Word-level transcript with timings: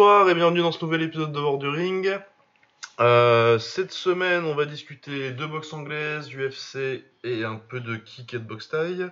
Bonsoir 0.00 0.30
et 0.30 0.34
bienvenue 0.34 0.60
dans 0.60 0.72
ce 0.72 0.82
nouvel 0.82 1.02
épisode 1.02 1.30
de 1.30 1.38
War 1.38 1.58
du 1.58 1.68
Ring. 1.68 2.18
Euh, 3.00 3.58
cette 3.58 3.92
semaine, 3.92 4.46
on 4.46 4.54
va 4.54 4.64
discuter 4.64 5.30
de 5.30 5.44
boxe 5.44 5.74
anglaise, 5.74 6.34
UFC 6.34 7.04
et 7.22 7.44
un 7.44 7.56
peu 7.56 7.80
de 7.80 7.96
kick 7.96 8.32
et 8.32 8.38
de 8.38 8.44
boxe 8.44 8.70
taille. 8.70 9.04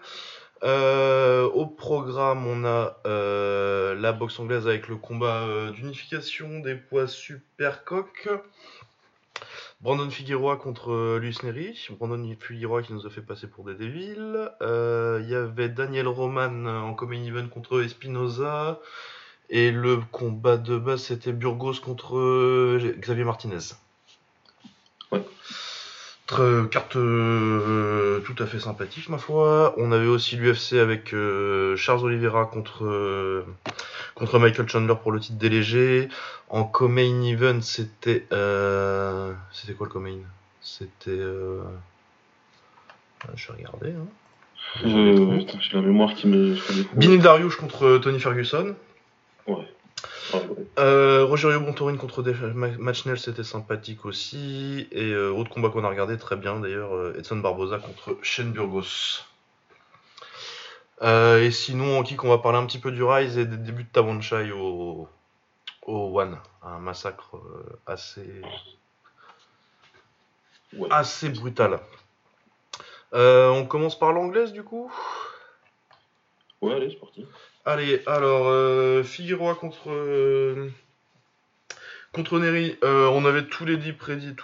Euh, 0.62 1.44
au 1.44 1.66
programme, 1.66 2.46
on 2.46 2.64
a 2.64 2.96
euh, 3.04 3.94
la 3.96 4.12
boxe 4.12 4.40
anglaise 4.40 4.66
avec 4.66 4.88
le 4.88 4.96
combat 4.96 5.44
d'unification 5.74 6.60
des 6.60 6.76
poids 6.76 7.06
super 7.06 7.84
coq. 7.84 8.30
Brandon 9.82 10.08
Figueroa 10.08 10.56
contre 10.56 11.18
Luis 11.18 11.36
Neri. 11.42 11.78
Brandon 11.98 12.34
Figueroa 12.40 12.80
qui 12.80 12.94
nous 12.94 13.06
a 13.06 13.10
fait 13.10 13.20
passer 13.20 13.46
pour 13.46 13.66
des 13.66 13.74
débiles. 13.74 14.50
Il 14.62 15.28
y 15.28 15.34
avait 15.34 15.68
Daniel 15.68 16.08
Roman 16.08 16.64
en 16.64 16.94
common 16.94 17.22
event 17.26 17.48
contre 17.48 17.82
Espinoza. 17.82 18.80
Et 19.50 19.70
le 19.70 19.98
combat 20.12 20.56
de 20.58 20.76
base, 20.76 21.04
c'était 21.04 21.32
Burgos 21.32 21.74
contre 21.82 22.16
euh, 22.18 22.94
Xavier 23.00 23.24
Martinez. 23.24 23.58
Ouais. 25.10 25.22
Très- 26.26 26.68
carte 26.70 26.96
euh, 26.96 28.20
tout 28.20 28.34
à 28.38 28.44
fait 28.46 28.58
sympathique, 28.60 29.08
ma 29.08 29.16
foi. 29.16 29.72
On 29.78 29.90
avait 29.92 30.06
aussi 30.06 30.36
l'UFC 30.36 30.74
avec 30.74 31.14
euh, 31.14 31.74
Charles 31.76 32.04
Oliveira 32.04 32.44
contre, 32.44 32.84
euh, 32.84 33.46
contre 34.14 34.38
Michael 34.38 34.68
Chandler 34.68 34.94
pour 35.02 35.12
le 35.12 35.20
titre 35.20 35.38
légers. 35.48 36.10
En 36.50 36.64
co-main 36.64 37.22
event, 37.22 37.62
c'était. 37.62 38.26
euh, 38.32 39.32
C'était 39.52 39.72
quoi 39.72 39.86
le 39.86 39.92
co-main? 39.92 40.18
C'était. 40.60 41.10
euh, 41.12 41.62
Je 43.34 43.46
vais 43.50 43.58
regarder. 43.58 43.92
Hein. 43.92 44.06
Euh, 44.84 45.40
J'ai 45.60 45.76
la 45.76 45.80
mémoire 45.80 46.12
qui 46.12 46.26
me 46.26 46.56
Dariush 47.16 47.56
contre 47.56 47.96
Tony 47.96 48.20
Ferguson. 48.20 48.74
Ouais. 49.48 49.66
Euh, 50.78 51.24
Rogerio 51.24 51.58
Bontorin 51.60 51.96
contre 51.96 52.22
Ma- 52.54 52.68
Matchnell, 52.78 53.18
c'était 53.18 53.42
sympathique 53.42 54.04
aussi. 54.04 54.86
Et 54.92 55.10
euh, 55.10 55.30
autre 55.30 55.50
combat 55.50 55.70
qu'on 55.70 55.84
a 55.84 55.88
regardé 55.88 56.16
très 56.18 56.36
bien 56.36 56.60
d'ailleurs, 56.60 56.94
euh, 56.94 57.14
Edson 57.18 57.36
Barboza 57.38 57.78
contre 57.78 58.16
Shane 58.22 58.52
Burgos. 58.52 59.24
Euh, 61.02 61.42
et 61.42 61.50
sinon, 61.50 61.98
en 61.98 62.02
kick, 62.02 62.22
on 62.24 62.28
va 62.28 62.38
parler 62.38 62.58
un 62.58 62.66
petit 62.66 62.78
peu 62.78 62.92
du 62.92 63.02
Rise 63.02 63.38
et 63.38 63.46
des 63.46 63.56
débuts 63.56 63.84
de 63.84 63.88
Tawanchai 63.88 64.52
au, 64.52 65.08
au 65.86 66.20
One. 66.20 66.38
Un 66.62 66.78
massacre 66.78 67.36
assez, 67.86 68.42
Ouais. 70.76 70.88
assez 70.90 71.30
brutal. 71.30 71.80
On 73.12 73.64
commence 73.66 73.98
par 73.98 74.12
l'anglaise 74.12 74.52
du 74.52 74.62
coup? 74.62 74.92
Ouais, 76.60 76.74
allez, 76.74 76.90
c'est 76.90 77.00
parti. 77.00 77.24
Allez, 77.64 78.02
alors, 78.06 78.46
euh, 78.46 79.02
Figueroa 79.02 79.54
contre, 79.54 79.90
euh, 79.90 80.70
contre 82.12 82.38
Neri. 82.38 82.78
Euh, 82.82 83.08
on 83.08 83.24
avait 83.24 83.46
tous 83.46 83.64
les, 83.66 83.76
deux 83.76 83.94
prédit 83.94 84.34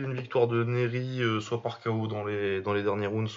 une 0.00 0.14
victoire 0.14 0.46
de 0.46 0.62
Neri, 0.64 1.22
soit 1.40 1.62
par 1.62 1.80
KO 1.80 2.06
dans 2.06 2.24
les, 2.24 2.60
dans 2.60 2.74
les 2.74 2.82
derniers 2.82 3.06
rounds, 3.06 3.30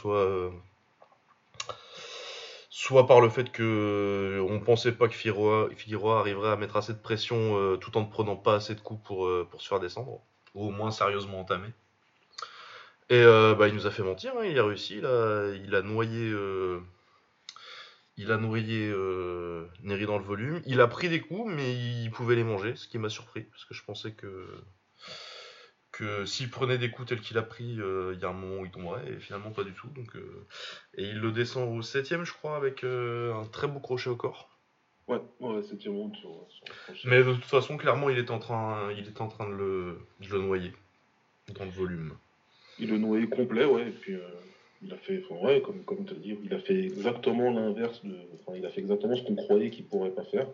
soit, 2.70 3.08
par 3.08 3.22
le 3.22 3.30
fait 3.30 3.52
que 3.52 4.44
on 4.50 4.60
pensait 4.60 4.92
pas 4.92 5.08
que 5.08 5.14
Figueroa, 5.14 5.70
Figueroa 5.76 6.20
arriverait 6.20 6.52
à 6.52 6.56
mettre 6.56 6.76
assez 6.76 6.94
de 6.94 6.98
pression 7.00 7.78
tout 7.78 7.98
en 7.98 8.02
ne 8.02 8.08
prenant 8.08 8.36
pas 8.36 8.56
assez 8.56 8.76
de 8.76 8.82
coups 8.82 9.02
pour, 9.06 9.30
se 9.58 9.68
faire 9.68 9.80
descendre, 9.80 10.20
ou 10.56 10.68
au 10.68 10.72
moins 10.72 10.92
sérieusement 10.92 11.40
entamé. 11.40 11.68
Et 13.10 13.24
bah, 13.24 13.68
il 13.68 13.74
nous 13.74 13.88
a 13.88 13.92
fait 13.92 14.04
mentir, 14.04 14.34
hein, 14.38 14.44
il 14.44 14.60
a 14.60 14.66
réussi, 14.66 14.98
il 14.98 15.76
a 15.76 15.82
noyé. 15.82 16.34
Il 18.20 18.34
a 18.34 18.38
noyé 18.38 18.92
euh, 18.94 19.66
Neri 19.82 20.06
dans 20.06 20.18
le 20.18 20.26
volume. 20.26 20.62
Il 20.66 20.82
a 20.82 20.88
pris 20.88 21.08
des 21.08 21.22
coups, 21.22 21.50
mais 21.50 21.74
il 21.74 22.12
pouvait 22.12 22.36
les 22.36 22.44
manger, 22.44 22.76
ce 22.76 22.86
qui 22.90 22.98
m'a 22.98 23.08
surpris, 23.08 23.44
parce 23.44 23.64
que 23.64 23.74
je 23.74 23.82
pensais 23.82 24.12
que, 24.12 24.46
que 25.94 26.26
s'il 26.26 26.50
prenait 26.50 26.78
des 26.78 26.92
coups 26.92 27.08
tels 27.08 27.22
qu'il 27.22 27.38
a 27.38 27.44
pris, 27.44 27.80
euh, 27.80 28.12
il 28.14 28.20
y 28.20 28.26
a 28.26 28.30
un 28.30 28.34
moment 28.34 28.62
où 28.62 28.66
il 28.66 28.72
tomberait, 28.72 29.10
et 29.10 29.20
finalement 29.22 29.52
pas 29.52 29.64
du 29.64 29.72
tout. 29.72 29.88
Donc, 29.96 30.18
euh, 30.18 30.46
et 30.96 31.04
il 31.06 31.20
le 31.20 31.32
descend 31.32 31.74
au 31.78 31.82
7 31.82 32.26
je 32.26 32.34
crois, 32.34 32.58
avec 32.58 32.84
euh, 32.84 33.34
un 33.36 33.46
très 33.46 33.70
beau 33.70 33.80
crochet 33.80 34.10
au 34.10 34.18
corps. 34.18 34.50
Ouais, 35.08 35.22
ouais, 35.40 35.64
c'était 35.64 35.88
bon 35.88 36.14
sur, 36.16 36.46
sur 36.50 36.66
le 36.68 36.74
crochet. 36.74 37.08
Mais 37.08 37.24
de 37.24 37.34
toute 37.34 37.46
façon, 37.46 37.78
clairement, 37.78 38.10
il 38.10 38.18
était 38.18 38.32
en 38.32 38.40
train, 38.40 38.92
il 38.92 39.08
était 39.08 39.22
en 39.22 39.30
train 39.30 39.48
de, 39.50 39.56
le, 39.56 40.00
de 40.20 40.28
le 40.28 40.40
noyer 40.40 40.74
dans 41.56 41.64
le 41.64 41.72
volume. 41.72 42.18
Il 42.80 42.90
le 42.90 42.98
noyé 42.98 43.30
complet, 43.30 43.64
ouais, 43.64 43.88
et 43.88 43.92
puis 43.92 44.16
euh, 44.16 44.28
il 44.82 44.94
a 44.94 44.98
fait, 44.98 45.22
ouais, 45.30 45.62
comme, 45.62 46.06
il 46.24 46.54
a 46.54 46.60
fait 46.60 46.80
exactement 46.80 47.52
l'inverse 47.52 48.04
de. 48.04 48.16
Il 48.56 48.66
a 48.66 48.70
fait 48.70 48.82
exactement 48.82 49.16
ce 49.16 49.24
qu'on 49.24 49.36
croyait 49.36 49.70
qu'il 49.70 49.86
pourrait 49.86 50.10
pas 50.10 50.24
faire. 50.24 50.48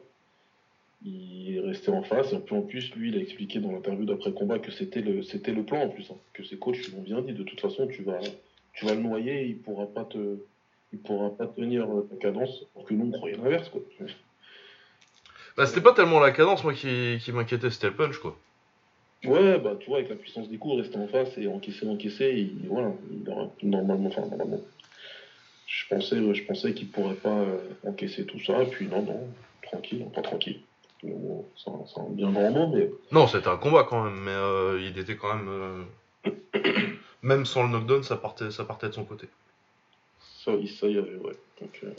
Il 1.05 1.55
est 1.55 1.59
resté 1.59 1.91
en 1.91 2.01
face, 2.01 2.33
et 2.33 2.39
puis 2.39 2.55
en 2.55 2.61
plus, 2.61 2.93
lui, 2.95 3.09
il 3.09 3.17
a 3.17 3.21
expliqué 3.21 3.59
dans 3.59 3.71
l'interview 3.71 4.05
d'après 4.05 4.33
combat 4.33 4.59
que 4.59 4.71
c'était 4.71 5.01
le, 5.01 5.63
plan 5.63 5.81
en 5.81 5.89
plus, 5.89 6.09
hein, 6.11 6.17
que 6.33 6.43
ses 6.43 6.57
coachs 6.57 6.77
lui 6.87 6.95
ont 6.97 7.01
bien 7.01 7.21
dit, 7.21 7.33
de 7.33 7.43
toute 7.43 7.61
façon, 7.61 7.87
tu 7.87 8.01
vas, 8.01 8.19
tu 8.73 8.85
vas 8.85 8.95
le 8.95 9.01
noyer, 9.01 9.45
il 9.45 9.59
pourra 9.59 9.85
pas 9.85 10.05
te. 10.05 10.37
Il 10.93 10.99
pourra 10.99 11.29
pas 11.35 11.47
tenir 11.47 11.87
ta 12.09 12.15
cadence, 12.15 12.65
alors 12.73 12.87
que 12.87 12.93
nous 12.93 13.07
on 13.07 13.11
croyait 13.11 13.35
l'inverse 13.35 13.69
quoi. 13.69 13.81
Bah, 15.57 15.65
c'était 15.65 15.81
pas 15.81 15.93
tellement 15.93 16.19
la 16.19 16.31
cadence, 16.31 16.63
moi, 16.63 16.73
qui, 16.73 17.17
qui 17.21 17.31
m'inquiétait, 17.31 17.69
c'était 17.69 17.87
le 17.87 17.95
punch, 17.95 18.17
quoi. 18.17 18.37
Ouais, 19.25 19.59
bah 19.59 19.75
tu 19.79 19.87
vois, 19.87 19.97
avec 19.99 20.09
la 20.09 20.15
puissance 20.15 20.49
des 20.49 20.57
coups, 20.57 20.77
rester 20.81 20.97
en 20.97 21.07
face 21.07 21.37
et 21.37 21.47
encaisser, 21.47 21.87
encaisser, 21.87 22.31
il, 22.61 22.67
voilà, 22.67 22.91
il 23.11 23.29
aurait 23.29 23.49
normalement, 23.63 24.07
enfin 24.09 24.21
normalement. 24.27 24.61
Je 25.67 25.87
pensais, 25.89 26.33
je 26.33 26.43
pensais 26.45 26.73
qu'il 26.73 26.89
pourrait 26.89 27.15
pas 27.15 27.37
euh, 27.39 27.57
encaisser 27.83 28.25
tout 28.25 28.39
ça, 28.39 28.61
et 28.63 28.67
puis 28.67 28.87
non, 28.87 29.01
non, 29.01 29.27
tranquille, 29.63 30.05
pas 30.13 30.21
tranquille. 30.21 30.61
C'est 31.01 31.09
un, 31.99 32.09
bien 32.09 32.31
grand 32.31 32.51
mot, 32.51 32.67
mais 32.75 32.89
Non, 33.11 33.27
c'était 33.27 33.47
un 33.47 33.57
combat 33.57 33.83
quand 33.83 34.03
même, 34.03 34.19
mais 34.19 34.31
euh, 34.31 34.79
il 34.81 34.97
était 34.97 35.15
quand 35.15 35.35
même. 35.35 35.47
euh, 35.49 35.83
Même 37.21 37.45
sans 37.45 37.63
le 37.63 37.69
knockdown, 37.69 38.03
ça 38.03 38.15
partait, 38.17 38.51
ça 38.51 38.65
partait 38.65 38.87
de 38.87 38.93
son 38.93 39.03
côté. 39.05 39.27
ça, 40.43 40.51
il- 40.53 40.69
ça 40.69 40.87
y 40.87 40.97
avait, 40.97 41.15
ouais. 41.17 41.35
Donc, 41.59 41.79
euh, 41.83 41.89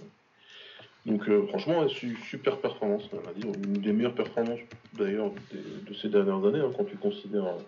donc 1.06 1.28
euh, 1.28 1.47
franchement, 1.49 1.87
super 1.89 2.59
performance, 2.59 3.09
dit, 3.37 3.43
une 3.47 3.81
des 3.81 3.93
meilleures 3.93 4.15
performances 4.15 4.61
d'ailleurs 4.93 5.31
de 5.53 5.94
ces 5.94 6.09
dernières 6.09 6.44
années, 6.44 6.61
hein, 6.61 6.72
quand 6.77 6.84
tu 6.84 6.97
considères. 6.97 7.47
euh, 7.47 7.59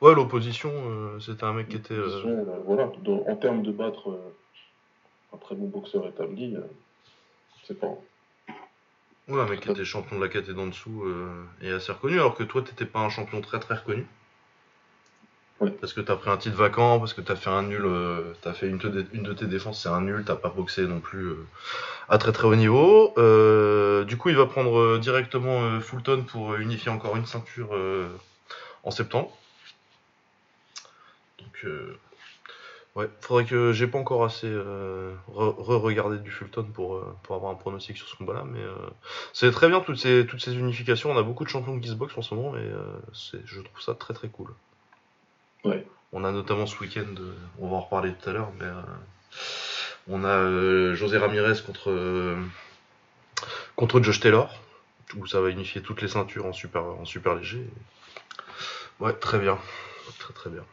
Ouais, 0.00 0.14
l'opposition, 0.14 0.70
euh, 0.72 1.18
c'était 1.20 1.44
un 1.44 1.52
mec 1.52 1.68
qui 1.68 1.76
était. 1.76 1.94
euh, 1.94 2.06
Disons, 2.06 2.46
voilà, 2.64 2.90
dans- 3.02 3.24
en 3.26 3.36
termes 3.36 3.62
de 3.62 3.72
battre 3.72 4.32
un 5.32 5.36
très 5.38 5.54
bon 5.54 5.68
boxeur 5.68 6.06
établi, 6.06 6.56
c'est 7.64 7.78
pas. 7.78 7.94
Ouais, 9.28 9.40
un 9.40 9.46
mec 9.46 9.60
qui 9.60 9.68
était 9.70 9.84
champion 9.84 10.16
de 10.18 10.22
la 10.24 10.28
KT 10.28 10.50
d'en 10.54 10.68
dessous 10.68 11.04
et 11.60 11.70
assez 11.70 11.92
reconnu, 11.92 12.14
alors 12.14 12.34
que 12.36 12.44
toi, 12.44 12.62
t'étais 12.62 12.86
pas 12.86 13.00
un 13.00 13.10
champion 13.10 13.40
très 13.40 13.58
très 13.60 13.74
reconnu. 13.74 14.06
Parce 15.58 15.92
que 15.92 16.00
t'as 16.00 16.14
pris 16.14 16.30
un 16.30 16.36
titre 16.36 16.56
vacant, 16.56 17.00
parce 17.00 17.14
que 17.14 17.20
t'as 17.20 17.34
fait 17.34 17.50
un 17.50 17.64
nul, 17.64 17.84
euh, 17.84 18.32
t'as 18.42 18.52
fait 18.52 18.68
une, 18.68 18.78
de 18.78 19.32
tes 19.32 19.46
défenses, 19.46 19.82
c'est 19.82 19.88
un 19.88 20.00
nul, 20.02 20.22
t'as 20.24 20.36
pas 20.36 20.50
boxé 20.50 20.86
non 20.86 21.00
plus 21.00 21.26
euh, 21.26 21.46
à 22.08 22.18
très 22.18 22.30
très 22.30 22.46
haut 22.46 22.54
niveau. 22.54 23.12
Euh, 23.18 24.04
du 24.04 24.16
coup, 24.16 24.28
il 24.28 24.36
va 24.36 24.46
prendre 24.46 24.98
directement 24.98 25.80
Fulton 25.80 26.22
pour 26.22 26.54
unifier 26.54 26.92
encore 26.92 27.16
une 27.16 27.26
ceinture 27.26 27.70
en 28.84 28.90
septembre. 28.92 29.36
Donc, 31.40 31.66
ouais, 32.94 33.10
faudrait 33.20 33.44
que 33.44 33.72
j'ai 33.72 33.88
pas 33.88 33.98
encore 33.98 34.24
assez 34.24 34.48
re- 34.48 35.16
re-regardé 35.28 36.18
du 36.18 36.30
Fulton 36.30 36.66
pour, 36.72 37.02
avoir 37.30 37.50
un 37.50 37.56
pronostic 37.56 37.96
sur 37.96 38.06
ce 38.06 38.14
combat-là, 38.14 38.44
mais 38.46 38.62
c'est 39.32 39.50
très 39.50 39.68
bien 39.68 39.80
toutes 39.80 39.98
ces, 39.98 40.54
unifications. 40.54 41.10
On 41.10 41.18
a 41.18 41.22
beaucoup 41.24 41.42
de 41.42 41.48
champions 41.48 41.80
se 41.82 41.94
boxent 41.94 42.16
en 42.16 42.22
ce 42.22 42.32
moment 42.36 42.56
et 42.56 42.70
je 43.44 43.60
trouve 43.60 43.80
ça 43.80 43.94
très 43.94 44.14
très 44.14 44.28
cool. 44.28 44.54
Ouais. 45.64 45.86
On 46.12 46.24
a 46.24 46.32
notamment 46.32 46.66
ce 46.66 46.78
week-end, 46.78 47.06
euh, 47.18 47.34
on 47.58 47.68
va 47.68 47.76
en 47.76 47.80
reparler 47.80 48.14
tout 48.14 48.30
à 48.30 48.32
l'heure, 48.32 48.52
mais 48.58 48.64
euh, 48.64 48.82
on 50.08 50.24
a 50.24 50.28
euh, 50.28 50.94
José 50.94 51.18
Ramirez 51.18 51.60
contre, 51.66 52.36
contre 53.76 54.02
Josh 54.02 54.20
Taylor, 54.20 54.50
où 55.16 55.26
ça 55.26 55.40
va 55.40 55.50
unifier 55.50 55.82
toutes 55.82 56.00
les 56.00 56.08
ceintures 56.08 56.46
en 56.46 56.52
super, 56.52 56.82
en 56.82 57.04
super 57.04 57.34
léger. 57.34 57.66
Ouais, 59.00 59.12
très 59.12 59.38
bien. 59.38 59.58
Très 60.18 60.32
très 60.32 60.50
bien. 60.50 60.64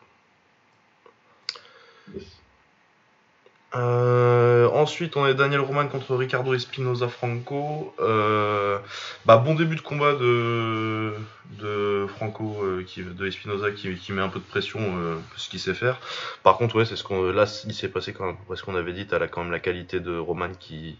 Euh, 3.75 4.69
ensuite, 4.69 5.17
on 5.17 5.23
a 5.25 5.33
Daniel 5.33 5.59
Roman 5.59 5.87
contre 5.87 6.15
Ricardo 6.15 6.53
Espinoza 6.53 7.09
Franco. 7.09 7.93
Euh, 7.99 8.79
bah, 9.25 9.37
bon 9.37 9.53
début 9.55 9.75
de 9.75 9.81
combat 9.81 10.13
de, 10.13 11.13
de 11.59 12.05
Franco, 12.07 12.55
euh, 12.63 12.85
de 12.97 13.27
Espinoza 13.27 13.71
qui, 13.71 14.11
met 14.13 14.21
un 14.21 14.29
peu 14.29 14.39
de 14.39 14.45
pression, 14.45 14.79
euh, 14.79 15.17
ce 15.35 15.49
qu'il 15.49 15.59
sait 15.59 15.73
faire. 15.73 15.99
Par 16.43 16.57
contre, 16.57 16.77
ouais, 16.77 16.85
c'est 16.85 16.95
ce 16.95 17.03
qu'on, 17.03 17.31
là, 17.31 17.45
il 17.65 17.73
s'est 17.73 17.89
passé 17.89 18.13
quand 18.13 18.25
même, 18.25 18.37
ce 18.55 18.63
qu'on 18.63 18.75
avait 18.75 18.93
dit. 18.93 19.07
T'as 19.07 19.27
quand 19.27 19.43
même 19.43 19.51
la 19.51 19.59
qualité 19.59 19.99
de 19.99 20.17
Roman 20.17 20.49
qui, 20.57 20.97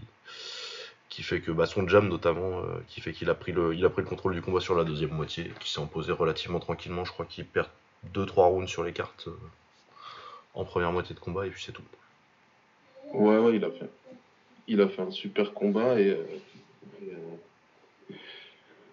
qui 1.10 1.24
fait 1.24 1.40
que 1.40 1.52
bah, 1.52 1.68
son 1.68 1.88
jam 1.88 2.10
notamment, 2.10 2.60
euh, 2.60 2.84
qui 2.90 3.00
fait 3.00 3.14
qu'il 3.14 3.30
a 3.30 3.36
pris 3.36 3.54
le, 3.54 3.74
il 3.74 3.86
a 3.86 3.90
pris 3.90 4.02
le 4.02 4.08
contrôle 4.10 4.34
du 4.34 4.42
combat 4.42 4.60
sur 4.60 4.76
la 4.76 4.84
deuxième 4.84 5.12
moitié, 5.12 5.50
qui 5.62 5.72
s'est 5.72 5.82
imposé 5.82 6.12
relativement 6.12 6.60
tranquillement. 6.60 7.06
Je 7.06 7.14
crois 7.14 7.26
qu'il 7.26 7.46
perd 7.46 7.70
2-3 8.14 8.50
rounds 8.50 8.70
sur 8.70 8.84
les 8.84 8.92
cartes 8.92 9.30
en 10.54 10.66
première 10.66 10.92
moitié 10.92 11.16
de 11.16 11.20
combat 11.20 11.46
et 11.48 11.50
puis 11.50 11.64
c'est 11.64 11.72
tout. 11.72 11.84
Ouais, 13.16 13.38
ouais, 13.38 13.56
il 13.56 13.64
a 13.64 13.72
fait. 13.72 13.90
Il 14.68 14.82
a 14.82 14.88
fait 14.88 15.02
un 15.02 15.12
super 15.12 15.54
combat 15.54 16.00
et. 16.00 16.10
euh, 16.10 16.24
et, 17.02 17.12
euh, 17.12 17.36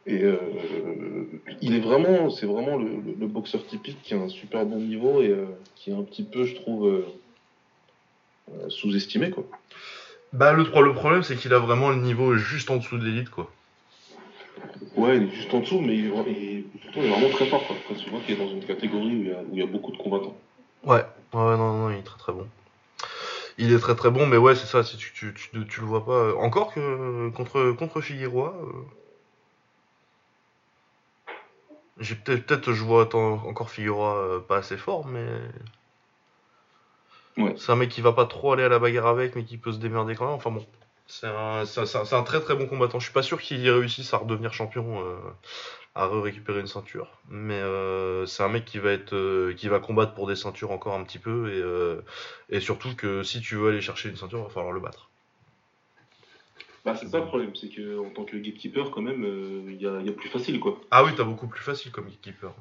Et 0.07 0.25
euh, 0.25 0.39
il 1.61 1.75
est 1.75 1.81
vraiment, 1.81 2.31
c'est 2.31 2.47
vraiment 2.47 2.77
le, 2.77 3.27
boxeur 3.27 3.65
typique 3.67 4.03
qui 4.03 4.15
a 4.15 4.19
un 4.19 4.29
super 4.29 4.67
bon 4.67 4.81
niveau 4.81 5.23
et 5.23 5.35
qui 5.77 5.91
est 5.91 5.95
un 5.95 6.03
petit 6.03 6.25
peu, 6.25 6.45
je 6.45 6.57
trouve, 6.57 7.05
sous-estimé, 8.69 9.31
quoi. 9.31 9.45
Bah, 10.33 10.53
le, 10.53 10.65
le 10.65 10.95
problème, 10.95 11.23
c'est 11.23 11.37
qu'il 11.37 11.53
a 11.53 11.59
vraiment 11.59 11.91
le 11.91 11.97
niveau 11.97 12.37
juste 12.37 12.71
en 12.71 12.77
dessous 12.79 12.99
de 12.99 13.05
l'élite, 13.05 13.31
quoi. 13.31 13.51
Ouais, 14.97 15.17
il 15.17 15.25
est 15.25 15.35
juste 15.35 15.53
en 15.53 15.61
dessous, 15.61 15.81
mais 15.81 15.97
il 15.97 16.07
est, 16.07 16.65
vraiment 16.95 17.29
très 17.31 17.47
fort, 17.47 17.65
quoi. 17.67 17.77
tu 17.97 18.11
vois 18.11 18.21
qu'il 18.21 18.35
est 18.35 18.39
dans 18.39 18.51
une 18.51 18.65
catégorie 18.65 19.17
où 19.17 19.53
il, 19.53 19.59
y 19.59 19.63
a, 19.63 19.67
beaucoup 19.67 19.93
de 19.93 19.97
combattants. 19.97 20.37
Ouais, 20.85 21.05
ouais, 21.35 21.57
non, 21.57 21.79
non, 21.79 21.91
il 21.91 21.99
est 21.99 22.03
très 22.03 22.19
très 22.19 22.33
bon. 22.33 22.47
Il 23.59 23.73
est 23.73 23.79
très 23.79 23.95
très 23.95 24.11
bon, 24.11 24.27
mais 24.27 24.37
ouais, 24.37 24.55
c'est 24.55 24.67
ça, 24.67 24.83
si 24.83 24.97
tu, 24.97 25.13
tu, 25.13 25.35
tu, 25.35 25.81
le 25.81 25.87
vois 25.87 26.05
pas. 26.05 26.35
Encore 26.37 26.73
que 26.75 27.29
contre, 27.31 27.73
contre 27.73 28.01
Figueroa. 28.01 28.55
J'ai 31.99 32.15
peut-être, 32.15 32.73
je 32.73 32.83
vois 32.83 33.15
encore 33.15 33.71
Figueroa 33.71 34.17
euh, 34.17 34.41
pas 34.41 34.59
assez 34.59 34.77
fort, 34.77 35.07
mais. 35.07 35.27
Ouais. 37.37 37.55
C'est 37.57 37.73
un 37.73 37.77
mec 37.77 37.89
qui 37.91 38.01
va 38.01 38.13
pas 38.13 38.27
trop 38.27 38.53
aller 38.53 38.65
à 38.65 38.69
la 38.69 38.79
bagarre 38.79 39.07
avec, 39.07 39.37
mais 39.37 39.45
qui 39.45 39.57
peut 39.57 39.73
se 39.73 39.79
démerder 39.79 40.15
quand 40.15 40.27
même. 40.27 40.35
Enfin 40.35 40.51
bon, 40.51 40.67
c'est 41.07 41.27
un, 41.27 41.65
un, 41.65 42.23
très 42.23 42.41
très 42.41 42.55
bon 42.55 42.67
combattant. 42.67 42.99
Je 42.99 43.05
suis 43.05 43.13
pas 43.13 43.23
sûr 43.23 43.41
qu'il 43.41 43.69
réussisse 43.71 44.13
à 44.15 44.19
redevenir 44.19 44.53
champion, 44.53 45.01
euh, 45.01 45.17
à 45.95 46.09
récupérer 46.09 46.61
une 46.61 46.67
ceinture, 46.67 47.19
mais 47.29 47.61
euh, 47.61 48.25
c'est 48.25 48.43
un 48.43 48.49
mec 48.49 48.65
qui 48.65 48.79
va 48.79 48.93
être, 48.93 49.53
qui 49.53 49.69
va 49.69 49.79
combattre 49.79 50.15
pour 50.15 50.27
des 50.27 50.37
ceintures 50.37 50.71
encore 50.71 50.95
un 50.95 51.05
petit 51.05 51.19
peu, 51.19 52.03
et, 52.51 52.57
et 52.57 52.61
surtout 52.61 52.95
que 52.97 53.23
si 53.23 53.41
tu 53.41 53.57
veux 53.57 53.69
aller 53.69 53.81
chercher 53.81 54.09
une 54.09 54.17
ceinture, 54.17 54.39
il 54.39 54.45
va 54.45 54.49
falloir 54.49 54.73
le 54.73 54.81
battre. 54.81 55.11
Bah, 56.85 56.97
c'est 56.97 57.07
ça 57.07 57.21
le 57.21 57.27
problème, 57.27 57.55
c'est 57.55 57.69
qu'en 57.69 58.11
tant 58.11 58.25
que 58.25 58.37
gatekeeper, 58.37 58.91
quand 58.91 59.03
même, 59.03 59.23
il 59.69 59.81
y, 59.81 59.87
a, 59.87 60.01
y, 60.01 60.09
a, 60.09 60.13
plus 60.13 60.29
facile, 60.31 60.59
quoi. 60.59 60.81
Ah 60.91 61.05
oui, 61.05 61.13
t'as 61.15 61.25
beaucoup 61.25 61.47
plus 61.47 61.63
facile 61.63 61.93
comme 61.93 62.07
gatekeeper. 62.07 62.55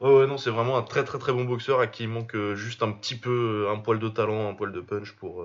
Ouais, 0.00 0.12
ouais, 0.12 0.26
non, 0.26 0.38
c'est 0.38 0.50
vraiment 0.50 0.76
un 0.76 0.82
très 0.82 1.04
très 1.04 1.18
très 1.18 1.32
bon 1.32 1.44
boxeur 1.44 1.80
à 1.80 1.86
qui 1.86 2.04
il 2.04 2.08
manque 2.08 2.36
juste 2.54 2.82
un 2.82 2.92
petit 2.92 3.16
peu, 3.16 3.68
un 3.70 3.78
poil 3.78 3.98
de 3.98 4.08
talent, 4.08 4.48
un 4.48 4.54
poil 4.54 4.70
de 4.72 4.80
punch 4.80 5.12
pour, 5.12 5.44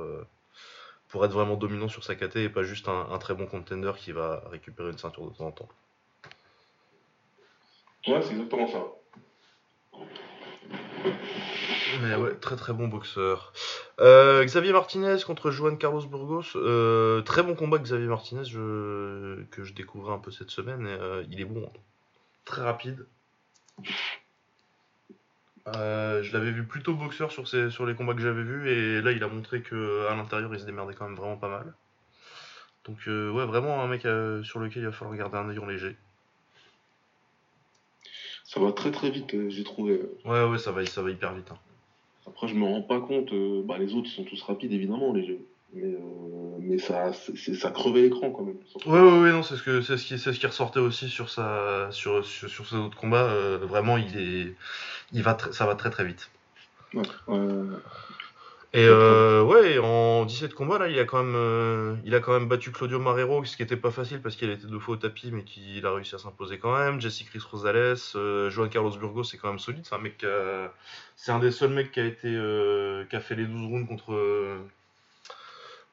pour 1.11 1.25
être 1.25 1.33
vraiment 1.33 1.57
dominant 1.57 1.89
sur 1.89 2.03
sa 2.03 2.15
KT 2.15 2.37
et 2.37 2.49
pas 2.49 2.63
juste 2.63 2.87
un, 2.87 3.17
très 3.19 3.33
bon 3.33 3.45
contender 3.45 3.91
qui 3.97 4.13
va 4.13 4.43
récupérer 4.49 4.89
une 4.91 4.97
ceinture 4.97 5.29
de 5.29 5.35
temps 5.35 5.45
en 5.45 5.51
temps. 5.51 5.69
Ouais, 8.07 8.21
c'est 8.21 8.31
exactement 8.31 8.67
ça. 8.67 8.85
Mais 12.01 12.15
ouais, 12.15 12.33
très 12.35 12.55
très 12.55 12.71
bon 12.71 12.87
boxeur. 12.87 13.51
Euh, 13.99 14.43
Xavier 14.45 14.71
Martinez 14.71 15.17
contre 15.25 15.51
Juan 15.51 15.77
Carlos 15.77 16.05
Burgos. 16.05 16.55
Euh, 16.55 17.21
très 17.21 17.43
bon 17.43 17.55
combat 17.55 17.77
Xavier 17.77 18.07
Martinez 18.07 18.49
que 18.49 19.63
je 19.63 19.73
découvrais 19.73 20.13
un 20.13 20.19
peu 20.19 20.31
cette 20.31 20.49
semaine. 20.49 20.87
Euh, 20.87 21.23
il 21.29 21.41
est 21.41 21.45
bon, 21.45 21.65
hein. 21.67 21.79
très 22.45 22.61
rapide. 22.61 23.05
Je 25.67 26.33
l'avais 26.33 26.51
vu 26.51 26.65
plutôt 26.65 26.93
boxeur 26.93 27.31
sur, 27.31 27.47
sur 27.47 27.85
les 27.85 27.95
combats 27.95 28.13
que 28.13 28.21
j'avais 28.21 28.43
vus 28.43 28.69
et 28.69 29.01
là 29.01 29.11
il 29.11 29.23
a 29.23 29.27
montré 29.27 29.61
qu'à 29.61 30.15
l'intérieur 30.15 30.53
il 30.53 30.59
se 30.59 30.65
démerdait 30.65 30.93
quand 30.93 31.07
même 31.07 31.17
vraiment 31.17 31.37
pas 31.37 31.49
mal. 31.49 31.73
Donc 32.85 32.97
ouais 33.05 33.45
vraiment 33.45 33.81
un 33.81 33.87
mec 33.87 34.01
sur 34.43 34.59
lequel 34.59 34.83
il 34.83 34.85
va 34.85 34.91
falloir 34.91 35.17
garder 35.17 35.37
un 35.37 35.49
œil 35.49 35.59
en 35.59 35.65
léger. 35.65 35.95
Ça 38.43 38.59
va 38.59 38.71
très 38.71 38.91
très 38.91 39.11
vite, 39.11 39.49
j'ai 39.49 39.63
trouvé. 39.63 40.01
Ouais 40.25 40.43
ouais 40.45 40.57
ça 40.57 40.71
va, 40.71 40.85
ça 40.85 41.01
va 41.01 41.11
hyper 41.11 41.33
vite. 41.33 41.51
Hein. 41.51 41.59
Après, 42.27 42.47
je 42.47 42.55
me 42.55 42.65
rends 42.65 42.81
pas 42.81 43.01
compte. 43.01 43.31
Euh, 43.33 43.61
bah, 43.63 43.77
les 43.77 43.93
autres, 43.93 44.07
ils 44.07 44.15
sont 44.15 44.23
tous 44.23 44.41
rapides, 44.43 44.71
évidemment, 44.71 45.13
les 45.13 45.25
jeux. 45.25 45.45
Mais, 45.73 45.83
euh, 45.83 46.57
mais 46.59 46.77
ça, 46.77 47.11
ça 47.13 47.71
crevait 47.71 48.01
l'écran 48.01 48.31
quand 48.31 48.43
même. 48.43 48.57
Ouais, 48.85 48.99
ouais, 48.99 49.19
ouais, 49.21 49.31
non, 49.31 49.43
c'est 49.43 49.55
ce, 49.55 49.63
que, 49.63 49.81
c'est 49.81 49.97
ce, 49.97 50.05
qui, 50.05 50.19
c'est 50.19 50.33
ce 50.33 50.39
qui 50.39 50.47
ressortait 50.47 50.79
aussi 50.79 51.09
sur, 51.09 51.29
sa, 51.29 51.87
sur, 51.91 52.25
sur, 52.25 52.49
sur 52.49 52.67
ses 52.67 52.75
autres 52.75 52.97
combats. 52.97 53.29
Euh, 53.29 53.57
vraiment, 53.57 53.97
il 53.97 54.17
est, 54.17 54.55
il 55.13 55.23
va 55.23 55.37
ça 55.51 55.65
va 55.65 55.75
très 55.75 55.89
très 55.89 56.05
vite. 56.05 56.29
Ouais, 56.93 57.03
et 58.73 58.85
euh, 58.85 59.43
ouais, 59.43 59.79
en 59.79 60.23
17 60.23 60.53
combats, 60.53 60.77
là, 60.77 60.87
il 60.87 60.97
a 60.97 61.03
quand 61.03 61.21
même, 61.21 61.35
euh, 61.35 61.95
il 62.05 62.15
a 62.15 62.21
quand 62.21 62.31
même 62.31 62.47
battu 62.47 62.71
Claudio 62.71 62.99
Marrero, 62.99 63.43
ce 63.43 63.57
qui 63.57 63.63
était 63.63 63.75
pas 63.75 63.91
facile 63.91 64.21
parce 64.21 64.37
qu'il 64.37 64.49
était 64.49 64.65
deux 64.65 64.79
fois 64.79 64.93
au 64.93 64.97
tapis, 64.97 65.29
mais 65.29 65.43
qu'il 65.43 65.85
a 65.85 65.93
réussi 65.93 66.15
à 66.15 66.17
s'imposer 66.17 66.57
quand 66.57 66.77
même. 66.77 67.01
Jesse 67.01 67.23
Chris 67.23 67.41
Rosales, 67.51 67.97
euh, 68.15 68.49
Joan 68.49 68.69
Carlos 68.69 68.95
Burgos, 68.97 69.25
c'est 69.25 69.37
quand 69.37 69.49
même 69.49 69.59
solide. 69.59 69.85
C'est 69.85 69.95
un 69.95 69.97
mec, 69.97 70.25
c'est 71.17 71.33
un 71.33 71.39
des 71.39 71.51
seuls 71.51 71.71
mecs 71.71 71.91
qui 71.91 71.99
a 71.99 72.05
été, 72.05 72.29
qui 73.09 73.15
a 73.15 73.19
fait 73.19 73.35
les 73.35 73.45
12 73.45 73.65
rounds 73.67 73.87
contre, 73.89 74.13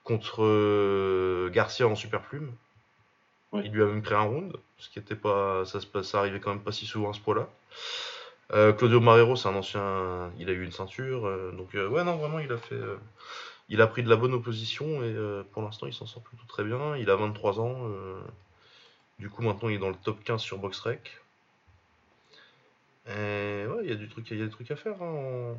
contre 0.09 1.49
Garcia 1.51 1.87
en 1.87 1.95
super 1.95 2.23
plume. 2.23 2.51
Il 3.53 3.71
lui 3.71 3.83
a 3.83 3.87
même 3.87 4.03
pris 4.03 4.15
un 4.15 4.23
round, 4.23 4.57
ce 4.79 4.91
qui 4.91 4.99
était 4.99 5.17
pas, 5.17 5.65
ça 5.65 5.81
se 5.81 6.03
ça 6.03 6.19
arrivait 6.19 6.41
quand 6.41 6.51
même 6.51 6.63
pas 6.63 6.73
si 6.73 6.87
souvent 6.87 7.11
à 7.11 7.13
ce 7.15 7.21
point-là. 7.21 7.49
Euh, 8.55 8.73
Claudio 8.73 9.01
Marrero, 9.01 9.37
c'est 9.37 9.49
un 9.49 9.55
ancien. 9.55 10.33
Il 10.39 10.49
a 10.49 10.53
eu 10.53 10.65
une 10.65 10.73
ceinture. 10.73 11.27
Euh, 11.27 11.53
donc, 11.53 11.75
euh, 11.75 11.89
ouais, 11.89 12.05
non, 12.05 12.17
vraiment, 12.17 12.39
il 12.39 12.51
a 12.53 12.57
fait. 12.57 12.79
il 13.69 13.81
a 13.81 13.87
pris 13.87 14.03
de 14.03 14.09
la 14.09 14.17
bonne 14.17 14.35
opposition 14.35 15.03
et 15.03 15.15
pour 15.53 15.63
l'instant, 15.63 15.87
il 15.87 15.93
s'en 15.93 16.07
sort 16.07 16.23
plutôt 16.23 16.45
très 16.49 16.65
bien. 16.65 16.97
Il 16.97 17.11
a 17.11 17.17
23 17.17 17.61
ans. 17.61 17.91
du 19.19 19.29
coup, 19.31 19.43
maintenant, 19.43 19.69
il 19.69 19.77
est 19.77 19.79
dans 19.79 19.91
le 19.91 19.97
top 19.97 20.23
15 20.25 20.41
sur 20.41 20.59
BoxRec. 20.59 21.21
Et 23.07 23.67
ouais, 23.67 23.83
il 23.85 23.89
y 23.89 23.93
a 23.93 23.97
du 23.97 24.09
truc, 24.09 24.31
il 24.31 24.39
y 24.39 24.43
a 24.43 24.45
des 24.45 24.51
trucs 24.51 24.71
à 24.71 24.77
faire. 24.77 25.03
Hein. 25.03 25.57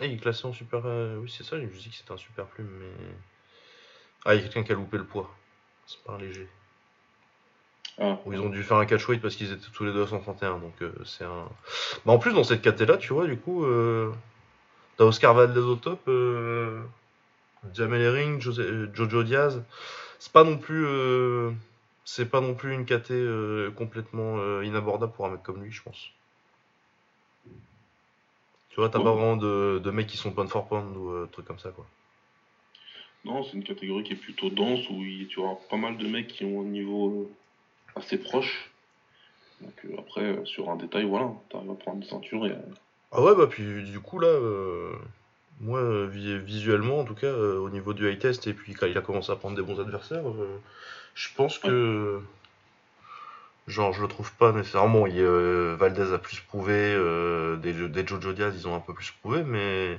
Il 0.00 0.12
est 0.12 0.16
classé 0.16 0.46
en 0.46 0.52
super. 0.52 0.84
oui, 1.20 1.32
c'est 1.34 1.44
ça, 1.44 1.58
je 1.58 1.64
me 1.64 1.70
dis 1.70 1.90
que 1.90 1.96
c'était 1.96 2.12
un 2.12 2.16
super 2.16 2.46
plume, 2.46 2.70
mais. 2.78 3.14
Ah, 4.24 4.34
il 4.34 4.38
y 4.38 4.40
a 4.40 4.42
quelqu'un 4.42 4.64
qui 4.64 4.72
a 4.72 4.74
loupé 4.74 4.98
le 4.98 5.04
poids. 5.04 5.30
C'est 5.86 6.02
pas 6.02 6.14
un 6.14 6.18
léger. 6.18 6.48
Ah. 7.98 8.18
ils 8.30 8.40
ont 8.40 8.50
dû 8.50 8.62
faire 8.62 8.76
un 8.76 8.84
catch 8.84 9.08
weight 9.08 9.22
parce 9.22 9.36
qu'ils 9.36 9.52
étaient 9.52 9.70
tous 9.72 9.84
les 9.84 9.92
deux 9.92 10.02
à 10.02 10.06
131. 10.06 10.58
Donc 10.58 10.74
euh, 10.82 10.92
c'est 11.04 11.24
un. 11.24 11.48
Bah, 12.04 12.12
en 12.12 12.18
plus, 12.18 12.32
dans 12.34 12.44
cette 12.44 12.60
caté 12.60 12.86
là, 12.86 12.96
tu 12.96 13.12
vois, 13.12 13.26
du 13.26 13.38
coup, 13.38 13.64
euh, 13.64 14.12
t'as 14.96 15.04
Oscar 15.04 15.32
Valdez 15.34 15.60
au 15.60 15.76
top, 15.76 16.00
euh, 16.08 16.82
Jamel 17.72 18.02
Herring, 18.02 18.40
Jojo 18.40 19.22
Diaz. 19.22 19.62
C'est 20.18 20.32
pas 20.32 20.44
non 20.44 20.58
plus. 20.58 20.86
c'est 22.04 22.26
pas 22.26 22.40
non 22.40 22.54
plus 22.54 22.74
une 22.74 22.84
caté 22.84 23.14
complètement 23.76 24.62
inabordable 24.62 25.12
pour 25.12 25.26
un 25.26 25.30
mec 25.30 25.42
comme 25.42 25.62
lui, 25.62 25.72
je 25.72 25.82
pense. 25.82 26.10
Tu 28.76 28.82
vois, 28.82 28.90
t'as 28.90 29.00
pas 29.00 29.12
vraiment 29.12 29.38
de, 29.38 29.80
de, 29.82 29.90
mecs 29.90 30.06
qui 30.06 30.18
sont 30.18 30.32
pound 30.32 30.50
for 30.50 30.68
pound 30.68 30.94
ou 30.98 31.26
trucs 31.32 31.46
comme 31.46 31.58
ça, 31.58 31.70
quoi. 31.70 31.86
Non, 33.24 33.42
c'est 33.42 33.54
une 33.54 33.64
catégorie 33.64 34.04
qui 34.04 34.12
est 34.12 34.16
plutôt 34.16 34.50
dense 34.50 34.86
où 34.90 35.02
tu 35.30 35.40
auras 35.40 35.54
pas 35.70 35.78
mal 35.78 35.96
de 35.96 36.06
mecs 36.06 36.26
qui 36.26 36.44
ont 36.44 36.60
un 36.60 36.66
niveau 36.66 37.32
assez 37.94 38.18
proche. 38.18 38.70
Donc 39.62 39.72
euh, 39.86 39.96
après, 39.98 40.24
euh, 40.24 40.44
sur 40.44 40.68
un 40.68 40.76
détail, 40.76 41.04
voilà, 41.04 41.32
t'arrives 41.48 41.70
à 41.70 41.74
prendre 41.74 42.02
une 42.02 42.04
ceinture 42.04 42.44
et. 42.44 42.50
Euh, 42.50 42.74
ah 43.12 43.22
ouais, 43.22 43.34
bah 43.34 43.46
puis 43.46 43.82
du 43.82 43.98
coup 43.98 44.18
là, 44.18 44.38
moi 45.60 46.06
visuellement 46.06 46.98
en 46.98 47.04
tout 47.04 47.14
cas, 47.14 47.32
au 47.32 47.70
niveau 47.70 47.94
du 47.94 48.10
high 48.10 48.18
test 48.18 48.46
et 48.46 48.52
puis 48.52 48.74
quand 48.74 48.84
il 48.84 48.98
a 48.98 49.00
commencé 49.00 49.32
à 49.32 49.36
prendre 49.36 49.56
des 49.56 49.62
bons 49.62 49.80
adversaires, 49.80 50.24
je 51.14 51.28
pense 51.34 51.58
que. 51.58 52.20
Genre, 53.66 53.92
je 53.92 54.02
le 54.02 54.08
trouve 54.08 54.32
pas 54.32 54.52
nécessairement. 54.52 55.06
Il, 55.06 55.22
Valdez 55.22 56.12
a 56.12 56.18
plus 56.18 56.40
prouvé, 56.40 56.94
des, 57.60 57.88
des 57.88 58.06
Jojo 58.06 58.32
Diaz, 58.32 58.54
ils 58.56 58.68
ont 58.68 58.76
un 58.76 58.80
peu 58.80 58.94
plus 58.94 59.10
prouvé, 59.10 59.42
mais 59.42 59.98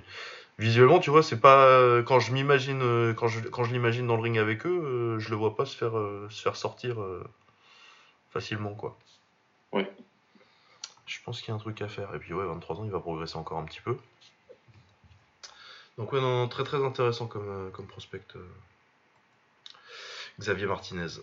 visuellement, 0.58 1.00
tu 1.00 1.10
vois, 1.10 1.22
c'est 1.22 1.40
pas 1.40 2.02
quand 2.04 2.20
je 2.20 2.32
m'imagine, 2.32 3.14
quand 3.16 3.28
je, 3.28 3.42
quand 3.42 3.66
je 3.66 3.74
l'imagine 3.74 4.08
dans 4.08 4.16
le 4.16 4.22
ring 4.22 4.38
avec 4.38 4.66
eux, 4.66 5.18
je 5.20 5.30
le 5.30 5.36
vois 5.36 5.56
pas 5.56 5.66
se 5.66 5.76
faire, 5.76 5.94
se 6.30 6.42
faire 6.42 6.56
sortir 6.56 6.98
facilement, 8.32 8.74
quoi. 8.74 8.98
Ouais. 9.72 9.92
Je 11.06 11.20
pense 11.24 11.42
qu'il 11.42 11.50
y 11.50 11.52
a 11.52 11.56
un 11.56 11.60
truc 11.60 11.82
à 11.82 11.88
faire. 11.88 12.14
Et 12.16 12.20
puis, 12.20 12.34
ouais, 12.34 12.46
23 12.46 12.78
ans, 12.78 12.86
il 12.86 12.92
va 12.92 13.00
progresser 13.00 13.38
encore 13.38 13.58
un 13.58 13.66
petit 13.66 13.82
peu. 13.82 13.98
Donc, 15.98 16.12
ouais, 16.12 16.22
non, 16.22 16.48
très 16.48 16.64
très 16.64 16.84
intéressant 16.84 17.28
comme, 17.28 17.50
euh, 17.50 17.70
comme 17.72 17.88
prospect. 17.88 18.22
Euh, 18.36 18.48
Xavier 20.40 20.68
Martinez. 20.68 21.22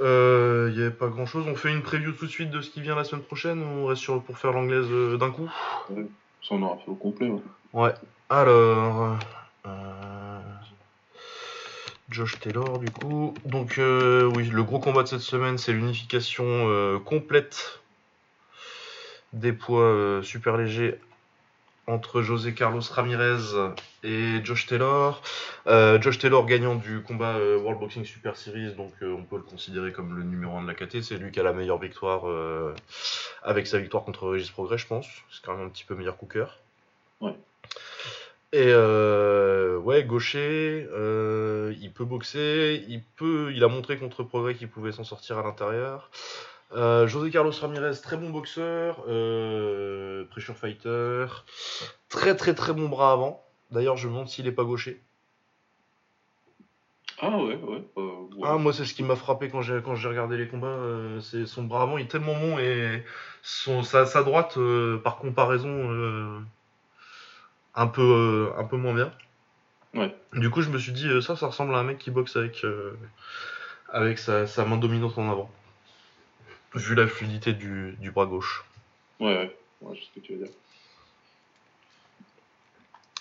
Il 0.00 0.04
euh, 0.04 0.70
n'y 0.70 0.80
avait 0.80 0.90
pas 0.90 1.08
grand 1.08 1.26
chose. 1.26 1.44
On 1.48 1.56
fait 1.56 1.72
une 1.72 1.82
preview 1.82 2.12
tout 2.12 2.26
de 2.26 2.30
suite 2.30 2.50
de 2.50 2.60
ce 2.60 2.70
qui 2.70 2.80
vient 2.80 2.94
la 2.94 3.04
semaine 3.04 3.24
prochaine 3.24 3.60
ou 3.60 3.82
on 3.82 3.86
reste 3.86 4.02
sur, 4.02 4.22
pour 4.22 4.38
faire 4.38 4.52
l'anglaise 4.52 4.88
d'un 5.18 5.30
coup? 5.30 5.50
Ça, 5.88 6.54
on 6.54 6.62
aura 6.62 6.76
fait 6.76 6.90
au 6.90 6.94
complet. 6.94 7.28
Ouais. 7.28 7.40
ouais. 7.72 7.94
Alors. 8.28 9.18
Josh 12.10 12.38
Taylor 12.40 12.78
du 12.78 12.90
coup. 12.90 13.34
Donc 13.44 13.78
euh, 13.78 14.30
oui, 14.34 14.44
le 14.44 14.62
gros 14.62 14.78
combat 14.78 15.02
de 15.02 15.08
cette 15.08 15.20
semaine, 15.20 15.58
c'est 15.58 15.72
l'unification 15.72 16.44
euh, 16.46 16.98
complète 16.98 17.80
des 19.32 19.52
poids 19.52 19.82
euh, 19.82 20.22
super 20.22 20.56
légers 20.56 20.98
entre 21.88 22.22
José 22.22 22.54
Carlos 22.54 22.82
Ramirez 22.90 23.72
et 24.04 24.44
Josh 24.44 24.66
Taylor. 24.66 25.22
Josh 25.66 26.18
Taylor 26.18 26.46
gagnant 26.46 26.76
du 26.76 27.02
combat 27.02 27.38
World 27.38 27.80
Boxing 27.80 28.04
Super 28.04 28.36
Series, 28.36 28.74
donc 28.74 28.92
on 29.02 29.22
peut 29.22 29.36
le 29.36 29.42
considérer 29.42 29.92
comme 29.92 30.16
le 30.16 30.22
numéro 30.22 30.56
1 30.56 30.62
de 30.62 30.68
la 30.68 30.74
KT. 30.74 31.02
C'est 31.02 31.16
lui 31.16 31.32
qui 31.32 31.40
a 31.40 31.42
la 31.42 31.52
meilleure 31.52 31.78
victoire 31.78 32.24
avec 33.42 33.66
sa 33.66 33.78
victoire 33.78 34.04
contre 34.04 34.28
Regis 34.28 34.50
Progrès, 34.50 34.78
je 34.78 34.86
pense. 34.86 35.06
C'est 35.30 35.44
quand 35.44 35.56
même 35.56 35.66
un 35.66 35.70
petit 35.70 35.84
peu 35.84 35.94
meilleur 35.94 36.16
cooker. 36.16 36.46
Ouais. 37.20 37.34
Et 38.52 38.68
euh, 38.68 39.76
ouais, 39.78 40.04
gaucher, 40.04 40.88
euh, 40.90 41.74
il 41.80 41.92
peut 41.92 42.06
boxer, 42.06 42.82
il 42.88 43.02
peut, 43.16 43.52
il 43.54 43.62
a 43.62 43.68
montré 43.68 43.98
contre 43.98 44.22
Progrès 44.22 44.54
qu'il 44.54 44.68
pouvait 44.68 44.92
s'en 44.92 45.04
sortir 45.04 45.38
à 45.38 45.42
l'intérieur. 45.42 46.10
Euh, 46.72 47.06
José 47.06 47.30
Carlos 47.30 47.50
Ramirez, 47.50 47.94
très 48.02 48.16
bon 48.18 48.30
boxeur, 48.30 49.02
euh, 49.08 50.24
pressure 50.26 50.54
fighter, 50.54 51.26
très 52.10 52.36
très 52.36 52.54
très 52.54 52.74
bon 52.74 52.88
bras 52.88 53.12
avant. 53.12 53.42
D'ailleurs, 53.70 53.96
je 53.96 54.06
me 54.06 54.12
demande 54.12 54.28
s'il 54.28 54.46
est 54.46 54.52
pas 54.52 54.64
gaucher. 54.64 55.02
Ah 57.20 57.36
ouais, 57.38 57.56
ouais. 57.56 57.82
euh, 57.96 58.02
ouais. 58.36 58.44
Ah, 58.44 58.58
moi, 58.58 58.72
c'est 58.72 58.84
ce 58.84 58.94
qui 58.94 59.02
m'a 59.02 59.16
frappé 59.16 59.48
quand 59.48 59.62
j'ai 59.62 59.80
quand 59.82 59.94
j'ai 59.94 60.08
regardé 60.08 60.36
les 60.36 60.46
combats. 60.46 60.66
euh, 60.66 61.20
c'est 61.20 61.46
son 61.46 61.64
bras 61.64 61.82
avant, 61.82 61.96
il 61.98 62.04
est 62.04 62.08
tellement 62.08 62.38
bon 62.38 62.58
et 62.58 63.02
son 63.42 63.82
sa, 63.82 64.04
sa 64.04 64.22
droite, 64.22 64.58
euh, 64.58 64.98
par 64.98 65.16
comparaison, 65.16 66.44
un 67.74 67.86
peu 67.86 68.52
un 68.56 68.64
peu 68.64 68.76
moins 68.76 68.94
bien. 68.94 69.10
Ouais. 69.94 70.14
Du 70.34 70.50
coup, 70.50 70.60
je 70.60 70.68
me 70.68 70.78
suis 70.78 70.92
dit, 70.92 71.08
ça, 71.22 71.34
ça 71.34 71.46
ressemble 71.46 71.74
à 71.74 71.78
un 71.78 71.84
mec 71.84 71.98
qui 71.98 72.10
boxe 72.10 72.36
avec 72.36 72.64
avec 73.90 74.18
sa, 74.18 74.46
sa 74.46 74.64
main 74.66 74.76
dominante 74.76 75.16
en 75.18 75.30
avant. 75.30 75.50
Vu 76.74 76.94
la 76.94 77.06
fluidité 77.06 77.52
du, 77.52 77.96
du 78.00 78.10
bras 78.10 78.26
gauche. 78.26 78.64
Ouais, 79.20 79.26
ouais. 79.26 79.56
Ouais, 79.80 79.96
je 79.96 80.00
sais 80.00 80.06
ce 80.14 80.20
que 80.20 80.26
tu 80.26 80.32
veux 80.34 80.44
dire. 80.44 80.54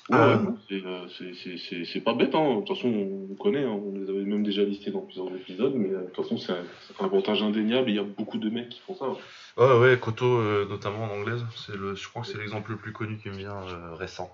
Ouais, 0.09 0.17
Euh, 0.17 0.37
ouais, 0.37 0.53
c'est, 0.69 0.85
euh, 0.85 1.83
c'est- 1.85 1.99
pas 1.99 2.13
bête, 2.13 2.33
hein. 2.33 2.55
De 2.55 2.65
toute 2.65 2.77
façon, 2.77 2.87
on 2.87 3.35
connaît, 3.35 3.63
hein. 3.63 3.71
on 3.71 3.91
les 3.99 4.09
avait 4.09 4.23
même 4.23 4.43
déjà 4.43 4.63
listés 4.63 4.89
dans 4.89 5.01
plusieurs 5.01 5.27
épisodes, 5.35 5.73
mais 5.75 5.89
euh, 5.89 6.01
de 6.03 6.05
toute 6.07 6.23
façon, 6.23 6.37
c'est 6.37 6.53
un, 6.53 6.63
avantage 7.05 7.43
indéniable 7.43 7.89
et 7.89 7.93
il 7.93 7.95
y 7.97 7.99
a 7.99 8.03
beaucoup 8.03 8.37
de 8.37 8.49
mecs 8.49 8.69
qui 8.69 8.79
font 8.79 8.95
ça. 8.95 9.05
hein. 9.05 9.17
Ouais, 9.57 9.77
ouais, 9.79 9.99
Koto, 9.99 10.25
euh, 10.25 10.65
notamment 10.69 11.03
en 11.03 11.09
anglaise, 11.09 11.43
le, 11.69 11.95
je 11.95 12.07
crois 12.07 12.21
que 12.21 12.29
c'est 12.29 12.37
l'exemple 12.37 12.71
le 12.71 12.77
plus 12.77 12.93
connu 12.93 13.17
qui 13.17 13.29
me 13.29 13.35
vient 13.35 13.57
euh, 13.67 13.95
récent. 13.95 14.33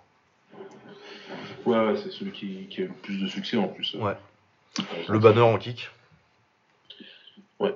Ouais, 1.66 1.78
ouais, 1.88 1.96
c'est 1.98 2.12
celui 2.12 2.32
qui, 2.32 2.68
qui 2.68 2.84
a 2.84 2.86
le 2.86 2.92
plus 2.94 3.20
de 3.20 3.28
succès 3.28 3.58
en 3.58 3.68
plus. 3.68 3.96
Ouais. 3.96 4.16
Le 5.10 5.18
banner 5.18 5.42
en 5.42 5.58
kick. 5.58 5.90
Ouais. 7.60 7.74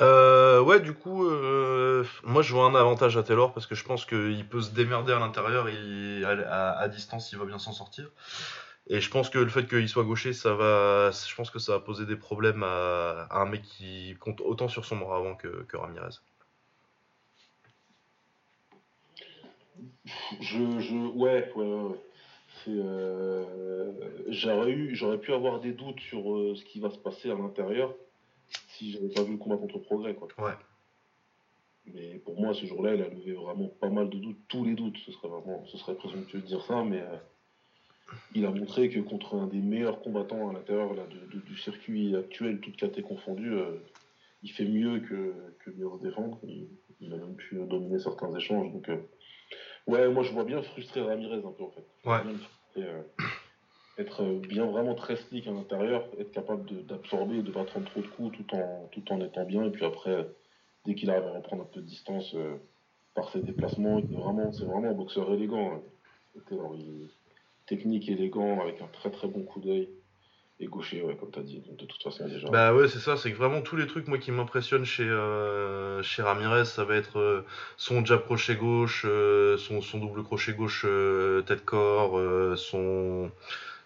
Euh, 0.00 0.60
ouais, 0.60 0.80
du 0.80 0.92
coup, 0.92 1.24
euh, 1.24 2.04
moi 2.24 2.42
je 2.42 2.52
vois 2.52 2.64
un 2.64 2.74
avantage 2.74 3.16
à 3.16 3.22
Taylor 3.22 3.52
parce 3.52 3.66
que 3.66 3.74
je 3.76 3.84
pense 3.84 4.04
qu'il 4.04 4.46
peut 4.48 4.60
se 4.60 4.72
démerder 4.72 5.12
à 5.12 5.20
l'intérieur 5.20 5.68
et 5.68 6.24
à, 6.24 6.88
distance 6.88 7.30
il 7.32 7.38
va 7.38 7.44
bien 7.44 7.58
s'en 7.58 7.72
sortir. 7.72 8.10
Et 8.88 9.00
je 9.00 9.10
pense 9.10 9.30
que 9.30 9.38
le 9.38 9.48
fait 9.48 9.66
qu'il 9.66 9.88
soit 9.88 10.04
gaucher, 10.04 10.32
ça 10.32 10.54
va, 10.54 11.10
je 11.10 11.34
pense 11.34 11.50
que 11.50 11.58
ça 11.58 11.72
va 11.72 11.80
poser 11.80 12.06
des 12.06 12.16
problèmes 12.16 12.62
à, 12.64 13.28
un 13.30 13.46
mec 13.46 13.62
qui 13.62 14.16
compte 14.20 14.40
autant 14.40 14.68
sur 14.68 14.84
son 14.84 14.96
bras 14.96 15.16
avant 15.16 15.36
que, 15.36 15.64
Ramirez. 15.74 16.16
Je, 20.40 20.58
ouais, 21.14 21.50
ouais, 21.54 22.00
euh, 22.68 23.92
j'aurais 24.28 24.70
eu, 24.70 24.94
j'aurais 24.94 25.18
pu 25.18 25.32
avoir 25.32 25.60
des 25.60 25.72
doutes 25.72 26.00
sur 26.00 26.34
euh, 26.34 26.54
ce 26.56 26.64
qui 26.64 26.80
va 26.80 26.90
se 26.90 26.98
passer 26.98 27.30
à 27.30 27.34
l'intérieur 27.34 27.94
si 28.78 28.92
j'avais 28.92 29.08
pas 29.08 29.22
vu 29.22 29.32
le 29.32 29.38
combat 29.38 29.56
contre 29.56 29.78
Progrès, 29.78 30.14
quoi. 30.14 30.28
Ouais. 30.38 30.52
Mais 31.86 32.18
pour 32.24 32.40
moi, 32.40 32.54
ce 32.54 32.64
jour-là, 32.66 32.94
il 32.94 33.02
a 33.02 33.08
levé 33.08 33.32
vraiment 33.32 33.68
pas 33.68 33.90
mal 33.90 34.08
de 34.08 34.18
doutes, 34.18 34.38
tous 34.48 34.64
les 34.64 34.74
doutes. 34.74 34.96
Ce 35.04 35.12
serait 35.12 35.28
vraiment, 35.28 35.64
ce 35.66 35.76
serait 35.76 35.94
présomptueux 35.94 36.40
de 36.40 36.46
dire 36.46 36.62
ça, 36.64 36.82
mais 36.82 37.00
euh, 37.02 37.16
il 38.34 38.46
a 38.46 38.50
montré 38.50 38.88
que 38.88 39.00
contre 39.00 39.34
un 39.36 39.46
des 39.46 39.58
meilleurs 39.60 40.00
combattants 40.00 40.48
à 40.48 40.52
l'intérieur 40.52 40.94
de- 40.94 41.32
de- 41.36 41.40
du 41.44 41.56
circuit 41.58 42.16
actuel, 42.16 42.60
toute 42.60 42.76
caté 42.76 43.02
confondue, 43.02 43.52
euh, 43.52 43.76
il 44.42 44.50
fait 44.50 44.64
mieux 44.64 45.00
que, 45.00 45.34
que 45.60 45.70
se 45.72 46.02
défendre. 46.02 46.38
Il, 46.44 46.68
il 47.00 47.12
a 47.12 47.16
même 47.18 47.34
pu 47.36 47.56
dominer 47.56 47.98
certains 47.98 48.34
échanges. 48.34 48.72
Donc, 48.72 48.88
euh, 48.88 48.96
ouais, 49.86 50.08
moi, 50.08 50.22
je 50.22 50.32
vois 50.32 50.44
bien 50.44 50.62
frustrer 50.62 51.02
Ramirez 51.02 51.36
un 51.44 51.52
peu, 51.52 51.64
en 51.64 51.70
fait. 51.70 51.84
Ouais. 52.06 52.86
Être 53.98 54.22
euh, 54.22 54.40
bien 54.40 54.66
vraiment 54.66 54.94
très 54.94 55.16
slick 55.16 55.46
à 55.46 55.52
l'intérieur, 55.52 56.04
être 56.18 56.32
capable 56.32 56.64
d'absorber, 56.86 57.42
de 57.42 57.50
pas 57.50 57.64
prendre 57.64 57.86
trop 57.86 58.00
de 58.00 58.06
coups 58.06 58.36
tout 58.36 58.56
en, 58.56 58.88
tout 58.92 59.12
en 59.12 59.20
étant 59.20 59.44
bien, 59.44 59.64
et 59.64 59.70
puis 59.70 59.84
après, 59.84 60.26
dès 60.84 60.94
qu'il 60.94 61.10
arrive 61.10 61.24
à 61.24 61.32
reprendre 61.32 61.62
un 61.62 61.66
peu 61.66 61.80
de 61.80 61.86
distance 61.86 62.34
euh, 62.34 62.56
par 63.14 63.30
ses 63.30 63.40
déplacements, 63.40 64.00
c'est 64.52 64.64
vraiment 64.64 64.90
un 64.90 64.94
boxeur 64.94 65.32
élégant. 65.32 65.74
hein. 65.74 65.82
Est 66.36 67.66
technique, 67.66 68.08
élégant, 68.08 68.60
avec 68.60 68.82
un 68.82 68.88
très 68.88 69.10
très 69.10 69.28
bon 69.28 69.42
coup 69.42 69.60
d'œil. 69.60 69.88
Et 70.60 70.66
gaucher, 70.66 71.04
comme 71.18 71.32
tu 71.32 71.38
as 71.38 71.42
dit, 71.42 71.62
de 71.78 71.84
toute 71.84 72.02
façon 72.02 72.28
déjà. 72.28 72.48
Bah 72.48 72.72
ouais, 72.74 72.86
c'est 72.86 73.00
ça, 73.00 73.16
c'est 73.16 73.32
que 73.32 73.36
vraiment 73.36 73.60
tous 73.60 73.74
les 73.76 73.88
trucs 73.88 74.06
moi 74.06 74.18
qui 74.18 74.30
m'impressionnent 74.30 74.84
chez, 74.84 75.02
euh, 75.02 76.00
chez 76.02 76.22
Ramirez, 76.22 76.64
ça 76.64 76.84
va 76.84 76.94
être 76.94 77.44
son 77.76 78.04
jab 78.04 78.24
crochet 78.24 78.54
gauche, 78.54 79.04
son, 79.58 79.98
double 79.98 80.22
crochet 80.22 80.52
gauche 80.52 80.86
tête-corps, 81.46 82.56
son, 82.56 83.32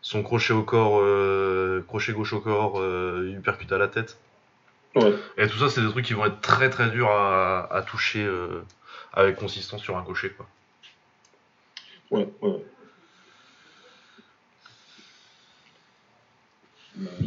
son 0.00 0.22
crochet 0.22 0.52
au 0.52 0.62
corps, 0.62 1.00
euh, 1.00 1.84
crochet 1.86 2.12
gauche 2.12 2.32
au 2.32 2.40
corps, 2.40 2.80
euh, 2.80 3.34
uppercut 3.36 3.72
à 3.72 3.78
la 3.78 3.88
tête. 3.88 4.18
Ouais. 4.94 5.14
Et 5.36 5.46
tout 5.48 5.58
ça, 5.58 5.68
c'est 5.68 5.80
des 5.80 5.90
trucs 5.90 6.06
qui 6.06 6.14
vont 6.14 6.24
être 6.24 6.40
très 6.40 6.70
très 6.70 6.90
durs 6.90 7.10
à, 7.10 7.72
à 7.72 7.82
toucher 7.82 8.24
euh, 8.24 8.62
avec 9.12 9.36
consistance 9.36 9.82
sur 9.82 9.96
un 9.96 10.02
gaucher 10.02 10.30
quoi. 10.30 10.46
Ouais, 12.10 12.28
ouais. 12.42 12.64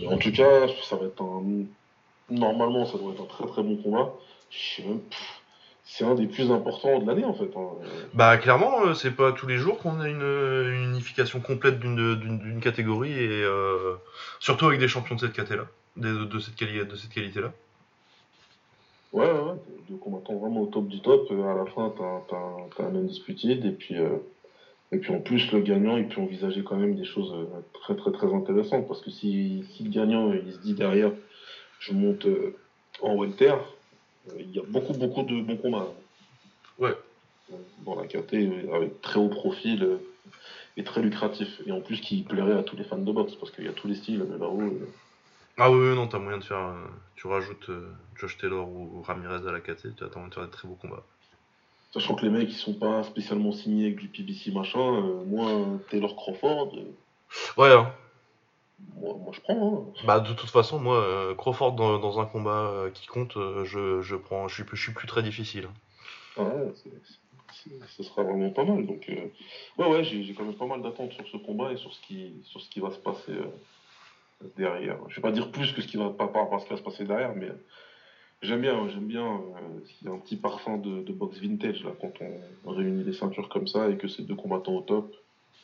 En 0.09 0.17
tout 0.17 0.31
cas, 0.31 0.67
ça 0.83 0.95
va 0.97 1.05
être 1.05 1.21
un. 1.21 1.65
Normalement, 2.29 2.85
ça 2.85 2.97
doit 2.97 3.13
être 3.13 3.21
un 3.21 3.25
très 3.25 3.45
très 3.47 3.63
bon 3.63 3.77
combat. 3.77 4.13
Je 4.49 4.57
sais 4.57 4.83
même. 4.87 4.99
pff, 5.01 5.40
C'est 5.93 6.05
un 6.05 6.15
des 6.15 6.25
plus 6.27 6.49
importants 6.51 6.99
de 6.99 7.05
l'année 7.05 7.25
en 7.25 7.33
fait. 7.33 7.51
hein. 7.55 7.67
Bah 8.13 8.37
clairement, 8.37 8.85
euh, 8.85 8.93
c'est 8.93 9.11
pas 9.11 9.33
tous 9.33 9.45
les 9.45 9.57
jours 9.57 9.77
qu'on 9.77 9.99
a 9.99 10.07
une, 10.07 10.21
une 10.21 10.83
unification 10.91 11.41
complète 11.41 11.79
d'une 11.79 12.59
catégorie 12.61 13.11
et 13.11 13.43
euh, 13.43 13.95
surtout 14.39 14.67
avec 14.67 14.79
des 14.79 14.87
champions 14.87 15.15
de 15.15 15.19
cette 15.19 15.33
caté 15.33 15.57
là, 15.57 15.65
de, 15.97 16.23
de 16.23 16.39
cette 16.39 16.55
quali- 16.55 16.85
de 16.85 16.95
cette 16.95 17.11
qualité 17.11 17.41
là. 17.41 17.51
Ouais, 19.11 19.25
ouais, 19.25 19.31
ouais. 19.39 19.55
Deux 19.89 19.97
combattants 19.97 20.35
vraiment 20.37 20.61
au 20.61 20.67
top 20.67 20.87
du 20.87 21.01
top. 21.01 21.27
Euh, 21.31 21.51
À 21.51 21.55
la 21.55 21.65
fin, 21.65 21.91
t'as 21.97 22.05
un- 22.37 22.69
t'as 22.77 22.85
un- 22.85 22.95
undisputed. 22.95 23.65
Et 23.65 23.71
puis, 23.71 23.97
euh, 23.99 24.15
et 24.93 24.97
puis 24.97 25.13
en 25.13 25.19
plus, 25.19 25.51
le 25.51 25.59
gagnant, 25.59 25.97
il 25.97 26.07
peut 26.07 26.21
envisager 26.21 26.63
quand 26.63 26.77
même 26.77 26.95
des 26.95 27.03
choses 27.03 27.33
euh, 27.33 27.59
très 27.81 27.95
très 27.97 28.11
très 28.13 28.33
intéressantes. 28.33 28.87
Parce 28.87 29.01
que 29.01 29.09
si, 29.09 29.65
si 29.75 29.83
le 29.83 29.89
gagnant, 29.89 30.31
il 30.31 30.53
se 30.53 30.59
dit 30.59 30.73
derrière, 30.73 31.11
je 31.79 31.91
monte 31.91 32.25
euh, 32.25 32.55
en 33.01 33.15
welter, 33.17 33.49
euh, 33.51 33.57
il 34.39 34.51
y 34.55 34.59
a 34.59 34.63
beaucoup 34.67 34.93
beaucoup 34.93 35.23
de 35.23 35.41
bons 35.41 35.57
combats. 35.57 35.87
Ouais. 36.79 36.95
Euh, 37.51 37.55
Dans 37.85 37.95
la 37.99 38.07
KT, 38.07 38.33
euh, 38.33 38.73
avec 38.75 39.01
très 39.01 39.19
haut 39.19 39.29
profil 39.29 39.83
euh, 39.83 39.97
et 40.77 40.83
très 40.83 41.01
lucratif. 41.01 41.61
Et 41.65 41.71
en 41.71 41.81
plus, 41.81 41.99
qui 42.01 42.23
plairait 42.23 42.57
à 42.57 42.63
tous 42.63 42.75
les 42.77 42.83
fans 42.83 42.97
de 42.97 43.11
boxe. 43.11 43.35
Parce 43.35 43.51
qu'il 43.51 43.65
y 43.65 43.69
a 43.69 43.73
tous 43.73 43.87
les 43.87 43.95
styles 43.95 44.21
euh, 44.21 44.37
là-haut. 44.37 44.61
euh. 44.61 44.87
Ah 45.57 45.69
oui, 45.69 45.93
non, 45.95 46.07
t'as 46.07 46.17
moyen 46.19 46.37
de 46.37 46.43
faire, 46.43 46.57
euh, 46.59 46.73
tu 47.15 47.27
rajoutes 47.27 47.69
euh, 47.69 47.91
Josh 48.15 48.37
Taylor 48.37 48.67
ou 48.67 49.01
Ramirez 49.05 49.47
à 49.47 49.51
la 49.51 49.59
caté, 49.59 49.89
tu 49.95 50.03
as 50.03 50.07
moyen 50.15 50.29
de 50.29 50.33
faire 50.33 50.45
des 50.45 50.49
très 50.51 50.67
beaux 50.67 50.77
combats. 50.81 51.03
Sachant 51.93 52.15
que 52.15 52.23
les 52.25 52.31
mecs, 52.31 52.49
ils 52.49 52.55
sont 52.55 52.73
pas 52.73 53.03
spécialement 53.03 53.51
signés 53.51 53.87
avec 53.87 53.97
du 53.97 54.07
PBC 54.07 54.51
machin. 54.51 54.79
euh, 54.79 55.23
moi, 55.25 55.49
Taylor 55.89 56.15
Crawford. 56.15 56.71
euh, 56.77 56.83
Ouais, 57.57 57.73
hein. 57.73 57.91
Moi, 58.95 59.15
moi, 59.15 59.31
je 59.33 59.39
prends. 59.41 59.85
Hein. 59.97 60.01
bah 60.05 60.19
de 60.19 60.33
toute 60.33 60.49
façon, 60.49 60.79
moi, 60.79 60.97
euh, 60.97 61.33
Crawford 61.35 61.73
dans, 61.73 61.99
dans 61.99 62.19
un 62.19 62.25
combat 62.25 62.69
euh, 62.69 62.89
qui 62.91 63.07
compte, 63.07 63.37
euh, 63.37 63.65
je, 63.65 64.01
je 64.01 64.15
prends, 64.15 64.47
je 64.47 64.55
suis, 64.55 64.63
je 64.71 64.81
suis 64.81 64.93
plus 64.93 65.07
très 65.07 65.23
difficile. 65.23 65.67
Ah 66.37 66.43
ce 67.87 68.03
sera 68.03 68.23
vraiment 68.23 68.49
pas 68.49 68.63
mal. 68.63 68.85
Donc, 68.85 69.07
euh, 69.09 69.27
ouais, 69.77 69.87
ouais, 69.87 70.03
j'ai 70.03 70.33
quand 70.33 70.43
même 70.43 70.55
pas 70.55 70.65
mal 70.65 70.81
d'attentes 70.81 71.13
sur 71.13 71.27
ce 71.27 71.37
combat 71.37 71.71
et 71.71 71.77
sur 71.77 71.93
ce 71.93 72.01
qui, 72.01 72.33
sur 72.43 72.61
ce 72.61 72.69
qui 72.69 72.79
va 72.79 72.91
se 72.91 72.97
passer 72.97 73.33
euh, 73.33 74.47
derrière. 74.57 74.97
Je 75.09 75.15
vais 75.17 75.21
pas 75.21 75.31
dire 75.31 75.51
plus 75.51 75.71
que 75.73 75.81
ce 75.81 75.87
qui 75.87 75.97
va 75.97 76.09
pas, 76.09 76.27
pas, 76.27 76.45
pas 76.45 76.59
ce 76.59 76.65
qui 76.65 76.71
va 76.71 76.77
se 76.77 76.83
passer 76.83 77.03
derrière, 77.05 77.35
mais 77.35 77.49
j'aime 78.41 78.61
bien, 78.61 78.87
j'aime 78.89 79.05
bien. 79.07 79.25
euh, 79.25 79.79
il 80.01 80.07
y 80.07 80.09
a 80.09 80.13
un 80.13 80.17
petit 80.17 80.37
parfum 80.37 80.77
de, 80.77 81.03
de 81.03 81.13
boxe 81.13 81.37
vintage 81.37 81.83
là 81.83 81.91
quand 81.99 82.13
on 82.65 82.71
réunit 82.71 83.03
les 83.03 83.13
ceintures 83.13 83.49
comme 83.49 83.67
ça 83.67 83.89
et 83.89 83.97
que 83.97 84.07
c'est 84.07 84.23
deux 84.23 84.35
combattants 84.35 84.75
au 84.75 84.81
top 84.81 85.13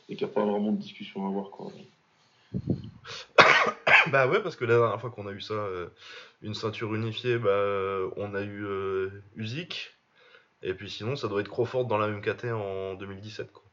et 0.08 0.14
qu'il 0.16 0.26
n'y 0.26 0.32
a 0.32 0.34
pas 0.34 0.44
vraiment 0.44 0.72
de 0.72 0.76
discussion 0.76 1.24
à 1.26 1.28
avoir 1.28 1.50
quoi. 1.50 1.72
Bah 4.10 4.26
ouais, 4.26 4.42
parce 4.42 4.56
que 4.56 4.64
la 4.64 4.76
dernière 4.78 5.00
fois 5.00 5.10
qu'on 5.10 5.26
a 5.26 5.32
eu 5.32 5.40
ça, 5.40 5.54
euh, 5.54 5.88
une 6.42 6.54
ceinture 6.54 6.94
unifiée, 6.94 7.38
bah 7.38 7.50
euh, 7.50 8.10
on 8.16 8.34
a 8.34 8.42
eu 8.42 8.64
euh, 8.64 9.22
Usyk, 9.36 9.96
et 10.62 10.72
puis 10.74 10.88
sinon 10.90 11.16
ça 11.16 11.28
doit 11.28 11.40
être 11.40 11.48
Crawford 11.50 11.86
dans 11.86 11.98
la 11.98 12.08
même 12.08 12.22
KT 12.22 12.46
en 12.46 12.94
2017 12.94 13.52
quoi. 13.52 13.64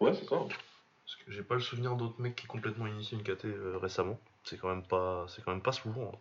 Ouais, 0.00 0.14
c'est 0.14 0.26
ça. 0.28 0.36
Parce 0.38 1.16
que 1.24 1.32
j'ai 1.32 1.42
pas 1.42 1.54
le 1.54 1.60
souvenir 1.60 1.96
d'autres 1.96 2.20
mecs 2.20 2.36
qui 2.36 2.44
ont 2.44 2.52
complètement 2.52 2.86
initié 2.86 3.18
une 3.18 3.24
KT 3.24 3.46
euh, 3.46 3.78
récemment. 3.78 4.20
C'est 4.44 4.58
quand 4.58 4.68
même 4.68 4.86
pas, 4.86 5.26
c'est 5.28 5.42
quand 5.42 5.52
même 5.52 5.62
pas 5.62 5.72
souvent. 5.72 6.12
hein. 6.14 6.18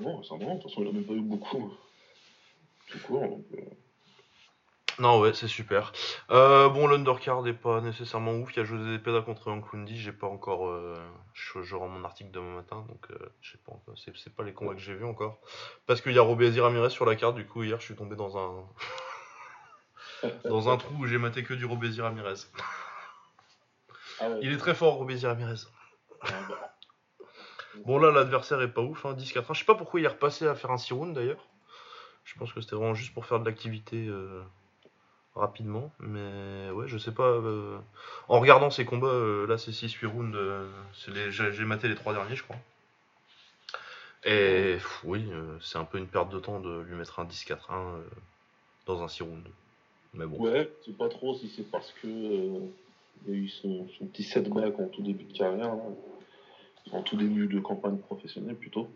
Non, 0.00 0.22
c'est 0.22 0.36
marrant. 0.38 0.56
De 0.56 0.62
toute 0.62 0.70
façon, 0.70 0.82
il 0.82 0.88
a 0.88 0.92
même 0.92 1.04
pas 1.04 1.12
eu 1.12 1.20
beaucoup. 1.20 1.72
Tout 2.88 2.98
court. 3.00 3.20
Donc, 3.28 3.44
Non 5.02 5.18
ouais, 5.18 5.34
c'est 5.34 5.48
super. 5.48 5.92
Euh, 6.30 6.68
bon, 6.68 6.86
l'undercard 6.86 7.44
est 7.48 7.54
pas 7.54 7.80
nécessairement 7.80 8.34
ouf. 8.34 8.54
Il 8.54 8.60
y 8.60 8.62
a 8.62 8.64
José 8.64 9.00
Peda 9.00 9.20
contre 9.20 9.50
Anklundi. 9.50 9.98
J'ai 9.98 10.12
pas 10.12 10.28
encore, 10.28 10.68
euh, 10.68 10.94
je, 11.34 11.60
je 11.60 11.74
rends 11.74 11.88
mon 11.88 12.04
article 12.04 12.30
demain 12.30 12.54
matin, 12.54 12.86
donc 12.88 13.10
euh, 13.10 13.16
je 13.40 13.50
sais 13.50 13.58
pas. 13.66 13.72
C'est, 13.96 14.32
pas 14.32 14.44
les 14.44 14.52
combats 14.52 14.74
que 14.74 14.80
j'ai 14.80 14.94
vus 14.94 15.04
encore. 15.04 15.40
Parce 15.86 16.00
qu'il 16.00 16.12
y 16.12 16.18
a 16.18 16.22
Robbie 16.22 16.60
Ramirez 16.60 16.90
sur 16.90 17.04
la 17.04 17.16
carte. 17.16 17.34
Du 17.34 17.44
coup 17.44 17.64
hier, 17.64 17.80
je 17.80 17.84
suis 17.84 17.96
tombé 17.96 18.14
dans 18.14 18.38
un 18.38 18.64
dans 20.44 20.68
un 20.68 20.76
trou 20.76 20.94
où 21.00 21.06
j'ai 21.08 21.18
maté 21.18 21.42
que 21.42 21.54
du 21.54 21.64
Robézy 21.64 22.00
Ramirez. 22.00 22.46
Ah 24.20 24.30
ouais. 24.30 24.38
Il 24.42 24.52
est 24.52 24.58
très 24.58 24.76
fort, 24.76 24.94
Robézy 24.94 25.26
Ramirez. 25.26 25.66
Ah, 26.20 26.28
bah. 26.48 26.76
Bon, 27.86 27.98
là, 27.98 28.12
l'adversaire 28.12 28.62
est 28.62 28.72
pas 28.72 28.82
ouf, 28.82 29.04
hein, 29.04 29.14
10-4-1. 29.14 29.52
Je 29.52 29.58
sais 29.58 29.64
pas 29.64 29.74
pourquoi 29.74 29.98
il 29.98 30.04
est 30.04 30.08
repassé 30.08 30.46
à 30.46 30.54
faire 30.54 30.70
un 30.70 30.78
6 30.78 30.92
rounds 30.92 31.12
d'ailleurs. 31.12 31.44
Je 32.22 32.38
pense 32.38 32.52
que 32.52 32.60
c'était 32.60 32.76
vraiment 32.76 32.94
juste 32.94 33.12
pour 33.12 33.26
faire 33.26 33.40
de 33.40 33.44
l'activité 33.44 34.06
euh, 34.06 34.44
rapidement. 35.34 35.90
Mais 36.00 36.70
ouais, 36.70 36.88
je 36.88 36.98
sais 36.98 37.12
pas. 37.12 37.24
euh, 37.28 37.78
En 38.28 38.40
regardant 38.40 38.70
ces 38.70 38.84
combats, 38.84 39.06
euh, 39.08 39.46
là, 39.46 39.58
c'est 39.58 39.72
6-8 39.72 40.06
rounds. 40.06 40.34
euh, 40.36 40.68
les- 41.08 41.30
J'ai 41.30 41.64
maté 41.64 41.88
les 41.88 41.94
trois 41.94 42.12
derniers, 42.12 42.36
je 42.36 42.42
crois. 42.44 42.56
Et 44.24 44.74
pff, 44.74 45.00
oui, 45.04 45.26
euh, 45.32 45.58
c'est 45.60 45.78
un 45.78 45.84
peu 45.84 45.98
une 45.98 46.06
perte 46.06 46.30
de 46.30 46.38
temps 46.38 46.60
de 46.60 46.80
lui 46.82 46.94
mettre 46.94 47.18
un 47.18 47.24
10-4-1 47.24 47.96
euh, 47.96 48.02
dans 48.86 49.02
un 49.02 49.08
6 49.08 49.24
rounds. 49.24 49.48
Mais 50.14 50.26
bon. 50.26 50.38
Ouais, 50.38 50.70
c'est 50.84 50.96
pas 50.96 51.08
trop 51.08 51.34
si 51.34 51.48
c'est 51.48 51.68
parce 51.70 51.92
que 52.00 52.06
euh, 52.06 52.60
il 53.26 53.34
a 53.34 53.36
eu 53.36 53.48
son, 53.48 53.88
son 53.98 54.06
petit 54.06 54.22
setback 54.22 54.78
en 54.78 54.86
tout 54.88 55.02
début 55.02 55.24
de 55.24 55.36
carrière, 55.36 55.74
en 56.92 57.02
tout 57.02 57.16
début 57.16 57.46
de 57.48 57.58
campagne 57.58 57.96
professionnelle 57.98 58.56
plutôt. 58.56 58.88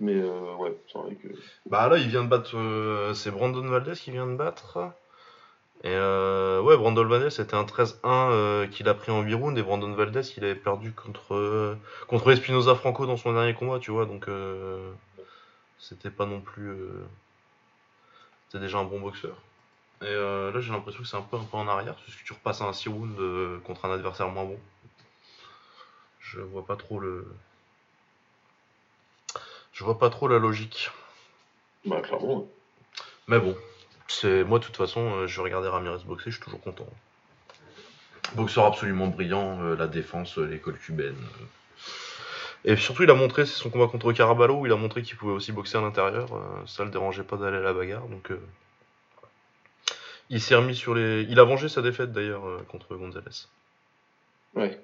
Mais 0.00 0.14
euh, 0.16 0.56
ouais, 0.56 0.76
c'est 0.92 0.98
vrai 0.98 1.14
que. 1.14 1.28
Bah 1.70 1.88
là, 1.88 1.96
il 1.98 2.08
vient 2.08 2.24
de 2.24 2.28
battre. 2.28 2.56
euh, 2.56 3.14
c'est 3.14 3.30
Brandon 3.30 3.64
Valdez 3.66 3.94
qui 3.94 4.10
vient 4.10 4.26
de 4.26 4.34
battre. 4.34 4.90
Et 5.84 5.88
euh, 5.88 6.62
ouais, 6.62 6.78
Brandon 6.78 7.04
Valdez, 7.04 7.28
c'était 7.28 7.56
un 7.56 7.64
13-1 7.64 7.96
euh, 8.04 8.66
qu'il 8.66 8.88
a 8.88 8.94
pris 8.94 9.12
en 9.12 9.20
8 9.20 9.34
rounds. 9.34 9.58
Et 9.58 9.62
Brandon 9.62 9.92
Valdez, 9.92 10.22
il 10.38 10.44
avait 10.44 10.54
perdu 10.54 10.92
contre, 10.92 11.34
euh, 11.34 11.76
contre 12.08 12.32
Espinoza 12.32 12.74
Franco 12.74 13.04
dans 13.04 13.18
son 13.18 13.34
dernier 13.34 13.52
combat, 13.52 13.78
tu 13.78 13.90
vois. 13.90 14.06
Donc, 14.06 14.26
euh, 14.28 14.90
c'était 15.78 16.10
pas 16.10 16.24
non 16.24 16.40
plus. 16.40 16.74
c'était 18.48 18.64
déjà 18.64 18.78
un 18.78 18.84
bon 18.84 18.98
boxeur. 18.98 19.36
Et 20.00 20.14
là, 20.14 20.58
j'ai 20.58 20.72
l'impression 20.72 21.02
que 21.02 21.06
c'est 21.08 21.18
un 21.18 21.22
peu, 21.22 21.36
un 21.36 21.44
peu 21.44 21.56
en 21.58 21.68
arrière. 21.68 21.94
Parce 21.96 22.16
que 22.16 22.24
tu 22.24 22.32
repasses 22.32 22.62
un 22.62 22.72
6 22.72 22.88
rounds 22.88 23.60
contre 23.64 23.84
un 23.84 23.92
adversaire 23.92 24.28
moins 24.28 24.44
bon. 24.44 24.58
Je 26.18 26.40
vois 26.40 26.64
pas 26.64 26.76
trop 26.76 26.98
le. 26.98 27.30
Je 29.72 29.84
vois 29.84 29.98
pas 29.98 30.08
trop 30.08 30.28
la 30.28 30.38
logique. 30.38 30.90
Bah, 31.84 32.00
clairement. 32.00 32.48
Mais 33.28 33.38
bon, 33.38 33.54
moi 34.46 34.58
de 34.58 34.64
toute 34.64 34.76
façon, 34.76 35.00
euh, 35.00 35.26
je 35.26 35.40
regarder 35.40 35.68
Ramirez 35.68 36.04
boxer, 36.04 36.30
je 36.30 36.36
suis 36.36 36.44
toujours 36.44 36.60
content. 36.60 36.86
Boxeur 38.34 38.64
absolument 38.66 39.08
brillant, 39.08 39.60
euh, 39.62 39.76
la 39.76 39.86
défense, 39.86 40.38
euh, 40.38 40.46
l'école 40.46 40.78
cubaine. 40.78 41.16
Et 42.64 42.76
surtout, 42.76 43.02
il 43.02 43.10
a 43.10 43.14
montré, 43.14 43.44
c'est 43.44 43.58
son 43.58 43.68
combat 43.68 43.86
contre 43.88 44.12
Caraballo, 44.12 44.60
où 44.60 44.66
il 44.66 44.72
a 44.72 44.76
montré 44.76 45.02
qu'il 45.02 45.16
pouvait 45.16 45.34
aussi 45.34 45.52
boxer 45.52 45.76
à 45.76 45.82
l'intérieur. 45.82 46.28
ça 46.66 46.84
le 46.84 46.90
dérangeait 46.90 47.22
pas 47.22 47.36
d'aller 47.36 47.58
à 47.58 47.60
la 47.60 47.74
bagarre, 47.74 48.06
donc 48.08 48.30
il 50.30 50.40
s'est 50.40 50.54
remis 50.54 50.74
sur 50.74 50.94
les. 50.94 51.26
Il 51.28 51.38
a 51.38 51.44
vengé 51.44 51.68
sa 51.68 51.82
défaite 51.82 52.12
d'ailleurs 52.12 52.64
contre 52.68 52.96
Gonzalez. 52.96 53.48
Ouais. 54.54 54.80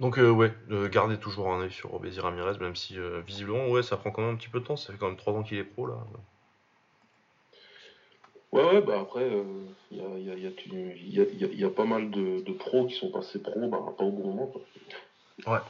Donc 0.00 0.18
euh, 0.18 0.30
ouais, 0.30 0.50
euh, 0.70 0.88
gardez 0.88 1.18
toujours 1.18 1.52
un 1.52 1.60
œil 1.60 1.70
sur 1.70 1.90
Robézy 1.90 2.20
Ramirez, 2.20 2.58
même 2.58 2.74
si 2.74 2.98
euh, 2.98 3.20
visiblement 3.20 3.68
ouais, 3.68 3.82
ça 3.82 3.98
prend 3.98 4.10
quand 4.10 4.22
même 4.22 4.34
un 4.34 4.36
petit 4.36 4.48
peu 4.48 4.60
de 4.60 4.64
temps. 4.64 4.76
Ça 4.76 4.92
fait 4.92 4.98
quand 4.98 5.08
même 5.08 5.18
3 5.18 5.34
ans 5.34 5.42
qu'il 5.42 5.58
est 5.58 5.64
pro 5.64 5.86
là. 5.86 5.98
Ouais, 8.52 8.64
ouais, 8.64 8.80
bah 8.80 8.98
après, 9.00 9.30
il 9.92 9.98
y, 9.98 10.00
a, 10.00 10.34
y, 10.34 10.42
y, 10.42 11.64
y, 11.64 11.70
pas 11.70 11.84
mal 11.84 12.10
de, 12.10 12.40
de 12.40 12.52
pros 12.52 12.86
qui 12.86 12.96
sont 12.96 13.10
passés 13.12 13.40
pro, 13.40 13.68
bah, 13.68 13.78
pas 13.96 14.02
au 14.02 14.10
bon 14.10 14.26
moment. 14.26 14.46
Quoi. 14.46 14.62
Ouais. 15.46 15.60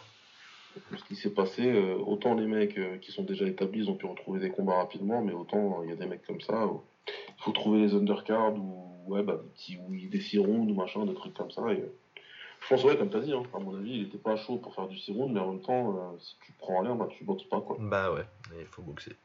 Ce 0.96 1.04
qui 1.04 1.16
s'est 1.16 1.34
passé, 1.34 1.66
euh, 1.66 1.96
autant 1.96 2.34
les 2.34 2.46
mecs 2.46 2.78
qui 3.02 3.12
sont 3.12 3.24
déjà 3.24 3.44
établis, 3.46 3.80
ils 3.80 3.90
ont 3.90 3.96
pu 3.96 4.06
retrouver 4.06 4.40
des 4.40 4.50
combats 4.50 4.76
rapidement, 4.76 5.20
mais 5.20 5.32
autant 5.32 5.82
il 5.82 5.90
y 5.90 5.92
a 5.92 5.96
des 5.96 6.06
mecs 6.06 6.24
comme 6.24 6.40
ça, 6.40 6.70
il 7.08 7.42
faut 7.42 7.52
trouver 7.52 7.80
les 7.80 7.94
undercards 7.94 8.54
ou 8.54 8.90
ouais, 9.08 9.22
bah, 9.24 9.40
des 9.42 9.50
petits 9.50 9.76
ou 9.76 10.08
des 10.08 10.20
six 10.20 10.38
ou 10.38 10.72
machin, 10.72 11.04
des 11.04 11.14
trucs 11.14 11.34
comme 11.34 11.50
ça. 11.50 11.70
Et, 11.72 11.84
je 12.60 12.68
pense, 12.68 12.84
ouais, 12.84 12.96
comme 12.96 13.10
t'as 13.10 13.20
dit, 13.20 13.32
hein, 13.32 13.42
à 13.54 13.58
mon 13.58 13.76
avis, 13.76 13.96
il 13.96 14.02
était 14.02 14.18
pas 14.18 14.36
chaud 14.36 14.58
pour 14.58 14.74
faire 14.74 14.86
du 14.86 14.98
six 14.98 15.12
rounds, 15.12 15.32
mais 15.32 15.40
en 15.40 15.52
même 15.52 15.62
temps, 15.62 15.96
euh, 15.96 16.18
si 16.20 16.36
tu 16.44 16.52
prends 16.58 16.80
rien, 16.80 16.94
bah, 16.94 17.08
tu 17.10 17.24
boxes 17.24 17.44
pas. 17.44 17.60
Quoi. 17.60 17.76
Bah 17.80 18.12
ouais, 18.12 18.26
il 18.58 18.66
faut 18.66 18.82
boxer. 18.82 19.16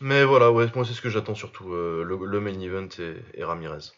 Mais 0.00 0.24
voilà, 0.24 0.52
ouais, 0.52 0.66
moi 0.76 0.84
c'est 0.84 0.92
ce 0.92 1.00
que 1.00 1.08
j'attends 1.08 1.34
surtout, 1.34 1.72
euh, 1.72 2.04
le, 2.04 2.16
le 2.24 2.40
main 2.40 2.60
event 2.60 2.88
et, 3.00 3.16
et 3.34 3.42
Ramirez. 3.42 3.90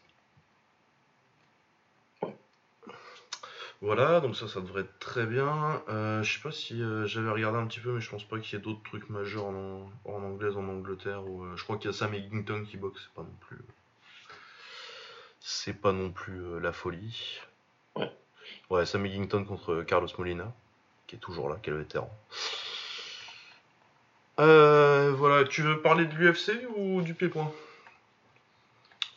Voilà, 3.82 4.20
donc 4.20 4.36
ça, 4.36 4.46
ça 4.46 4.60
devrait 4.60 4.82
être 4.82 4.98
très 4.98 5.24
bien. 5.24 5.82
Euh, 5.88 6.22
je 6.22 6.34
sais 6.34 6.42
pas 6.42 6.52
si 6.52 6.82
euh, 6.82 7.06
j'avais 7.06 7.30
regardé 7.30 7.58
un 7.58 7.66
petit 7.66 7.80
peu, 7.80 7.92
mais 7.92 8.00
je 8.00 8.10
pense 8.10 8.24
pas 8.24 8.38
qu'il 8.38 8.58
y 8.58 8.60
ait 8.60 8.62
d'autres 8.62 8.82
trucs 8.82 9.08
majeurs 9.08 9.46
en, 9.46 9.90
en 10.04 10.22
anglaise, 10.22 10.56
en 10.56 10.68
Angleterre. 10.68 11.24
Ou, 11.26 11.44
euh, 11.44 11.56
je 11.56 11.64
crois 11.64 11.78
qu'il 11.78 11.90
y 11.90 11.94
a 11.94 11.96
Sam 11.96 12.12
Eggington 12.12 12.64
qui 12.64 12.76
boxe, 12.76 13.00
c'est 13.02 13.14
pas 13.14 13.22
non 13.22 13.36
plus. 13.40 13.58
C'est 15.40 15.72
pas 15.72 15.92
non 15.92 16.10
plus 16.10 16.40
euh, 16.40 16.60
la 16.60 16.72
folie. 16.72 17.40
Ouais. 17.96 18.10
Ouais, 18.68 18.86
Sam 18.86 19.06
Eggington 19.06 19.44
contre 19.44 19.82
Carlos 19.82 20.08
Molina, 20.18 20.52
qui 21.06 21.16
est 21.16 21.18
toujours 21.18 21.48
là, 21.48 21.56
quel 21.62 21.74
vétéran. 21.74 22.10
Euh, 24.38 25.12
voilà, 25.12 25.44
tu 25.44 25.62
veux 25.62 25.80
parler 25.82 26.06
de 26.06 26.14
l'UFC 26.14 26.66
ou 26.76 27.02
du 27.02 27.14
P-Point 27.14 27.52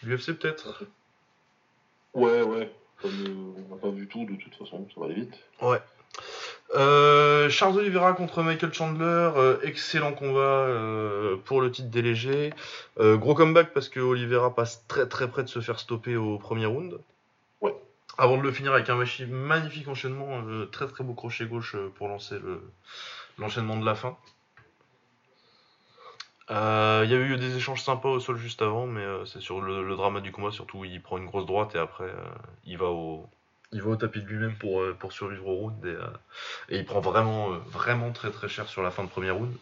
L'UFC 0.03 0.33
peut-être? 0.33 0.85
Ouais, 2.13 2.41
ouais. 2.41 2.71
Comme 3.01 3.11
euh, 3.25 3.63
on 3.69 3.75
n'a 3.75 3.81
pas 3.81 3.89
vu 3.89 4.07
tout, 4.07 4.25
de 4.25 4.35
toute 4.35 4.55
façon, 4.55 4.87
ça 4.93 4.99
va 4.99 5.05
aller 5.07 5.15
vite. 5.15 5.39
Ouais. 5.61 5.81
Euh, 6.75 7.49
Charles 7.49 7.77
Oliveira 7.77 8.13
contre 8.13 8.41
Michael 8.41 8.73
Chandler, 8.73 9.31
euh, 9.35 9.57
excellent 9.61 10.13
combat 10.13 10.39
euh, 10.39 11.37
pour 11.45 11.61
le 11.61 11.71
titre 11.71 11.89
des 11.89 12.01
légers. 12.01 12.51
Euh, 12.99 13.15
gros 13.15 13.35
comeback 13.35 13.73
parce 13.73 13.89
que 13.89 13.99
Oliveira 13.99 14.55
passe 14.55 14.83
très 14.87 15.07
très 15.07 15.29
près 15.29 15.43
de 15.43 15.49
se 15.49 15.59
faire 15.61 15.79
stopper 15.79 16.15
au 16.15 16.37
premier 16.39 16.65
round. 16.65 16.99
Ouais. 17.61 17.75
Avant 18.17 18.37
de 18.37 18.41
le 18.41 18.51
finir 18.51 18.73
avec 18.73 18.89
un 18.89 18.95
magnifique 19.27 19.87
enchaînement, 19.87 20.41
très 20.71 20.87
très 20.87 21.03
beau 21.03 21.13
crochet 21.13 21.45
gauche 21.45 21.75
pour 21.95 22.07
lancer 22.07 22.39
le- 22.39 22.61
l'enchaînement 23.37 23.77
de 23.77 23.85
la 23.85 23.95
fin. 23.95 24.17
Il 26.49 27.09
y 27.09 27.15
a 27.15 27.17
eu 27.17 27.37
des 27.37 27.55
échanges 27.55 27.81
sympas 27.81 28.09
au 28.09 28.19
sol 28.19 28.37
juste 28.37 28.61
avant, 28.61 28.85
mais 28.85 29.05
c'est 29.25 29.41
sur 29.41 29.61
le, 29.61 29.87
le 29.87 29.95
drama 29.95 30.21
du 30.21 30.31
combat, 30.31 30.51
surtout 30.51 30.85
il 30.85 31.01
prend 31.01 31.17
une 31.17 31.25
grosse 31.25 31.45
droite 31.45 31.73
et 31.75 31.79
après 31.79 32.11
il 32.65 32.77
va 32.77 32.87
au, 32.87 33.27
il 33.73 33.81
va 33.81 33.91
au 33.91 33.95
tapis 33.95 34.21
de 34.21 34.27
lui-même 34.27 34.55
pour, 34.55 34.81
euh, 34.81 34.95
pour 34.97 35.11
survivre 35.11 35.47
au 35.47 35.55
round 35.55 35.85
et, 35.85 35.89
euh, 35.89 36.05
et 36.69 36.77
il 36.77 36.85
prend 36.85 37.01
vraiment, 37.01 37.53
euh, 37.53 37.57
vraiment 37.67 38.11
très 38.11 38.31
très 38.31 38.47
cher 38.47 38.67
sur 38.67 38.81
la 38.81 38.91
fin 38.91 39.03
de 39.03 39.09
premier 39.09 39.31
round. 39.31 39.53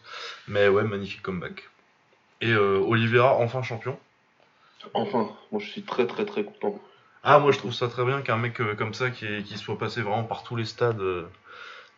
Mais 0.48 0.68
ouais, 0.68 0.84
magnifique 0.84 1.22
comeback. 1.22 1.70
Et 2.42 2.52
euh, 2.52 2.78
Oliveira, 2.80 3.36
enfin 3.36 3.64
champion. 3.64 3.98
Enfin, 4.94 5.30
moi 5.52 5.62
je 5.62 5.70
suis 5.70 5.84
très 5.84 6.08
très 6.08 6.26
très 6.26 6.44
content. 6.44 6.80
Ah, 7.24 7.38
moi 7.40 7.52
je 7.52 7.60
trouve 7.60 7.74
ça 7.74 7.88
très 7.88 8.04
bien 8.04 8.22
qu'un 8.22 8.38
mec 8.38 8.60
comme 8.78 8.96
ça 8.96 9.12
qui, 9.12 9.44
qui 9.44 9.58
soit 9.58 9.78
passé 9.78 10.02
vraiment 10.02 10.24
par 10.24 10.44
tous 10.44 10.56
les 10.56 10.66
stades 10.66 11.28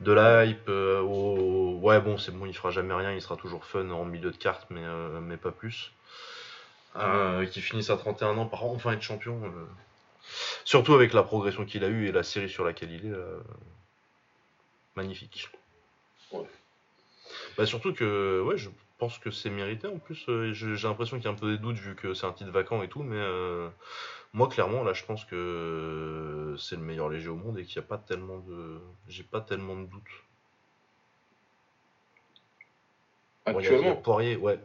de 0.03 0.11
la 0.11 0.45
hype 0.45 0.69
euh, 0.69 1.01
au. 1.01 1.79
Ouais, 1.81 1.99
bon, 1.99 2.17
c'est 2.17 2.31
bon, 2.31 2.45
il 2.45 2.53
fera 2.53 2.71
jamais 2.71 2.93
rien, 2.93 3.11
il 3.11 3.21
sera 3.21 3.35
toujours 3.35 3.65
fun 3.65 3.89
en 3.89 4.05
milieu 4.05 4.31
de 4.31 4.37
carte, 4.37 4.67
mais, 4.69 4.83
euh, 4.83 5.19
mais 5.21 5.37
pas 5.37 5.51
plus. 5.51 5.91
Euh, 6.95 7.45
qui 7.47 7.61
finisse 7.61 7.89
à 7.89 7.97
31 7.97 8.37
ans 8.37 8.45
par 8.45 8.65
enfin 8.65 8.91
être 8.91 9.01
champion. 9.01 9.41
Surtout 10.65 10.93
avec 10.93 11.13
la 11.13 11.23
progression 11.23 11.65
qu'il 11.65 11.83
a 11.83 11.87
eue 11.89 12.07
et 12.07 12.11
la 12.11 12.23
série 12.23 12.49
sur 12.49 12.63
laquelle 12.65 12.91
il 12.91 13.05
est. 13.07 13.11
euh, 13.11 13.39
Magnifique. 14.95 15.49
Ouais. 16.31 16.45
Bah, 17.57 17.65
surtout 17.65 17.93
que, 17.93 18.41
ouais, 18.45 18.57
je 18.57 18.69
pense 18.97 19.17
que 19.17 19.31
c'est 19.31 19.49
mérité 19.49 19.87
en 19.87 19.97
plus. 19.97 20.25
euh, 20.29 20.53
j'ai 20.53 20.87
l'impression 20.87 21.17
qu'il 21.17 21.25
y 21.25 21.27
a 21.27 21.31
un 21.31 21.35
peu 21.35 21.51
des 21.51 21.57
doutes 21.57 21.77
vu 21.77 21.95
que 21.95 22.13
c'est 22.13 22.25
un 22.25 22.33
titre 22.33 22.51
vacant 22.51 22.83
et 22.83 22.89
tout, 22.89 23.03
mais. 23.03 23.17
euh, 23.17 23.69
moi, 24.33 24.47
clairement, 24.49 24.83
là, 24.83 24.93
je 24.93 25.03
pense 25.05 25.25
que 25.25 26.55
c'est 26.57 26.75
le 26.75 26.81
meilleur 26.81 27.09
léger 27.09 27.29
au 27.29 27.35
monde 27.35 27.59
et 27.59 27.65
qu'il 27.65 27.79
n'y 27.79 27.85
a 27.85 27.87
pas 27.87 27.97
tellement 27.99 28.39
de. 28.39 28.79
J'ai 29.07 29.23
pas 29.23 29.41
tellement 29.41 29.75
de 29.75 29.85
doutes. 29.85 30.03
Bon, 33.45 33.59
il 33.59 33.65
y 33.65 33.67
a- 33.67 33.71
il 33.71 33.73
y 33.73 33.87
a 33.87 33.91
Actuellement, 33.91 33.95
Poirier, 34.01 34.35
ouais. 34.37 34.59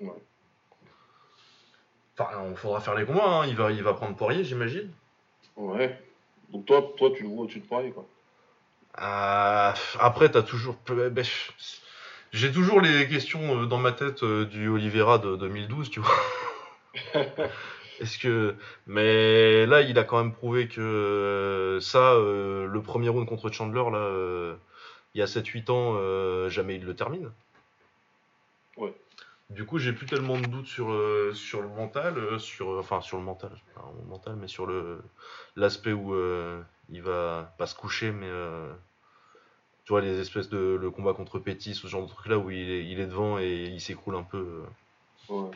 Ouais. 0.00 0.22
Enfin, 2.16 2.30
il 2.50 2.56
faudra 2.56 2.80
faire 2.80 2.94
les 2.94 3.04
combats, 3.04 3.24
hein. 3.26 3.46
il, 3.46 3.56
va, 3.56 3.72
il 3.72 3.82
va 3.82 3.94
prendre 3.94 4.14
Poirier, 4.14 4.44
j'imagine. 4.44 4.90
ouais. 5.56 5.98
Donc 6.50 6.66
toi, 6.66 6.92
toi 6.96 7.10
tu 7.16 7.24
le 7.24 7.28
vois 7.28 7.44
au-dessus 7.44 7.60
de 7.60 7.66
quoi. 7.66 8.06
Euh, 9.00 9.72
après, 9.98 10.30
t'as 10.30 10.42
toujours. 10.42 10.76
ben, 10.86 11.24
J'ai 12.32 12.52
toujours 12.52 12.80
les 12.80 13.08
questions 13.08 13.62
euh, 13.62 13.66
dans 13.66 13.78
ma 13.78 13.90
tête 13.90 14.22
euh, 14.22 14.44
du 14.44 14.68
Oliveira 14.68 15.18
de 15.18 15.34
2012, 15.34 15.90
tu 15.90 16.00
vois. 16.00 16.14
Est-ce 18.00 18.18
que. 18.18 18.54
Mais 18.86 19.66
là, 19.66 19.80
il 19.82 19.98
a 19.98 20.04
quand 20.04 20.18
même 20.18 20.32
prouvé 20.32 20.68
que 20.68 20.80
euh, 20.80 21.80
ça, 21.80 22.12
euh, 22.12 22.66
le 22.66 22.82
premier 22.82 23.08
round 23.08 23.26
contre 23.26 23.50
Chandler, 23.50 23.84
là, 23.90 23.98
euh, 23.98 24.54
il 25.14 25.18
y 25.18 25.22
a 25.22 25.26
7-8 25.26 25.70
ans, 25.70 25.94
euh, 25.96 26.48
jamais 26.48 26.76
il 26.76 26.84
le 26.84 26.94
termine. 26.94 27.30
Ouais. 28.76 28.92
Du 29.54 29.64
coup, 29.66 29.78
j'ai 29.78 29.92
plus 29.92 30.06
tellement 30.06 30.38
de 30.38 30.46
doutes 30.46 30.66
sur, 30.66 30.90
euh, 30.92 31.32
sur 31.34 31.62
le 31.62 31.68
mental, 31.68 32.18
euh, 32.18 32.38
sur, 32.38 32.78
enfin 32.78 33.00
sur 33.00 33.16
le 33.18 33.22
mental, 33.24 33.52
le 34.00 34.06
mental, 34.06 34.36
mais 34.36 34.48
sur 34.48 34.66
le 34.66 35.02
l'aspect 35.56 35.92
où 35.92 36.14
euh, 36.14 36.62
il 36.90 37.02
va 37.02 37.54
pas 37.58 37.66
se 37.66 37.74
coucher, 37.74 38.10
mais 38.12 38.28
euh, 38.28 38.72
Tu 39.84 39.92
vois, 39.92 40.00
les 40.00 40.18
espèces 40.18 40.48
de 40.48 40.78
le 40.80 40.90
combat 40.90 41.12
contre 41.12 41.38
Pétis, 41.38 41.74
ce 41.74 41.86
genre 41.88 42.02
de 42.02 42.08
truc 42.08 42.26
là 42.26 42.38
où 42.38 42.50
il 42.50 42.70
est, 42.70 42.86
il 42.86 43.00
est 43.00 43.06
devant 43.06 43.38
et 43.38 43.64
il 43.66 43.80
s'écroule 43.80 44.16
un 44.16 44.22
peu. 44.22 44.62
Ouais. 45.28 45.50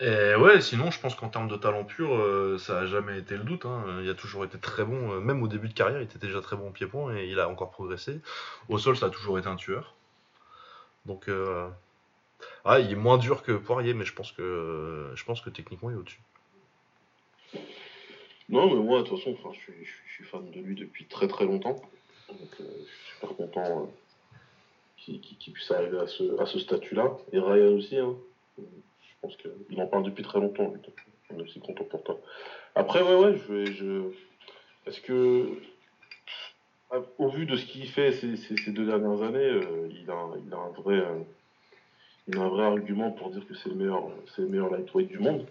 Et 0.00 0.34
ouais, 0.36 0.60
sinon, 0.60 0.90
je 0.90 1.00
pense 1.00 1.14
qu'en 1.14 1.28
termes 1.30 1.48
de 1.48 1.56
talent 1.56 1.84
pur, 1.84 2.14
euh, 2.14 2.58
ça 2.58 2.80
a 2.80 2.86
jamais 2.86 3.18
été 3.18 3.36
le 3.36 3.44
doute. 3.44 3.66
hein. 3.66 3.84
Il 4.02 4.10
a 4.10 4.14
toujours 4.14 4.44
été 4.44 4.58
très 4.58 4.84
bon, 4.84 5.12
euh, 5.14 5.20
même 5.20 5.42
au 5.42 5.48
début 5.48 5.68
de 5.68 5.74
carrière, 5.74 6.00
il 6.00 6.04
était 6.04 6.18
déjà 6.18 6.40
très 6.40 6.56
bon 6.56 6.68
au 6.68 6.72
pied-point 6.72 7.16
et 7.16 7.26
il 7.28 7.40
a 7.40 7.48
encore 7.48 7.70
progressé. 7.70 8.20
Au 8.68 8.78
sol, 8.78 8.96
ça 8.96 9.06
a 9.06 9.10
toujours 9.10 9.38
été 9.38 9.48
un 9.48 9.56
tueur. 9.56 9.94
Donc, 11.06 11.28
euh, 11.28 11.68
ah, 12.64 12.80
il 12.80 12.90
est 12.90 12.96
moins 12.96 13.16
dur 13.16 13.42
que 13.42 13.52
Poirier, 13.52 13.94
mais 13.94 14.04
je 14.04 14.12
pense 14.12 14.32
que, 14.32 15.50
techniquement, 15.50 15.90
il 15.90 15.94
est 15.94 15.98
au-dessus. 15.98 16.20
Non, 18.48 18.74
mais 18.74 18.82
moi, 18.82 19.02
de 19.02 19.08
toute 19.08 19.18
façon, 19.18 19.36
je, 19.52 19.58
suis, 19.58 20.24
fan 20.24 20.50
de 20.50 20.60
lui 20.60 20.74
depuis 20.74 21.04
très 21.06 21.28
très 21.28 21.44
longtemps. 21.44 21.80
Donc, 22.28 22.40
euh, 22.60 22.64
je 22.64 22.84
suis 22.84 23.14
super 23.14 23.36
content 23.36 23.88
euh, 25.08 25.18
qu'il 25.18 25.52
puisse 25.52 25.70
arriver 25.70 25.98
à 25.98 26.06
ce, 26.46 26.58
statut-là. 26.58 27.16
Et 27.32 27.38
Ryan 27.38 27.74
aussi, 27.74 27.98
hein. 27.98 28.14
Je 28.58 28.64
pense 29.20 29.36
qu'il 29.36 29.80
en 29.80 29.86
parle 29.86 30.04
depuis 30.04 30.22
très 30.22 30.40
longtemps. 30.40 30.64
Donc, 30.64 31.06
on 31.30 31.38
est 31.38 31.42
aussi 31.42 31.60
content 31.60 31.84
pour 31.84 32.02
toi. 32.02 32.18
Après, 32.74 33.02
ouais, 33.02 33.14
ouais, 33.14 33.36
je 33.36 33.52
vais. 33.52 34.16
Est-ce 34.86 35.00
que. 35.00 35.48
Au 37.18 37.28
vu 37.28 37.46
de 37.46 37.56
ce 37.56 37.64
qu'il 37.64 37.88
fait 37.88 38.12
ces, 38.12 38.70
deux 38.70 38.86
dernières 38.86 39.22
années, 39.22 39.38
euh, 39.38 39.88
il 39.90 40.08
a 40.10 40.14
un 40.14 40.70
vrai. 40.70 41.04
Un 42.34 42.48
vrai 42.48 42.64
argument 42.64 43.12
pour 43.12 43.30
dire 43.30 43.46
que 43.46 43.54
c'est 43.54 43.68
le 43.68 43.76
meilleur, 43.76 44.08
c'est 44.34 44.42
le 44.42 44.48
meilleur 44.48 44.70
lightweight 44.70 45.08
du 45.08 45.18
monde. 45.18 45.46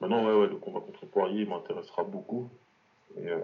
Maintenant, 0.00 0.24
ouais, 0.24 0.34
ouais, 0.40 0.48
le 0.48 0.56
combat 0.56 0.80
contre 0.80 1.06
Poirier 1.06 1.44
m'intéressera 1.44 2.04
beaucoup. 2.04 2.48
Et, 3.16 3.28
euh, 3.28 3.40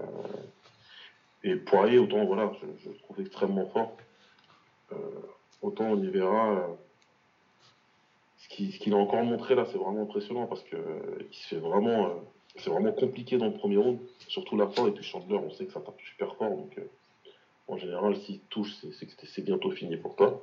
et 1.43 1.57
Poirier, 1.57 1.99
autant, 1.99 2.25
voilà, 2.25 2.53
je, 2.61 2.67
je 2.85 2.89
le 2.91 2.97
trouve 2.97 3.21
extrêmement 3.21 3.67
fort. 3.67 3.97
Euh, 4.93 4.97
autant 5.63 5.85
on 5.87 6.03
y 6.03 6.09
verra. 6.09 6.59
euh, 6.59 6.75
ce 8.37 8.79
qu'il 8.79 8.95
a 8.95 8.97
encore 8.97 9.23
montré 9.25 9.55
là, 9.55 9.67
c'est 9.67 9.79
vraiment 9.79 10.03
impressionnant 10.03 10.47
parce 10.47 10.63
que 10.63 10.77
il 11.31 11.35
se 11.37 11.49
fait 11.49 11.61
vraiment. 11.61 12.25
c'est 12.57 12.71
vraiment 12.71 12.93
compliqué 12.93 13.37
dans 13.37 13.47
le 13.47 13.53
premier 13.53 13.77
round, 13.77 13.99
surtout 14.29 14.57
la 14.57 14.69
fin. 14.69 14.87
Et 14.87 14.93
puis 14.93 15.05
Chandler, 15.05 15.37
on 15.37 15.51
sait 15.51 15.67
que 15.67 15.73
ça 15.73 15.81
tape 15.81 16.01
super 16.01 16.35
fort. 16.37 16.51
Donc, 16.51 16.81
en 17.67 17.77
général, 17.77 18.17
s'il 18.17 18.41
touche, 18.45 18.75
c'est- 18.77 19.27
c'est 19.27 19.43
bientôt 19.43 19.71
fini 19.71 19.97
pour 19.97 20.17
toi. 20.17 20.41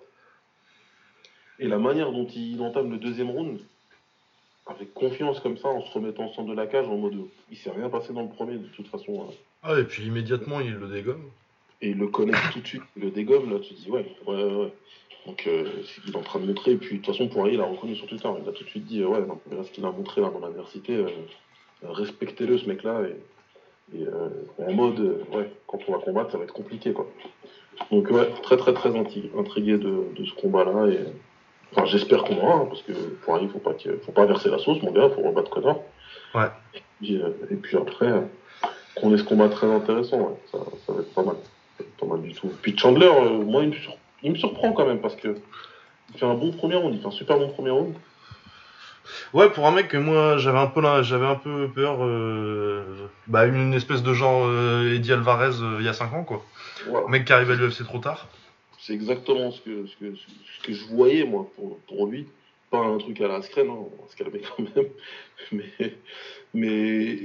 Et 1.59 1.67
la 1.67 1.77
manière 1.77 2.11
dont 2.11 2.27
il 2.27 2.61
entame 2.61 2.91
le 2.91 2.97
deuxième 2.97 3.29
round, 3.31 3.59
avec 4.67 4.93
confiance 4.93 5.39
comme 5.39 5.57
ça, 5.57 5.67
en 5.69 5.81
se 5.85 5.91
remettant 5.93 6.25
au 6.25 6.33
centre 6.33 6.49
de 6.49 6.55
la 6.55 6.67
cage, 6.67 6.87
en 6.87 6.97
mode 6.97 7.15
il 7.51 7.57
s'est 7.57 7.69
rien 7.71 7.89
passé 7.89 8.13
dans 8.13 8.23
le 8.23 8.29
premier 8.29 8.57
de 8.57 8.67
toute 8.67 8.87
façon. 8.87 9.23
hein. 9.29 9.33
Ah, 9.63 9.79
et 9.79 9.83
puis 9.83 10.05
immédiatement, 10.05 10.59
il 10.59 10.73
le 10.73 10.87
dégomme. 10.87 11.23
et 11.81 11.89
il 11.89 11.97
le 11.97 12.07
connecte 12.07 12.39
tout 12.53 12.59
de 12.61 12.67
suite, 12.67 12.81
il 12.97 13.03
le 13.03 13.11
dégomme, 13.11 13.51
là 13.51 13.59
tu 13.59 13.73
te 13.73 13.79
dis 13.79 13.89
ouais, 13.91 14.05
ouais, 14.27 14.35
ouais. 14.43 14.53
ouais. 14.55 14.73
Donc 15.25 15.43
euh, 15.47 15.65
qu'il 16.03 16.13
est 16.13 16.17
en 16.17 16.21
train 16.21 16.39
de 16.39 16.45
montrer, 16.45 16.71
et 16.71 16.77
puis 16.77 16.97
de 16.99 17.01
toute 17.03 17.15
façon 17.15 17.27
Poirier 17.27 17.55
il 17.55 17.61
a 17.61 17.65
reconnu 17.65 17.95
sur 17.95 18.05
Twitter, 18.07 18.29
il 18.43 18.47
a 18.47 18.51
tout 18.51 18.63
de 18.63 18.69
suite 18.69 18.85
dit 18.85 19.01
euh, 19.01 19.07
ouais, 19.07 19.21
non, 19.25 19.39
ce 19.63 19.71
qu'il 19.71 19.83
a 19.85 19.91
montré 19.91 20.21
là 20.21 20.29
dans 20.29 20.39
l'adversité, 20.39 20.95
euh, 20.95 21.07
respectez-le 21.83 22.57
ce 22.57 22.67
mec-là, 22.67 23.01
et, 23.07 23.97
et, 23.99 24.05
euh, 24.07 24.29
en 24.59 24.73
mode 24.73 24.99
ouais, 25.33 25.51
quand 25.67 25.79
on 25.87 25.93
va 25.93 25.97
combattre 25.99 26.31
ça 26.31 26.37
va 26.37 26.43
être 26.43 26.53
compliqué 26.53 26.93
quoi. 26.93 27.07
Donc 27.91 28.09
ouais, 28.11 28.29
très 28.43 28.57
très 28.57 28.73
très 28.73 28.95
intrigué 28.95 29.77
de, 29.77 30.13
de 30.15 30.25
ce 30.25 30.33
combat-là, 30.35 30.87
et 30.87 30.99
enfin 31.71 31.85
j'espère 31.85 32.23
qu'on 32.23 32.37
aura, 32.37 32.55
hein, 32.61 32.65
parce 32.69 32.81
que 32.81 32.91
Poirier 33.23 33.47
faut 33.47 33.59
pas, 33.59 33.73
qu'il- 33.73 33.97
faut 34.05 34.11
pas 34.11 34.25
verser 34.25 34.49
la 34.49 34.57
sauce 34.59 34.81
mon 34.81 34.91
gars, 34.91 35.09
faut 35.09 35.21
rebattre 35.21 35.49
Connor. 35.49 35.83
Ouais. 36.33 36.47
Et 36.73 36.81
puis, 36.99 37.21
euh, 37.21 37.29
et 37.49 37.55
puis 37.55 37.77
après, 37.77 38.07
euh, 38.07 38.21
qu'on 38.95 39.13
ait 39.13 39.17
ce 39.17 39.23
combat 39.23 39.49
très 39.49 39.67
intéressant, 39.67 40.17
ouais, 40.19 40.35
ça, 40.51 40.57
ça 40.85 40.93
va 40.93 40.99
être 41.01 41.13
pas 41.13 41.23
mal. 41.23 41.35
Ça 41.77 41.83
va 41.83 41.85
être 41.85 41.95
Pas 41.97 42.05
mal 42.05 42.21
du 42.21 42.33
tout. 42.33 42.49
Puis 42.61 42.77
Chandler, 42.77 43.07
euh, 43.09 43.43
moi, 43.43 43.63
il 43.63 43.69
me, 43.69 43.73
sur- 43.73 43.95
il 44.23 44.31
me 44.31 44.35
surprend 44.37 44.71
quand 44.73 44.85
même 44.85 44.99
parce 44.99 45.15
que 45.15 45.35
il 46.13 46.19
fait 46.19 46.25
un 46.25 46.33
bon 46.35 46.51
premier 46.51 46.75
round, 46.75 46.93
il 46.93 47.01
fait 47.01 47.07
un 47.07 47.11
super 47.11 47.37
bon 47.37 47.49
premier 47.49 47.71
round. 47.71 47.93
Ouais, 49.33 49.49
pour 49.49 49.67
un 49.67 49.71
mec 49.71 49.87
que 49.89 49.97
moi 49.97 50.37
j'avais 50.37 50.57
un 50.57 50.65
peu 50.67 50.81
j'avais 51.03 51.27
un 51.27 51.35
peu 51.35 51.67
peur, 51.69 51.97
bah 53.27 53.45
une 53.45 53.73
espèce 53.73 54.01
de 54.01 54.13
genre 54.13 54.47
Eddie 54.83 55.13
Alvarez 55.13 55.51
il 55.79 55.85
y 55.85 55.89
a 55.89 55.93
5 55.93 56.11
ans 56.13 56.23
quoi. 56.23 56.41
Un 57.05 57.09
mec 57.09 57.25
qui 57.25 57.33
arrive 57.33 57.51
à 57.51 57.55
l'UFC 57.55 57.83
trop 57.83 57.99
tard. 57.99 58.27
C'est 58.85 58.93
exactement 58.93 59.49
ce 59.49 59.61
que, 59.61 59.87
ce, 59.87 59.95
que, 59.97 60.15
ce 60.15 60.63
que 60.63 60.73
je 60.73 60.85
voyais, 60.85 61.25
moi, 61.25 61.49
pour, 61.55 61.79
pour 61.87 62.05
lui. 62.05 62.27
Pas 62.69 62.77
un 62.77 62.99
truc 62.99 63.19
à 63.21 63.27
la 63.27 63.35
Askren, 63.35 63.67
hein, 63.67 63.73
on 63.73 64.03
va 64.03 64.07
se 64.07 64.15
calmer 64.15 64.41
quand 64.57 64.63
même. 64.75 64.89
Mais, 65.51 65.93
mais 66.53 67.17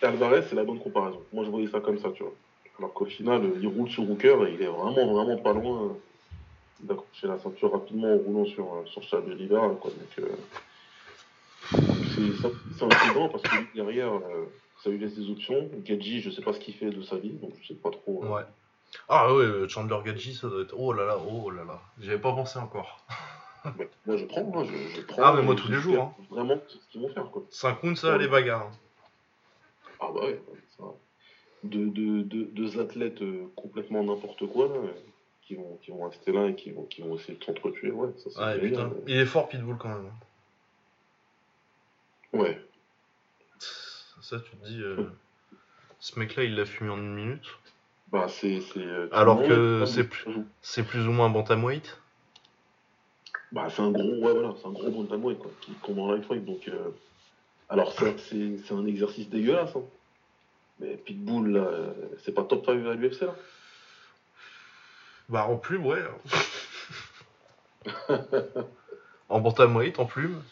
Alvarez, 0.00 0.42
c'est 0.48 0.54
la 0.54 0.62
bonne 0.62 0.78
comparaison. 0.78 1.20
Moi, 1.32 1.44
je 1.44 1.50
voyais 1.50 1.66
ça 1.66 1.80
comme 1.80 1.98
ça, 1.98 2.12
tu 2.12 2.22
vois. 2.22 2.34
Alors 2.78 2.92
qu'au 2.92 3.06
final, 3.06 3.50
il 3.60 3.66
roule 3.66 3.90
sur 3.90 4.08
Hooker 4.08 4.46
et 4.46 4.54
il 4.54 4.62
est 4.62 4.66
vraiment, 4.66 5.12
vraiment 5.12 5.36
pas 5.38 5.52
loin 5.52 5.96
d'accrocher 6.80 7.26
la 7.26 7.38
ceinture 7.38 7.72
rapidement 7.72 8.14
en 8.14 8.18
roulant 8.18 8.44
sur, 8.44 8.84
sur 8.86 9.02
Charles 9.02 9.32
Oliveira. 9.32 9.68
Quoi. 9.80 9.90
Donc, 9.90 10.24
euh, 10.24 10.36
c'est 12.14 12.88
parce 13.32 13.42
que 13.42 13.74
derrière, 13.74 14.12
euh, 14.14 14.44
ça 14.84 14.90
lui 14.90 14.98
laisse 14.98 15.16
des 15.16 15.28
options. 15.28 15.68
Gadji, 15.84 16.20
je 16.20 16.30
sais 16.30 16.42
pas 16.42 16.52
ce 16.52 16.60
qu'il 16.60 16.74
fait 16.74 16.90
de 16.90 17.02
sa 17.02 17.16
vie, 17.16 17.30
donc 17.30 17.54
je 17.60 17.68
sais 17.68 17.74
pas 17.74 17.90
trop. 17.90 18.22
euh. 18.24 18.28
Ah 19.08 19.32
ouais, 19.34 19.44
euh, 19.44 19.68
Chandler 19.68 19.98
Gadji, 20.04 20.34
ça 20.34 20.48
doit 20.48 20.62
être. 20.62 20.74
Oh 20.76 20.92
là 20.92 21.04
là, 21.04 21.18
oh 21.18 21.50
là 21.50 21.64
là. 21.64 21.80
J'y 22.00 22.08
avais 22.10 22.18
pas 22.20 22.32
pensé 22.32 22.58
encore. 22.58 23.04
Ouais, 23.78 23.88
moi 24.06 24.16
je 24.16 24.24
prends, 24.24 24.44
moi 24.44 24.64
je, 24.64 24.72
je 24.96 25.00
prends. 25.02 25.22
Ah, 25.22 25.32
mais 25.34 25.42
moi, 25.42 25.54
tous 25.54 25.68
les 25.68 25.78
jours, 25.78 26.02
hein. 26.18 26.24
Vraiment, 26.30 26.58
c'est 26.68 26.78
ce 26.78 26.86
qu'ils 26.88 27.00
vont 27.02 27.08
faire 27.12 27.30
quoi. 27.30 27.42
5 27.50 27.80
rounds, 27.80 27.98
ça, 28.00 28.16
les 28.16 28.28
bagarres. 28.28 28.62
hein. 28.66 28.72
Ah 30.00 30.06
bah 30.14 30.20
ouais, 30.20 30.40
ça. 30.78 30.84
Deux, 31.64 31.86
deux, 31.88 32.22
deux, 32.22 32.44
deux 32.46 32.80
athlètes 32.80 33.20
euh, 33.20 33.46
complètement 33.56 34.02
n'importe 34.04 34.46
quoi 34.46 34.68
là, 34.68 34.74
euh, 34.76 34.92
qui, 35.42 35.56
vont, 35.56 35.76
qui 35.82 35.90
vont 35.90 36.08
rester 36.08 36.30
là 36.32 36.46
et 36.46 36.54
qui 36.54 36.70
vont, 36.70 36.84
qui 36.84 37.02
vont 37.02 37.16
essayer 37.16 37.36
de 37.36 37.42
s'entretuer, 37.44 37.90
ouais, 37.90 38.10
ça 38.16 38.30
c'est 38.30 38.38
Ouais, 38.40 38.58
bien, 38.60 38.68
putain. 38.68 38.90
mais- 38.94 39.12
Il 39.12 39.16
est 39.18 39.26
fort, 39.26 39.48
Pitbull, 39.48 39.76
quand 39.76 39.88
même. 39.88 40.12
Ouais, 42.32 42.60
Ça, 44.20 44.38
tu 44.40 44.50
te 44.56 44.66
dis. 44.66 44.80
euh, 44.82 45.04
Ce 46.00 46.18
mec-là, 46.18 46.44
il 46.44 46.54
l'a 46.54 46.64
fumé 46.64 46.90
en 46.90 46.98
une 46.98 47.14
minute. 47.14 47.46
Bah 48.12 48.26
c'est. 48.28 48.60
euh, 48.76 49.08
Alors 49.12 49.42
que 49.42 49.78
monde- 49.80 49.86
c'est 49.86 50.04
plus- 50.04 50.24
C'est 50.62 50.82
plus 50.82 51.06
ou 51.06 51.12
moins 51.12 51.26
un 51.26 51.30
bantamweight. 51.30 51.98
Bah 53.52 53.68
c'est 53.70 53.80
un 53.82 53.90
gros, 53.90 54.02
ouais 54.02 54.32
voilà, 54.32 54.54
c'est 54.60 54.66
un 54.68 54.72
gros 54.72 54.90
bantamweight 54.90 55.38
quoi, 55.38 55.50
qui 55.60 55.72
combat 55.74 56.02
en 56.02 56.12
lightweight, 56.12 56.44
donc. 56.44 56.68
euh, 56.68 56.90
Alors 57.70 57.92
c'est 57.92 58.72
un 58.72 58.86
exercice 58.86 59.28
dégueulasse, 59.28 59.74
hein. 59.76 59.82
Mais 60.80 60.96
Pitbull 60.96 61.52
là, 61.52 61.60
euh, 61.60 61.92
c'est 62.24 62.32
pas 62.32 62.44
top 62.44 62.64
5 62.64 62.86
à 62.86 62.94
l'UFC 62.94 63.22
là 63.22 63.34
Bah, 65.28 65.46
en 65.46 65.56
plume, 65.56 65.84
ouais. 65.86 66.02
en 69.28 69.40
bantamweight, 69.40 69.98
en 69.98 70.06
plume. 70.06 70.42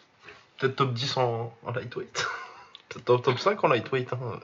Peut-être 0.59 0.77
top 0.77 0.93
10 0.95 1.17
en, 1.17 1.53
en 1.65 1.73
lightweight. 1.73 2.27
Peut-être 2.89 3.05
top, 3.05 3.23
top 3.23 3.39
5 3.39 3.63
en 3.65 3.69
lightweight. 3.69 4.13
hein. 4.13 4.41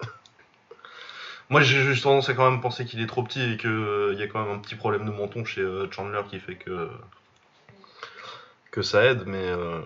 Moi, 1.53 1.61
j'ai 1.63 1.83
juste 1.85 2.03
tendance 2.03 2.29
à 2.29 2.35
quand 2.35 2.51
même 2.51 2.61
penser 2.61 2.85
qu'il 2.85 3.01
est 3.01 3.07
trop 3.07 3.23
petit 3.23 3.43
et 3.53 3.57
qu'il 3.57 4.17
y 4.19 4.23
a 4.23 4.27
quand 4.27 4.45
même 4.45 4.57
un 4.57 4.59
petit 4.59 4.75
problème 4.75 5.05
de 5.07 5.13
menton 5.13 5.45
chez 5.45 5.61
euh, 5.61 5.89
Chandler 5.93 6.23
qui 6.29 6.41
fait 6.41 6.57
que 6.57 6.89
que 8.71 8.83
ça 8.83 9.05
aide, 9.05 9.25
mais 9.27 9.47
euh, 9.49 9.81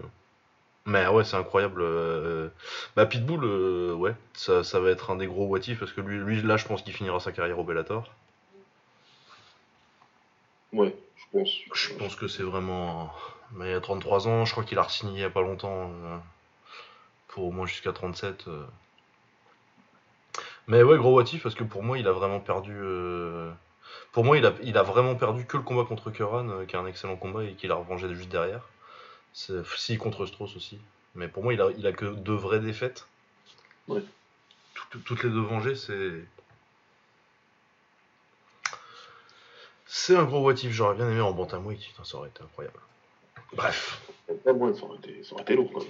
mais 0.87 1.07
ouais, 1.09 1.25
c'est 1.25 1.37
incroyable. 1.37 1.83
euh, 1.83 2.49
Bah 2.97 3.07
Pitbull, 3.07 3.45
euh, 3.45 3.95
ouais, 3.95 4.15
ça, 4.35 4.65
ça 4.65 4.81
va 4.81 4.91
être 4.91 5.11
un 5.11 5.17
des 5.17 5.27
gros 5.29 5.47
what 5.47 5.61
if, 5.69 5.81
parce 5.81 5.93
que 5.93 6.03
lui, 6.03 6.19
lui 6.19 6.43
là, 6.43 6.57
je 6.59 6.67
pense 6.67 6.83
qu'il 6.83 6.95
finira 6.95 7.21
sa 7.21 7.33
carrière 7.33 7.59
au 7.61 7.65
Bellator. 7.65 8.11
Ouais, 10.73 10.95
je 11.17 11.25
pense. 11.33 11.51
Je 11.75 11.89
pense 11.99 12.15
que 12.17 12.29
c'est 12.29 12.43
vraiment. 12.45 13.13
Mais 13.53 13.71
il 13.71 13.75
a 13.75 13.81
33 13.81 14.29
ans, 14.29 14.45
je 14.45 14.53
crois 14.53 14.65
qu'il 14.65 14.79
a 14.79 14.83
re-signé 14.83 15.15
il 15.15 15.21
y 15.21 15.25
a 15.25 15.31
pas 15.31 15.43
longtemps. 15.43 15.91
euh, 16.05 16.19
Pour 17.29 17.45
au 17.45 17.53
moins 17.53 17.67
jusqu'à 17.67 17.93
37. 17.93 18.49
Mais 20.69 20.83
ouais, 20.83 20.97
gros 20.99 21.15
what 21.15 21.25
if, 21.33 21.43
parce 21.43 21.55
que 21.55 21.65
pour 21.65 21.83
moi, 21.83 21.99
il 21.99 22.07
a 22.09 22.13
vraiment 22.13 22.41
perdu. 22.41 22.73
euh, 22.75 23.53
Pour 24.13 24.25
moi, 24.25 24.37
il 24.39 24.45
a, 24.47 24.53
il 24.63 24.77
a 24.77 24.83
vraiment 24.83 25.15
perdu 25.15 25.45
que 25.47 25.57
le 25.57 25.63
combat 25.63 25.85
contre 25.85 26.11
Curran, 26.11 26.49
euh, 26.49 26.65
qui 26.65 26.75
est 26.75 26.79
un 26.79 26.87
excellent 26.87 27.17
combat 27.17 27.45
et 27.45 27.55
qu'il 27.55 27.71
a 27.71 27.77
revengé 27.77 28.13
juste 28.15 28.29
derrière. 28.31 28.63
C'est- 29.33 29.65
Si, 29.77 29.97
contre 29.99 30.27
Strauss 30.27 30.57
aussi. 30.57 30.81
Mais 31.15 31.29
pour 31.29 31.43
moi, 31.45 31.55
il 31.55 31.61
a, 31.61 31.69
il 31.77 31.87
a 31.87 31.93
que 31.93 32.07
deux 32.07 32.35
vraies 32.35 32.61
défaites. 32.61 33.07
Ouais. 33.89 34.03
Tout- 34.91 34.99
toutes 35.01 35.23
les 35.23 35.31
deux 35.31 35.41
vengées, 35.41 35.77
c'est. 35.77 36.25
C'est 39.87 40.17
un 40.17 40.25
gros 40.25 40.41
what 40.43 40.55
if, 40.55 40.73
j'aurais 40.73 40.97
bien 40.97 41.09
aimé 41.09 41.21
en 41.21 41.33
bantamweight, 41.33 41.81
ça 42.03 42.17
aurait 42.17 42.29
été 42.29 42.43
incroyable. 42.43 42.79
Bref. 43.55 44.03
Ça 44.45 44.51
aurait 44.53 44.73
été, 44.99 45.23
ça 45.23 45.35
aurait 45.35 45.43
été 45.43 45.55
lourd 45.55 45.71
quand 45.73 45.81
même. 45.81 45.89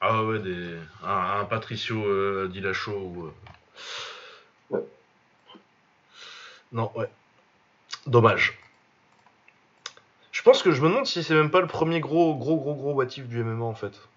Ah 0.00 0.24
ouais, 0.24 0.38
des... 0.40 0.76
un, 1.02 1.40
un 1.40 1.44
Patricio 1.46 2.04
euh, 2.04 2.48
Dilacho 2.52 2.92
ou. 2.92 3.26
euh, 3.26 3.32
Ouais. 4.70 4.84
Non, 6.72 6.90
ouais. 6.96 7.10
Dommage. 8.06 8.58
Je 10.32 10.42
pense 10.42 10.62
que 10.62 10.72
je 10.72 10.82
me 10.82 10.88
demande 10.88 11.06
si 11.06 11.22
c'est 11.22 11.34
même 11.34 11.50
pas 11.52 11.60
le 11.60 11.66
premier 11.68 12.00
gros, 12.00 12.34
gros, 12.34 12.56
gros, 12.56 12.74
gros 12.74 12.94
what 12.94 13.06
if 13.16 13.28
du 13.28 13.44
MMA 13.44 13.64
en 13.64 13.74
fait. 13.74 14.08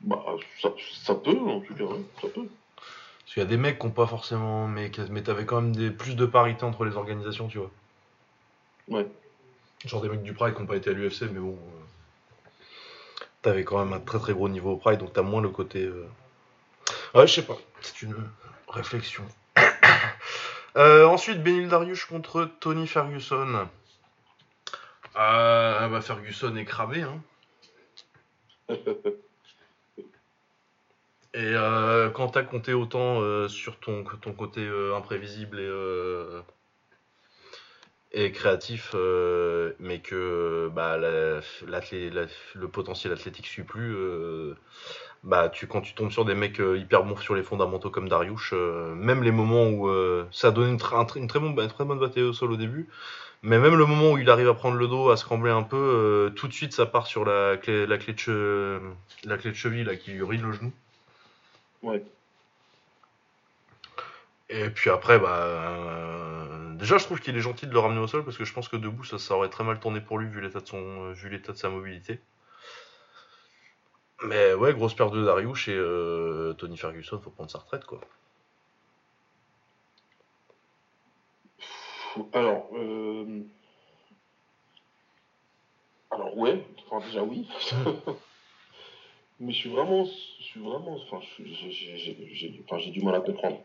Bah, 0.00 0.24
ça, 0.60 0.70
ça 1.04 1.14
peut, 1.14 1.38
en 1.38 1.60
tout 1.60 1.74
cas, 1.74 1.84
ouais, 1.84 2.00
ça 2.20 2.28
peut. 2.28 2.48
Parce 3.20 3.34
qu'il 3.34 3.42
y 3.42 3.46
a 3.46 3.48
des 3.48 3.56
mecs 3.56 3.78
qui 3.78 3.86
ont 3.86 3.90
pas 3.90 4.06
forcément. 4.06 4.68
Mais, 4.68 4.90
mais 5.10 5.22
t'avais 5.22 5.46
quand 5.46 5.60
même 5.62 5.74
des, 5.76 5.90
plus 5.90 6.16
de 6.16 6.26
parité 6.26 6.64
entre 6.64 6.84
les 6.84 6.96
organisations, 6.96 7.48
tu 7.48 7.58
vois. 7.58 7.70
Ouais. 8.88 9.06
Genre 9.84 10.00
des 10.02 10.08
mecs 10.08 10.22
du 10.22 10.34
Pride 10.34 10.54
qui 10.54 10.60
n'ont 10.60 10.66
pas 10.66 10.76
été 10.76 10.90
à 10.90 10.92
l'UFC, 10.92 11.22
mais 11.32 11.40
bon. 11.40 11.58
euh, 11.58 11.81
T'avais 13.42 13.64
quand 13.64 13.84
même 13.84 13.92
un 13.92 14.00
très 14.00 14.18
très 14.20 14.32
gros 14.32 14.48
niveau 14.48 14.72
au 14.72 14.76
Pride, 14.76 15.00
donc 15.00 15.12
t'as 15.12 15.22
moins 15.22 15.42
le 15.42 15.48
côté. 15.48 15.82
euh, 15.82 16.06
Ouais, 17.14 17.26
je 17.26 17.34
sais 17.34 17.42
pas. 17.42 17.58
C'est 17.80 18.02
une 18.02 18.16
réflexion. 18.68 19.24
Euh, 20.74 21.04
ensuite, 21.04 21.42
Benil 21.42 21.68
Dariush 21.68 22.06
contre 22.06 22.48
Tony 22.60 22.86
Ferguson. 22.86 23.68
Euh, 25.18 25.88
bah, 25.88 26.00
Ferguson 26.00 26.56
est 26.56 26.64
cramé, 26.64 27.02
hein. 27.02 27.20
Et 31.34 31.52
euh, 31.54 32.08
quand 32.08 32.28
t'as 32.28 32.42
compté 32.42 32.72
autant 32.72 33.48
sur 33.50 33.78
ton, 33.80 34.02
ton 34.02 34.32
côté 34.32 34.66
imprévisible 34.96 35.60
et, 35.60 35.68
et 38.14 38.30
créatif, 38.32 38.92
euh, 38.94 39.72
mais 39.80 40.00
que 40.00 40.70
bah, 40.74 40.98
la- 40.98 41.40
le 42.54 42.68
potentiel 42.68 43.12
athlétique 43.12 43.46
suit 43.46 43.62
plus, 43.62 43.94
euh, 43.96 44.54
bah, 45.24 45.48
tu, 45.48 45.66
quand 45.66 45.80
tu 45.80 45.94
tombes 45.94 46.10
sur 46.10 46.24
des 46.24 46.34
mecs 46.34 46.60
euh, 46.60 46.78
hyper 46.78 47.04
bons 47.04 47.16
sur 47.16 47.34
les 47.34 47.42
fondamentaux 47.42 47.90
comme 47.90 48.08
Dariush, 48.08 48.52
euh, 48.54 48.94
même 48.94 49.22
les 49.22 49.30
moments 49.32 49.68
où 49.68 49.88
ça 50.32 50.48
a 50.48 50.50
donné 50.50 50.70
une, 50.70 50.78
tra- 50.78 51.06
très, 51.06 51.40
bonne, 51.40 51.58
une 51.58 51.68
très 51.68 51.84
bonne 51.84 51.98
bataille 52.00 52.24
au 52.24 52.32
sol 52.32 52.52
au 52.52 52.56
début, 52.56 52.88
mais 53.42 53.58
même 53.58 53.76
le 53.76 53.86
moment 53.86 54.12
où 54.12 54.18
il 54.18 54.30
arrive 54.30 54.48
à 54.48 54.54
prendre 54.54 54.76
le 54.78 54.88
dos, 54.88 55.10
à 55.10 55.16
se 55.16 55.24
cambler 55.24 55.50
un 55.52 55.62
peu, 55.64 56.32
tout 56.36 56.48
de 56.48 56.52
suite 56.52 56.72
ça 56.74 56.86
part 56.86 57.06
sur 57.06 57.24
la 57.24 57.56
clé, 57.58 57.86
la 57.86 57.98
clé, 57.98 58.14
de, 58.14 58.18
che- 58.20 58.80
la 59.24 59.38
clé 59.38 59.50
de 59.52 59.56
cheville 59.56 59.84
là, 59.84 59.96
qui 59.96 60.12
lui 60.12 60.24
ride 60.24 60.42
le 60.42 60.52
genou. 60.52 60.72
Ouais. 61.82 62.02
Et 64.48 64.68
puis 64.70 64.90
après, 64.90 65.18
bah, 65.18 66.41
déjà, 66.82 66.98
je 66.98 67.04
trouve 67.04 67.20
qu'il 67.20 67.34
est 67.36 67.40
gentil 67.40 67.66
de 67.66 67.72
le 67.72 67.78
ramener 67.78 68.00
au 68.00 68.06
sol 68.06 68.24
parce 68.24 68.36
que 68.36 68.44
je 68.44 68.52
pense 68.52 68.68
que 68.68 68.76
debout, 68.76 69.04
ça, 69.04 69.18
ça 69.18 69.34
aurait 69.36 69.48
très 69.50 69.64
mal 69.64 69.80
tourné 69.80 70.00
pour 70.02 70.18
lui 70.18 70.28
vu 70.28 70.40
l'état 70.42 70.60
de 70.60 70.66
son, 70.68 70.78
euh, 71.06 71.12
vu 71.14 71.30
l'état 71.30 71.52
de 71.52 71.58
sa 71.58 71.70
mobilité. 71.70 72.20
Mais 74.22 74.54
ouais, 74.54 74.72
grosse 74.72 74.94
perte 74.94 75.12
de 75.12 75.22
Darius 75.24 75.68
et 75.68 75.74
euh, 75.76 76.54
Tony 76.54 76.78
Ferguson, 76.78 77.20
faut 77.20 77.30
prendre 77.30 77.50
sa 77.50 77.58
retraite 77.58 77.84
quoi. 77.84 78.00
Alors, 82.32 82.68
euh... 82.74 83.42
alors 86.10 86.36
ouais, 86.38 86.64
enfin 86.90 87.04
déjà 87.06 87.22
oui. 87.24 87.48
Mais 89.40 89.52
je 89.52 89.58
suis 89.58 89.70
vraiment, 89.70 90.04
je 90.04 90.42
suis 90.44 90.60
vraiment, 90.60 90.94
enfin, 90.94 91.20
j'ai- 91.38 91.46
j'ai 91.54 91.70
j'ai- 91.72 92.34
j'ai- 92.34 92.62
enfin, 92.64 92.78
j'ai 92.78 92.90
du 92.90 93.02
mal 93.02 93.14
à 93.14 93.20
comprendre. 93.20 93.58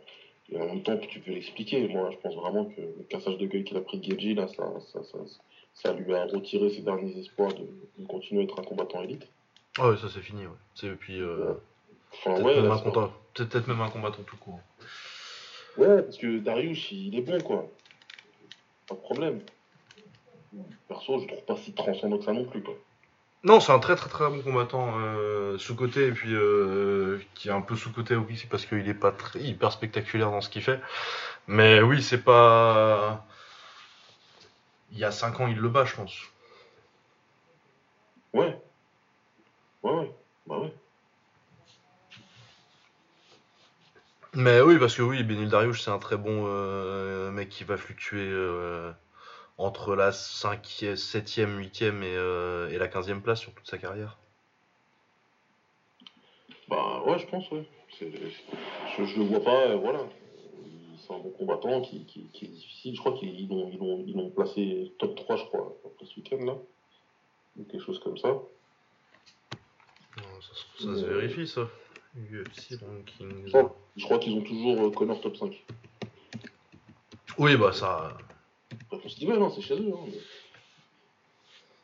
Et 0.52 0.58
en 0.58 0.66
même 0.66 0.82
temps, 0.84 0.98
tu 0.98 1.20
peux 1.20 1.32
l'expliquer. 1.32 1.88
Moi, 1.88 2.10
je 2.12 2.18
pense 2.18 2.36
vraiment 2.36 2.66
que 2.66 2.80
le 2.80 3.04
cassage 3.10 3.38
de 3.38 3.46
gueule 3.46 3.64
qu'il 3.64 3.76
a 3.78 3.82
pris 3.82 3.98
de 4.00 4.04
Geji, 4.04 4.34
là, 4.34 4.48
ça, 4.48 4.64
ça, 4.94 5.04
ça, 5.04 5.18
ça 5.74 5.94
lui 5.94 6.14
a 6.14 6.26
retiré 6.26 6.70
ses 6.70 6.82
derniers 6.82 7.18
espoirs 7.20 7.54
de, 7.54 7.68
de 7.98 8.06
continuer 8.08 8.42
à 8.42 8.44
être 8.46 8.60
un 8.60 8.64
combattant 8.64 9.02
élite. 9.04 9.28
Ah 9.78 9.90
ouais, 9.90 9.98
ça 9.98 10.08
c'est 10.12 10.22
fini, 10.22 10.46
ouais. 10.46 10.54
C'est 10.74 10.90
puis 10.96 11.20
euh, 11.20 11.54
Enfin, 12.14 12.34
peut-être 12.36 12.46
ouais, 12.46 12.56
même 12.62 12.70
là, 12.70 12.76
un 12.76 13.12
peut-être 13.34 13.68
même 13.68 13.82
un 13.82 13.90
combattant 13.90 14.24
tout 14.24 14.38
court. 14.38 14.60
ouais, 15.78 16.02
parce 16.02 16.18
que 16.18 16.40
Darius, 16.40 16.92
il 16.92 17.16
est 17.16 17.22
bon, 17.22 17.42
quoi. 17.42 17.70
Pas 18.88 18.96
de 18.96 19.00
problème. 19.02 19.42
Perso, 20.88 21.20
je 21.20 21.28
trouve 21.28 21.44
pas 21.44 21.58
si 21.58 21.74
transcendant 21.74 22.18
que 22.18 22.24
ça 22.24 22.32
non 22.34 22.46
plus, 22.46 22.64
quoi. 22.64 22.76
Non, 23.44 23.60
c'est 23.60 23.72
un 23.72 23.80
très 23.80 23.96
très 23.96 24.10
très 24.10 24.30
bon 24.30 24.42
combattant 24.42 24.94
euh, 25.00 25.58
sous 25.58 25.76
côté 25.76 26.08
et 26.08 26.12
puis 26.12 26.34
euh, 26.34 27.20
qui 27.36 27.50
est 27.50 27.52
un 27.52 27.62
peu 27.62 27.76
sous 27.76 27.92
côté 27.92 28.16
aussi 28.16 28.48
parce 28.48 28.66
qu'il 28.66 28.88
est 28.90 28.94
pas 28.94 29.12
très 29.12 29.40
hyper 29.40 29.72
spectaculaire 29.72 30.32
dans 30.32 30.42
ce 30.42 30.50
qu'il 30.50 30.64
fait. 30.64 30.82
Mais 31.48 31.82
oui, 31.82 32.04
c'est 32.04 32.24
pas. 32.24 33.26
Il 34.92 34.98
y 34.98 35.06
a 35.06 35.12
5 35.12 35.40
ans, 35.40 35.48
il 35.48 35.58
le 35.58 35.70
bat, 35.70 35.86
je 35.86 35.96
pense. 35.96 36.14
Ouais. 38.34 38.58
Ouais, 39.84 39.92
ouais. 39.94 40.12
Bah 40.48 40.60
ouais. 40.60 40.74
Mais 44.34 44.62
oui, 44.62 44.78
parce 44.78 44.96
que 44.96 45.02
oui, 45.02 45.24
Benil 45.24 45.50
Dariush, 45.50 45.82
c'est 45.82 45.92
un 45.92 46.00
très 46.00 46.18
bon 46.18 46.46
euh, 46.48 47.32
mec 47.32 47.50
qui 47.50 47.64
va 47.64 47.78
fluctuer 47.78 48.30
entre 49.58 49.96
la 49.96 50.12
5e, 50.12 50.96
7e, 50.96 51.58
8e 51.58 52.04
et, 52.04 52.16
euh, 52.16 52.70
et 52.70 52.78
la 52.78 52.88
15e 52.88 53.22
place 53.22 53.40
sur 53.40 53.54
toute 53.54 53.68
sa 53.68 53.78
carrière. 53.78 54.18
Bah 56.68 57.02
ouais, 57.06 57.18
je 57.20 57.26
pense, 57.28 57.50
ouais. 57.52 57.64
Je, 58.00 58.06
je 59.06 59.18
le 59.18 59.24
vois 59.26 59.44
pas, 59.44 59.68
euh, 59.70 59.76
voilà. 59.76 60.00
Il- 60.66 60.98
C'est 61.00 61.14
un 61.14 61.20
bon 61.20 61.32
combattant 61.32 61.82
qui, 61.82 62.06
qui, 62.06 62.28
qui 62.34 62.46
est 62.46 62.50
difficile. 62.50 62.96
Je 62.96 63.00
crois 63.00 63.14
qu'ils 63.14 63.48
l'ont 63.48 63.72
ils 64.06 64.10
ils 64.10 64.32
placé 64.34 64.92
top 65.00 65.16
3, 65.16 65.38
je 65.38 65.46
crois, 65.46 65.74
après 65.86 66.06
ce 66.06 66.16
week-end, 66.20 66.44
là. 66.46 66.54
Ou 67.58 67.64
quelque 67.64 67.84
chose 67.84 68.00
comme 68.00 68.18
ça. 68.18 68.28
Non, 68.28 68.42
ça, 70.42 70.84
se- 70.84 71.06
vérifie, 71.06 71.48
ça. 71.48 71.68
UFC 72.16 72.76
Rankings. 72.82 73.52
Oh, 73.54 73.70
je 73.96 74.04
crois 74.04 74.20
qu'ils 74.20 74.38
ont 74.38 74.42
toujours 74.42 74.88
euh, 74.88 74.92
Connor 74.92 75.22
top 75.22 75.38
5. 75.38 75.64
Oui, 77.38 77.56
bah 77.56 77.72
ça. 77.72 78.18
On 78.92 79.10
se 79.10 79.16
dit, 79.18 79.28
ouais, 79.28 79.38
non, 79.38 79.50
c'est 79.50 79.62
chez 79.62 79.76
eux. 79.76 79.94
Hein, 79.94 80.06
mais- 80.08 80.20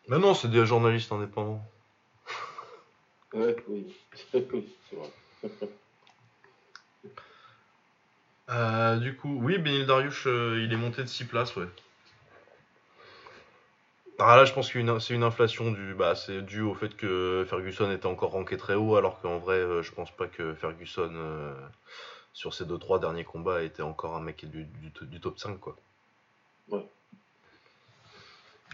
Mais 0.07 0.19
non, 0.19 0.33
c'est 0.33 0.49
des 0.49 0.65
journalistes 0.65 1.11
indépendants. 1.11 1.61
Ouais, 3.33 3.55
oui. 3.67 3.95
oui, 4.53 4.69
c'est 4.89 4.95
vrai. 4.95 5.09
Euh, 8.49 8.97
du 8.97 9.15
coup, 9.15 9.39
oui, 9.41 9.57
Benil 9.57 9.85
Dariush, 9.85 10.27
euh, 10.27 10.61
il 10.63 10.71
est 10.73 10.77
monté 10.77 11.01
de 11.01 11.07
6 11.07 11.25
places, 11.25 11.55
ouais. 11.55 11.65
Ah 14.19 14.35
là, 14.37 14.45
je 14.45 14.53
pense 14.53 14.71
que 14.71 14.99
c'est 14.99 15.13
une 15.13 15.23
inflation 15.23 15.71
du, 15.71 15.93
bah, 15.95 16.15
c'est 16.15 16.41
dû 16.41 16.61
au 16.61 16.73
fait 16.75 16.95
que 16.95 17.45
Ferguson 17.49 17.91
était 17.91 18.05
encore 18.05 18.31
ranké 18.31 18.57
très 18.57 18.75
haut, 18.75 18.95
alors 18.95 19.19
qu'en 19.21 19.37
vrai, 19.39 19.55
euh, 19.57 19.81
je 19.81 19.91
pense 19.91 20.11
pas 20.11 20.27
que 20.27 20.53
Ferguson, 20.53 21.11
euh, 21.13 21.53
sur 22.33 22.53
ses 22.53 22.65
2-3 22.65 22.99
derniers 22.99 23.23
combats, 23.23 23.63
était 23.63 23.81
encore 23.81 24.15
un 24.15 24.21
mec 24.21 24.45
du, 24.49 24.65
du, 24.65 24.91
du 25.01 25.19
top 25.19 25.39
5, 25.39 25.59
quoi. 25.59 25.75
Ouais. 26.69 26.85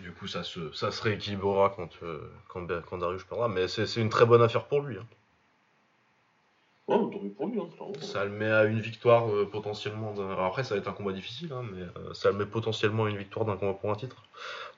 Du 0.02 0.12
coup, 0.13 0.28
ça 0.28 0.43
se, 0.43 0.71
ça 0.71 0.91
se 0.91 1.02
rééquilibrera 1.02 1.73
quand, 1.75 1.89
euh, 2.04 2.32
quand, 2.47 2.65
quand 2.89 2.97
Dariush 2.97 3.25
perdra, 3.25 3.47
mais 3.49 3.67
c'est 3.67 3.95
une 3.97 4.10
très 4.10 4.25
bonne 4.25 4.41
affaire 4.41 4.65
pour 4.65 4.82
lui. 4.82 4.97
hein. 4.97 5.06
Ouais, 6.88 6.97
pour 7.38 7.47
lui, 7.47 7.60
hein. 7.60 7.67
Ça 8.02 8.23
le 8.25 8.32
met 8.32 8.49
à 8.49 8.63
une 8.63 8.80
victoire 8.80 9.30
euh, 9.30 9.45
potentiellement. 9.49 10.12
d'un- 10.13 10.32
Alors 10.32 10.45
après, 10.45 10.63
ça 10.63 10.73
va 10.73 10.82
être 10.82 10.88
un 10.88 10.93
combat 10.93 11.12
difficile, 11.12 11.52
hein, 11.54 11.63
mais 11.71 11.82
euh, 11.82 12.13
ça 12.15 12.32
le 12.32 12.38
met 12.38 12.45
potentiellement 12.47 13.06
à 13.06 13.10
une 13.10 13.17
victoire 13.17 13.45
d'un 13.45 13.58
combat 13.58 13.73
pour 13.73 13.91
un 13.91 13.95
titre. 13.95 14.23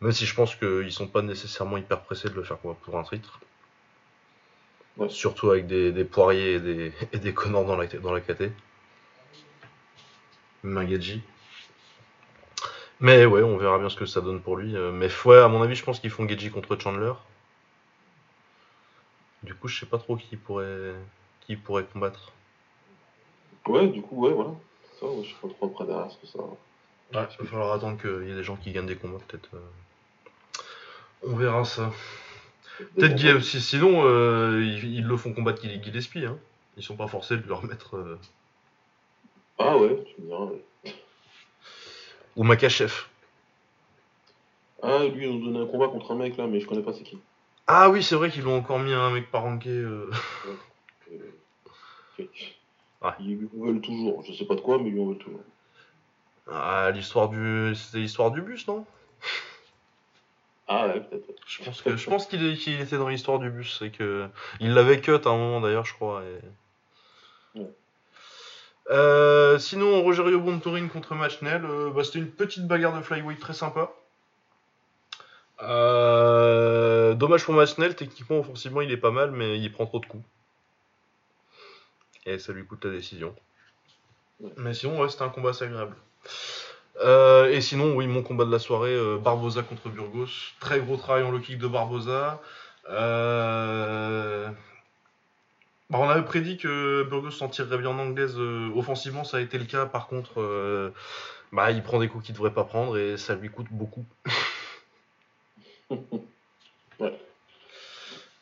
Même 0.01 0.11
si 0.11 0.25
je 0.25 0.35
pense 0.35 0.55
qu'ils 0.55 0.91
sont 0.91 1.07
pas 1.07 1.21
nécessairement 1.21 1.77
hyper 1.77 2.01
pressés 2.01 2.27
de 2.29 2.33
le 2.33 2.43
faire 2.43 2.59
combat 2.59 2.75
pour 2.81 2.97
un 2.97 3.03
titre. 3.03 3.39
Ouais. 4.97 5.07
Surtout 5.07 5.51
avec 5.51 5.67
des, 5.67 5.93
des 5.93 6.03
poiriers 6.03 6.55
et 6.55 6.59
des, 6.59 6.93
et 7.13 7.17
des 7.19 7.33
Connors 7.33 7.63
dans 7.65 7.77
la, 7.77 7.87
dans 7.87 8.11
la 8.11 8.19
KT. 8.19 8.51
Mangaji. 10.63 11.21
Mais 13.01 13.25
ouais, 13.25 13.41
on 13.43 13.57
verra 13.57 13.79
bien 13.79 13.89
ce 13.89 13.97
que 13.97 14.05
ça 14.05 14.21
donne 14.21 14.41
pour 14.41 14.55
lui. 14.55 14.75
euh, 14.77 14.91
Mais 14.93 15.09
ouais, 15.25 15.39
à 15.39 15.47
mon 15.49 15.61
avis, 15.61 15.75
je 15.75 15.83
pense 15.83 15.99
qu'ils 15.99 16.09
font 16.11 16.27
Geji 16.27 16.49
contre 16.51 16.77
Chandler. 16.79 17.13
Du 19.43 19.55
coup, 19.55 19.67
je 19.67 19.79
sais 19.79 19.85
pas 19.85 19.97
trop 19.97 20.15
qui 20.17 20.37
pourrait, 20.37 20.93
qui 21.41 21.55
pourrait 21.55 21.83
combattre. 21.85 22.31
Ouais, 23.67 23.87
du 23.87 24.01
coup, 24.01 24.21
ouais, 24.25 24.33
voilà. 24.33 24.51
Ça, 24.99 25.07
ouais, 25.07 25.23
je 25.23 25.27
suis 25.29 25.35
pas 25.41 25.47
trop 25.49 25.67
près 25.69 25.85
derrière 25.85 26.11
ce 26.11 26.17
que 26.17 26.27
ça. 26.27 26.39
Ouais, 26.39 27.27
il 27.39 27.43
va 27.43 27.45
falloir 27.45 27.73
attendre 27.73 27.99
qu'il 27.99 28.27
y 28.27 28.31
ait 28.31 28.35
des 28.35 28.43
gens 28.43 28.55
qui 28.55 28.71
gagnent 28.71 28.85
des 28.85 28.95
combats, 28.95 29.19
peut-être. 29.27 29.49
euh. 29.55 29.59
On 31.23 31.35
verra 31.35 31.63
ça. 31.65 31.91
Peut-être 32.97 33.15
Guillaume, 33.15 33.41
si, 33.41 33.61
sinon, 33.61 34.03
euh, 34.05 34.61
ils, 34.63 34.95
ils 34.95 35.05
le 35.05 35.17
font 35.17 35.33
combattre 35.33 35.61
Gillespie. 35.61 36.25
Hein. 36.25 36.37
Ils 36.77 36.83
sont 36.83 36.95
pas 36.95 37.07
forcés 37.07 37.37
de 37.37 37.47
le 37.47 37.53
remettre. 37.53 37.95
euh, 37.97 38.19
Ah 39.59 39.77
ouais, 39.77 40.03
tu 40.05 40.21
me 40.21 40.27
diras. 40.27 40.45
ouais. 40.45 40.63
Ou 42.35 42.43
Makachev. 42.43 42.93
Ah, 44.83 45.03
lui, 45.05 45.25
ils 45.25 45.29
ont 45.29 45.35
donné 45.39 45.59
un 45.59 45.67
combat 45.67 45.87
contre 45.89 46.11
un 46.11 46.15
mec 46.15 46.37
là, 46.37 46.47
mais 46.47 46.59
je 46.59 46.67
connais 46.67 46.81
pas 46.81 46.93
c'est 46.93 47.03
qui. 47.03 47.19
Ah 47.67 47.89
oui, 47.89 48.01
c'est 48.03 48.15
vrai 48.15 48.29
qu'ils 48.31 48.43
l'ont 48.43 48.57
encore 48.57 48.79
mis 48.79 48.93
à 48.93 48.99
un 48.99 49.11
mec 49.11 49.29
pas 49.29 49.39
ranké. 49.39 49.69
euh. 49.69 50.09
Euh. 51.11 51.17
Ouais. 53.01 53.11
Ils 53.19 53.37
lui 53.37 53.49
en 53.59 53.65
veulent 53.65 53.81
toujours. 53.81 54.23
Je 54.23 54.33
sais 54.33 54.45
pas 54.45 54.55
de 54.55 54.61
quoi, 54.61 54.77
mais 54.77 54.85
ils 54.89 54.93
lui 54.93 55.01
en 55.01 55.07
veulent 55.07 55.17
toujours. 55.17 55.41
Ah, 56.51 56.89
l'histoire 56.91 57.29
du. 57.29 57.73
C'était 57.75 57.99
l'histoire 57.99 58.31
du 58.31 58.41
bus, 58.41 58.67
non? 58.67 58.85
Ah 60.67 60.87
ouais, 60.87 61.01
peut-être. 61.01 61.39
Je 61.47 61.63
pense 61.63 61.81
que 61.81 61.95
je 61.97 62.09
pense 62.09 62.25
qu'il 62.27 62.43
est- 62.43 62.67
était 62.81 62.97
dans 62.97 63.07
l'histoire 63.09 63.39
du 63.39 63.49
bus. 63.49 63.77
C'est 63.79 63.91
que. 63.91 64.27
Il 64.59 64.73
l'avait 64.73 64.99
cut 65.01 65.11
à 65.11 65.29
un 65.29 65.37
moment 65.37 65.61
d'ailleurs, 65.61 65.85
je 65.85 65.93
crois. 65.93 66.23
et- 66.23 67.59
Ouais. 67.59 67.69
Euh, 68.91 69.57
sinon, 69.57 70.01
Rogerio 70.01 70.39
Bontorin 70.41 70.87
contre 70.89 71.15
Machnell, 71.15 71.63
euh, 71.63 71.91
bah, 71.91 72.03
c'était 72.03 72.19
une 72.19 72.29
petite 72.29 72.67
bagarre 72.67 72.95
de 72.95 73.01
flyweight 73.01 73.39
très 73.39 73.53
sympa. 73.53 73.91
Euh, 75.63 77.13
dommage 77.13 77.45
pour 77.45 77.53
Machnell, 77.53 77.95
techniquement, 77.95 78.39
offensivement, 78.39 78.81
il 78.81 78.91
est 78.91 78.97
pas 78.97 79.11
mal, 79.11 79.31
mais 79.31 79.57
il 79.59 79.71
prend 79.71 79.85
trop 79.85 79.99
de 79.99 80.05
coups. 80.05 80.23
Et 82.25 82.37
ça 82.37 82.51
lui 82.51 82.65
coûte 82.65 82.83
la 82.83 82.91
décision. 82.91 83.33
Mais 84.57 84.73
sinon, 84.73 84.99
ouais, 84.99 85.09
c'était 85.09 85.23
un 85.23 85.29
combat 85.29 85.51
assez 85.51 85.65
agréable. 85.65 85.95
Euh, 87.01 87.49
et 87.49 87.61
sinon, 87.61 87.95
oui, 87.95 88.07
mon 88.07 88.23
combat 88.23 88.43
de 88.43 88.51
la 88.51 88.59
soirée, 88.59 88.97
Barbosa 89.19 89.63
contre 89.63 89.89
Burgos. 89.89 90.27
Très 90.59 90.81
gros 90.81 90.97
travail 90.97 91.23
en 91.23 91.31
low 91.31 91.39
kick 91.39 91.57
de 91.57 91.67
Barbosa. 91.67 92.41
Euh, 95.91 95.97
bah, 95.97 95.99
on 96.01 96.09
avait 96.09 96.23
prédit 96.23 96.57
que 96.57 97.03
Burgos 97.03 97.31
s'en 97.31 97.49
tirerait 97.49 97.77
bien 97.77 97.89
en 97.89 97.99
anglaise 97.99 98.37
offensivement, 98.75 99.23
ça 99.23 99.37
a 99.37 99.39
été 99.41 99.57
le 99.57 99.65
cas. 99.65 99.85
Par 99.85 100.07
contre, 100.07 100.93
bah, 101.51 101.71
il 101.71 101.83
prend 101.83 101.99
des 101.99 102.07
coups 102.07 102.25
qu'il 102.25 102.33
ne 102.33 102.37
devrait 102.37 102.53
pas 102.53 102.63
prendre 102.63 102.97
et 102.97 103.17
ça 103.17 103.35
lui 103.35 103.49
coûte 103.49 103.67
beaucoup. 103.71 104.05
ouais. 106.99 107.19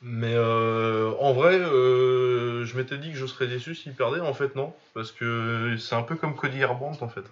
Mais 0.01 0.37
en 0.37 1.33
vrai, 1.33 1.59
je 1.59 2.77
m'étais 2.77 2.97
dit 2.97 3.11
que 3.11 3.17
je 3.17 3.25
serais 3.25 3.47
déçu 3.47 3.75
s'il 3.75 3.93
perdait. 3.93 4.19
En 4.19 4.33
fait, 4.33 4.55
non. 4.55 4.73
Parce 4.93 5.11
que 5.11 5.75
c'est 5.79 5.95
un 5.95 6.03
peu 6.03 6.15
comme 6.15 6.35
Cody 6.35 6.59
Garbrandt, 6.59 7.03
en 7.03 7.09
fait 7.09 7.25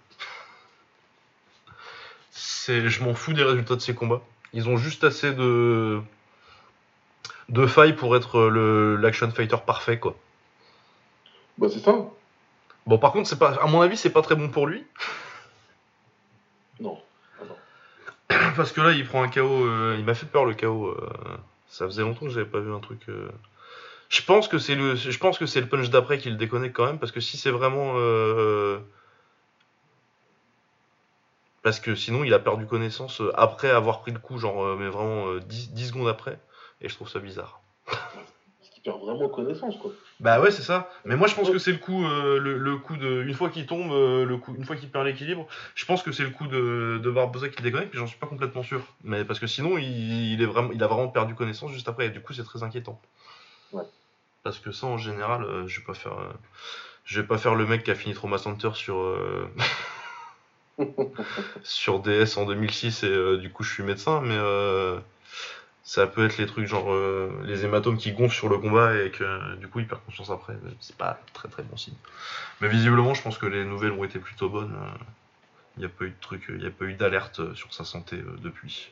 je 2.67 3.03
m'en 3.03 3.13
fous 3.13 3.33
des 3.33 3.43
résultats 3.43 3.75
de 3.75 3.81
ces 3.81 3.93
combats. 3.93 4.21
Ils 4.53 4.67
ont 4.67 4.77
juste 4.77 5.03
assez 5.03 5.33
de 5.33 6.01
de 7.49 7.65
failles 7.65 7.95
pour 7.95 8.15
être 8.15 8.47
le 8.47 8.95
l'action 8.95 9.29
fighter 9.31 9.57
parfait 9.65 9.99
quoi. 9.99 10.15
Bah 11.57 11.67
c'est 11.71 11.79
ça. 11.79 11.95
Bon 12.85 12.97
par 12.97 13.11
contre 13.11 13.27
c'est 13.27 13.39
pas 13.39 13.55
à 13.61 13.67
mon 13.67 13.81
avis 13.81 13.97
c'est 13.97 14.09
pas 14.09 14.21
très 14.21 14.35
bon 14.35 14.49
pour 14.49 14.67
lui. 14.67 14.85
Non. 16.79 16.99
Parce 18.55 18.71
que 18.71 18.81
là 18.81 18.91
il 18.91 19.05
prend 19.05 19.23
un 19.23 19.29
KO 19.29 19.65
euh, 19.65 19.95
il 19.97 20.05
m'a 20.05 20.13
fait 20.13 20.25
peur 20.25 20.45
le 20.45 20.53
KO 20.53 20.87
euh, 20.87 21.09
ça 21.67 21.85
faisait 21.85 22.01
longtemps 22.01 22.25
que 22.25 22.31
j'avais 22.31 22.45
pas 22.45 22.59
vu 22.59 22.73
un 22.73 22.79
truc 22.79 23.01
euh. 23.09 23.29
Je 24.09 24.21
pense 24.21 24.47
que 24.47 24.57
c'est 24.57 24.75
le 24.75 24.95
je 24.95 25.17
pense 25.17 25.37
que 25.37 25.45
c'est 25.45 25.59
le 25.59 25.67
punch 25.67 25.89
d'après 25.89 26.17
qui 26.17 26.29
le 26.29 26.37
déconnecte 26.37 26.75
quand 26.75 26.85
même 26.85 26.99
parce 26.99 27.11
que 27.11 27.19
si 27.19 27.37
c'est 27.37 27.51
vraiment 27.51 27.95
parce 31.67 31.81
que 31.81 31.95
sinon, 31.95 32.23
il 32.23 32.33
a 32.33 32.39
perdu 32.39 32.65
connaissance 32.65 33.19
euh, 33.19 33.29
après 33.35 33.69
avoir 33.69 33.99
pris 33.99 34.13
le 34.13 34.19
coup, 34.19 34.37
genre, 34.37 34.63
euh, 34.63 34.77
mais 34.79 34.87
vraiment 34.87 35.35
10, 35.35 35.71
euh, 35.75 35.85
secondes 35.85 36.07
après. 36.07 36.39
Et 36.81 36.89
je 36.89 36.95
trouve 36.95 37.09
ça 37.09 37.19
bizarre. 37.19 37.61
Parce 37.85 38.69
qu'il 38.71 38.83
perd 38.83 38.99
vraiment 38.99 39.29
connaissance, 39.29 39.75
quoi. 39.77 39.91
Bah 40.19 40.39
ouais, 40.41 40.51
c'est 40.51 40.61
ça. 40.61 40.89
Mais 41.05 41.15
moi, 41.15 41.27
je 41.27 41.35
pense 41.35 41.49
que 41.49 41.57
c'est 41.57 41.71
le 41.71 41.77
coup, 41.77 42.03
le, 42.03 42.77
coup 42.77 42.97
de. 42.97 43.23
Une 43.23 43.33
fois 43.33 43.49
qu'il 43.49 43.65
tombe, 43.65 43.91
le 43.91 44.37
coup, 44.37 44.55
une 44.55 44.65
fois 44.65 44.75
qu'il 44.75 44.89
perd 44.89 45.05
l'équilibre, 45.05 45.47
je 45.75 45.85
pense 45.85 46.03
que 46.03 46.11
c'est 46.11 46.23
le 46.23 46.29
coup 46.31 46.47
de, 46.47 46.99
de 47.01 47.11
Barbosa 47.11 47.49
qui 47.49 47.61
déconnecte, 47.61 47.91
puis 47.91 47.99
j'en 47.99 48.07
suis 48.07 48.19
pas 48.19 48.27
complètement 48.27 48.63
sûr. 48.63 48.81
Mais 49.03 49.25
parce 49.25 49.39
que 49.39 49.47
sinon, 49.47 49.77
il, 49.77 50.41
est 50.41 50.45
vraiment, 50.45 50.71
il 50.71 50.83
a 50.83 50.87
vraiment 50.87 51.07
perdu 51.07 51.35
connaissance 51.35 51.71
juste 51.71 51.87
après, 51.87 52.07
et 52.07 52.09
du 52.09 52.21
coup, 52.21 52.33
c'est 52.33 52.43
très 52.43 52.63
inquiétant. 52.63 52.99
Ouais. 53.71 53.83
Parce 54.43 54.59
que 54.59 54.71
ça, 54.71 54.87
en 54.87 54.97
général, 54.97 55.45
je 55.67 55.79
vais 55.79 55.85
pas 55.85 55.93
faire. 55.93 56.17
je 57.05 57.21
vais 57.21 57.27
pas 57.27 57.37
faire 57.37 57.55
le 57.55 57.65
mec 57.65 57.83
qui 57.83 57.91
a 57.91 57.95
fini 57.95 58.13
Trauma 58.13 58.37
Center 58.37 58.71
sur. 58.73 58.97
sur 61.63 61.99
DS 61.99 62.37
en 62.37 62.45
2006 62.45 63.03
et 63.03 63.07
euh, 63.07 63.37
du 63.37 63.51
coup 63.51 63.63
je 63.63 63.73
suis 63.73 63.83
médecin, 63.83 64.21
mais 64.21 64.35
euh, 64.37 64.99
ça 65.87 66.05
peut 66.05 66.25
être 66.25 66.37
les 66.37 66.47
trucs 66.47 66.67
genre 66.67 66.91
euh, 66.91 67.31
les 67.45 67.63
hématomes 67.63 67.95
qui 67.95 68.11
gonflent 68.11 68.35
sur 68.35 68.49
le 68.49 68.57
combat 68.57 69.01
et 69.01 69.09
que 69.09 69.55
du 69.55 69.69
coup 69.69 69.79
il 69.79 69.87
perd 69.87 70.01
conscience 70.05 70.29
après. 70.29 70.53
C'est 70.81 70.97
pas 70.97 71.17
très 71.31 71.47
très 71.47 71.63
bon 71.63 71.77
signe. 71.77 71.93
Mais 72.59 72.67
visiblement, 72.67 73.13
je 73.13 73.21
pense 73.21 73.37
que 73.37 73.45
les 73.45 73.63
nouvelles 73.63 73.93
ont 73.93 74.03
été 74.03 74.19
plutôt 74.19 74.49
bonnes. 74.49 74.75
Il 75.77 75.79
n'y 75.79 75.85
a 75.85 75.89
pas 75.89 76.03
eu 76.03 76.09
de 76.09 76.15
truc, 76.19 76.43
il 76.49 76.65
a 76.65 76.71
pas 76.71 76.83
eu 76.83 76.93
d'alerte 76.93 77.53
sur 77.55 77.73
sa 77.73 77.85
santé 77.85 78.17
depuis. 78.43 78.91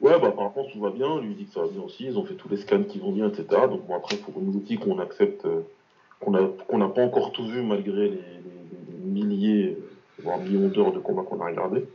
Ouais, 0.00 0.18
bah 0.18 0.30
par 0.30 0.44
rapport 0.44 0.66
tout 0.72 0.80
va 0.80 0.88
bien, 0.88 1.20
lui 1.20 1.34
dit 1.34 1.44
que 1.44 1.52
ça 1.52 1.60
va 1.60 1.68
bien 1.68 1.82
aussi, 1.82 2.06
ils 2.06 2.16
ont 2.16 2.24
fait 2.24 2.36
tous 2.36 2.48
les 2.48 2.56
scans 2.56 2.84
qui 2.84 3.00
vont 3.00 3.12
bien, 3.12 3.28
etc. 3.28 3.44
Donc 3.68 3.86
bon 3.86 3.96
après 3.96 4.16
pour 4.16 4.40
une 4.40 4.48
outil 4.48 4.78
qu'on 4.78 4.98
accepte, 4.98 5.46
qu'on 6.20 6.30
n'a 6.30 6.88
pas 6.88 7.02
encore 7.02 7.32
tout 7.32 7.46
vu 7.46 7.60
malgré 7.60 8.08
les, 8.08 8.24
milliers, 9.04 9.76
voire 10.22 10.38
millions 10.38 10.68
d'heures 10.68 10.92
de 10.92 11.00
combat 11.00 11.22
qu'on 11.22 11.42
a 11.42 11.48
regardé. 11.48 11.86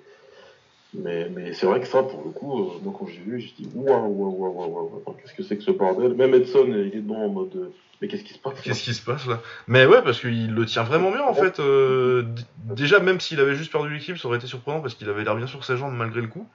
Mais, 0.97 1.29
mais 1.29 1.53
c'est 1.53 1.65
vrai 1.65 1.81
que 1.81 1.87
ça, 1.87 2.03
pour 2.03 2.23
le 2.23 2.31
coup, 2.31 2.59
euh, 2.59 2.79
moi 2.83 2.93
quand 2.97 3.07
j'ai 3.07 3.19
vu, 3.19 3.39
j'ai 3.39 3.53
dit 3.57 3.69
waouh, 3.73 4.07
waouh, 4.07 4.53
waouh, 4.53 5.01
waouh, 5.05 5.15
qu'est-ce 5.21 5.33
que 5.33 5.43
c'est 5.43 5.57
que 5.57 5.63
ce 5.63 5.71
bordel? 5.71 6.13
Même 6.13 6.33
Edson, 6.33 6.65
il 6.67 6.95
est 6.95 7.01
dedans 7.01 7.25
en 7.25 7.29
mode 7.29 7.55
euh, 7.55 7.73
mais 8.01 8.07
qu'est-ce 8.07 8.23
qui 8.23 8.33
se 8.33 8.39
passe 8.39 8.59
Qu'est-ce 8.61 8.83
qui 8.83 8.93
se 8.93 9.03
passe 9.03 9.25
là? 9.25 9.41
Mais 9.67 9.85
ouais, 9.85 10.01
parce 10.03 10.19
qu'il 10.19 10.53
le 10.53 10.65
tient 10.65 10.83
vraiment 10.83 11.11
bien 11.11 11.23
en 11.23 11.33
fait. 11.33 11.59
Euh, 11.59 12.23
déjà, 12.63 12.99
même 12.99 13.19
s'il 13.19 13.39
avait 13.39 13.55
juste 13.55 13.71
perdu 13.71 13.93
l'équipe, 13.93 14.17
ça 14.17 14.27
aurait 14.27 14.37
été 14.37 14.47
surprenant 14.47 14.81
parce 14.81 14.95
qu'il 14.95 15.09
avait 15.09 15.23
l'air 15.23 15.35
bien 15.35 15.47
sur 15.47 15.63
ses 15.63 15.77
jambes 15.77 15.93
malgré 15.93 16.21
le 16.21 16.27
coup. 16.27 16.47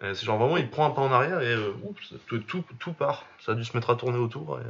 C'est 0.00 0.24
genre 0.24 0.38
vraiment, 0.38 0.56
il 0.56 0.68
prend 0.68 0.84
un 0.84 0.90
pas 0.90 1.02
en 1.02 1.12
arrière 1.12 1.40
et 1.42 1.54
tout, 2.26 2.38
tout, 2.38 2.64
tout, 2.80 2.92
part. 2.92 3.24
Ça 3.38 3.52
a 3.52 3.54
dû 3.54 3.64
se 3.64 3.76
mettre 3.76 3.90
à 3.90 3.94
tourner 3.94 4.18
autour. 4.18 4.58
Et... 4.58 4.64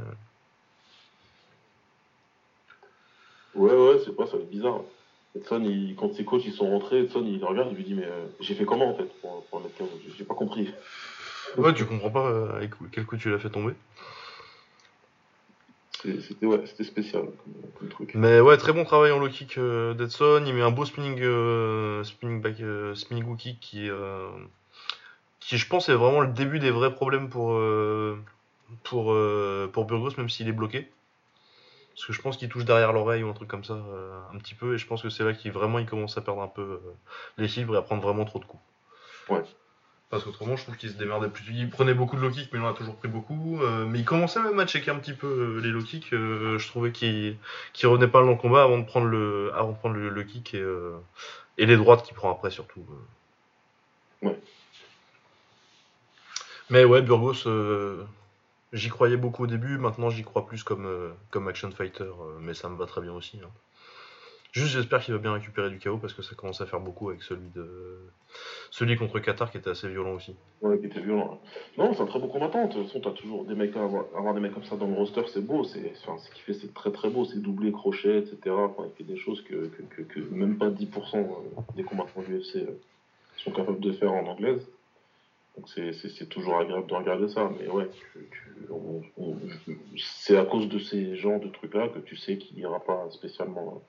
Ouais, 3.57 3.73
ouais, 3.73 3.99
c'est 4.05 4.15
pas, 4.15 4.27
ça 4.27 4.37
bizarre. 4.37 4.81
Edson, 5.35 5.63
il, 5.65 5.95
quand 5.95 6.13
ses 6.13 6.25
coachs 6.25 6.45
ils 6.45 6.53
sont 6.53 6.69
rentrés, 6.69 7.01
Edson 7.01 7.25
il 7.25 7.43
regarde, 7.43 7.69
il 7.71 7.77
lui 7.77 7.83
dit 7.83 7.93
Mais 7.95 8.05
euh, 8.05 8.27
j'ai 8.39 8.53
fait 8.53 8.65
comment 8.65 8.91
en 8.91 8.95
fait 8.95 9.09
pour, 9.19 9.43
pour 9.45 9.61
mettre 9.61 9.75
15 9.77 9.87
J'ai 10.17 10.25
pas 10.25 10.35
compris. 10.35 10.69
Ouais, 11.57 11.73
tu 11.73 11.85
comprends 11.85 12.11
pas 12.11 12.27
euh, 12.27 12.55
avec 12.55 12.71
quel 12.91 13.05
coup 13.05 13.17
tu 13.17 13.29
l'as 13.29 13.39
fait 13.39 13.49
tomber. 13.49 13.73
C'était 16.03 16.45
ouais, 16.45 16.65
spécial 16.65 17.23
comme, 17.79 17.87
truc. 17.87 18.11
Mais 18.13 18.41
ouais, 18.41 18.57
très 18.57 18.73
bon 18.73 18.83
travail 18.83 19.11
en 19.11 19.19
low 19.19 19.29
kick 19.29 19.57
euh, 19.57 19.93
d'Edson. 19.93 20.43
Il 20.45 20.53
met 20.53 20.61
un 20.61 20.71
beau 20.71 20.83
spinning, 20.83 21.15
spinning 22.03 22.41
back, 22.41 22.57
spinning 22.95 23.23
hook 23.23 23.37
kick 23.37 23.59
qui, 23.59 23.89
qui, 25.39 25.57
je 25.57 25.67
pense, 25.67 25.87
est 25.89 25.93
vraiment 25.93 26.21
le 26.21 26.27
début 26.27 26.59
des 26.59 26.71
vrais 26.71 26.93
problèmes 26.93 27.29
pour, 27.29 27.57
pour, 28.83 29.15
pour 29.71 29.85
Burgos, 29.85 30.11
même 30.17 30.29
s'il 30.29 30.49
est 30.49 30.53
bloqué. 30.53 30.89
Parce 31.93 32.07
que 32.07 32.13
je 32.13 32.21
pense 32.21 32.37
qu'il 32.37 32.49
touche 32.49 32.65
derrière 32.65 32.91
l'oreille 32.91 33.23
ou 33.23 33.29
un 33.29 33.33
truc 33.33 33.47
comme 33.47 33.63
ça, 33.63 33.73
euh, 33.73 34.19
un 34.33 34.37
petit 34.39 34.55
peu, 34.55 34.73
et 34.73 34.77
je 34.77 34.87
pense 34.87 35.01
que 35.03 35.09
c'est 35.09 35.23
là 35.23 35.33
qu'il 35.33 35.51
vraiment 35.51 35.77
il 35.77 35.85
commence 35.85 36.17
à 36.17 36.21
perdre 36.21 36.41
un 36.41 36.47
peu 36.47 36.61
euh, 36.61 36.79
l'équilibre 37.37 37.75
et 37.75 37.77
à 37.77 37.81
prendre 37.83 38.01
vraiment 38.01 38.25
trop 38.25 38.39
de 38.39 38.45
coups. 38.45 38.63
Ouais. 39.29 39.43
Parce 40.09 40.23
qu'autrement, 40.23 40.55
je 40.55 40.63
trouve 40.63 40.77
qu'il 40.77 40.89
se 40.89 40.97
démerdait 40.97 41.29
plus. 41.29 41.43
Il 41.51 41.69
prenait 41.69 41.93
beaucoup 41.93 42.15
de 42.15 42.21
low 42.21 42.29
kick, 42.29 42.49
mais 42.51 42.59
il 42.59 42.61
en 42.63 42.69
a 42.69 42.73
toujours 42.73 42.95
pris 42.95 43.07
beaucoup. 43.07 43.59
Euh, 43.61 43.85
mais 43.85 43.99
il 43.99 44.05
commençait 44.05 44.41
même 44.41 44.59
à 44.59 44.65
checker 44.67 44.91
un 44.91 44.97
petit 44.97 45.13
peu 45.13 45.59
les 45.63 45.69
low 45.69 45.81
kicks. 45.81 46.09
je 46.11 46.67
trouvais 46.67 46.91
qu'il 46.91 47.37
qu 47.73 47.87
revenait 47.87 48.07
pas 48.07 48.21
dans 48.21 48.29
le 48.29 48.35
combat 48.35 48.63
avant 48.63 48.77
de 48.77 48.85
prendre 48.85 49.07
le, 49.07 49.51
avant 49.55 49.71
de 49.71 49.77
prendre 49.77 49.95
le, 49.95 50.23
kick 50.23 50.53
et, 50.53 50.65
et 51.57 51.65
les 51.65 51.77
droites 51.77 52.03
qu'il 52.03 52.15
prend 52.15 52.31
après 52.31 52.51
surtout. 52.51 52.85
Ouais. 54.21 54.39
Mais 56.69 56.85
ouais, 56.85 57.01
Burgos, 57.01 57.47
J'y 58.73 58.89
croyais 58.89 59.17
beaucoup 59.17 59.43
au 59.43 59.47
début, 59.47 59.77
maintenant 59.77 60.09
j'y 60.09 60.23
crois 60.23 60.45
plus 60.45 60.63
comme, 60.63 60.87
euh, 60.87 61.11
comme 61.29 61.47
action 61.47 61.69
fighter, 61.71 62.03
euh, 62.03 62.39
mais 62.41 62.55
ça 62.55 62.69
me 62.69 62.75
va 62.75 62.87
très 62.87 63.01
bien 63.01 63.13
aussi. 63.13 63.39
Hein. 63.43 63.49
Juste 64.51 64.73
j'espère 64.73 65.01
qu'il 65.01 65.13
va 65.15 65.19
bien 65.19 65.33
récupérer 65.33 65.71
du 65.71 65.79
chaos 65.79 65.97
parce 65.97 66.13
que 66.13 66.21
ça 66.21 66.35
commence 66.35 66.61
à 66.61 66.67
faire 66.67 66.79
beaucoup 66.79 67.09
avec 67.09 67.23
celui 67.23 67.49
de 67.49 67.99
celui 68.69 68.95
contre 68.97 69.19
Qatar 69.19 69.51
qui 69.51 69.57
était 69.57 69.71
assez 69.71 69.89
violent 69.89 70.13
aussi. 70.13 70.35
Ouais, 70.61 70.77
qui 70.79 70.85
était 70.85 71.01
violent. 71.01 71.41
Non, 71.77 71.93
c'est 71.93 72.01
un 72.01 72.05
très 72.05 72.19
beau 72.19 72.27
combattant. 72.27 72.67
De 72.67 72.73
toute 72.73 72.85
façon, 72.85 72.99
t'as 72.99 73.11
toujours 73.11 73.45
des 73.45 73.55
mecs 73.55 73.75
avoir, 73.75 74.05
avoir, 74.15 74.35
des 74.35 74.39
mecs 74.39 74.53
comme 74.53 74.63
ça 74.63 74.75
dans 74.75 74.85
le 74.85 74.93
roster, 74.93 75.23
c'est 75.33 75.45
beau. 75.45 75.63
C'est 75.63 75.93
ce 75.95 76.29
qu'il 76.31 76.43
fait, 76.43 76.53
c'est 76.53 76.71
très 76.71 76.91
très 76.91 77.09
beau. 77.09 77.25
C'est 77.25 77.41
doublé, 77.41 77.71
crochet, 77.71 78.19
etc. 78.19 78.37
il 78.45 78.95
fait 78.95 79.03
des 79.03 79.17
choses 79.17 79.41
que, 79.43 79.71
que, 79.89 80.01
que, 80.03 80.19
même 80.19 80.59
pas 80.59 80.69
10% 80.69 81.15
euh, 81.15 81.25
des 81.75 81.83
combattants 81.83 82.21
du 82.21 82.37
UFC 82.37 82.59
sont 83.37 83.51
capables 83.51 83.79
de 83.79 83.91
faire 83.91 84.13
en 84.13 84.27
anglaise. 84.27 84.67
Donc 85.57 85.69
c'est 85.69 86.29
toujours 86.29 86.57
agréable 86.57 86.87
de 86.87 86.93
regarder 86.93 87.27
ça. 87.29 87.49
Mais 87.59 87.67
ouais, 87.69 87.89
c'est 89.97 90.37
à 90.37 90.45
cause 90.45 90.67
de 90.67 90.79
ces 90.79 91.15
genres 91.15 91.39
de 91.39 91.49
trucs-là 91.49 91.89
que 91.89 91.99
tu 91.99 92.15
sais 92.15 92.37
qu'il 92.37 92.57
n'ira 92.57 92.79
pas 92.79 93.07
spécialement, 93.11 93.83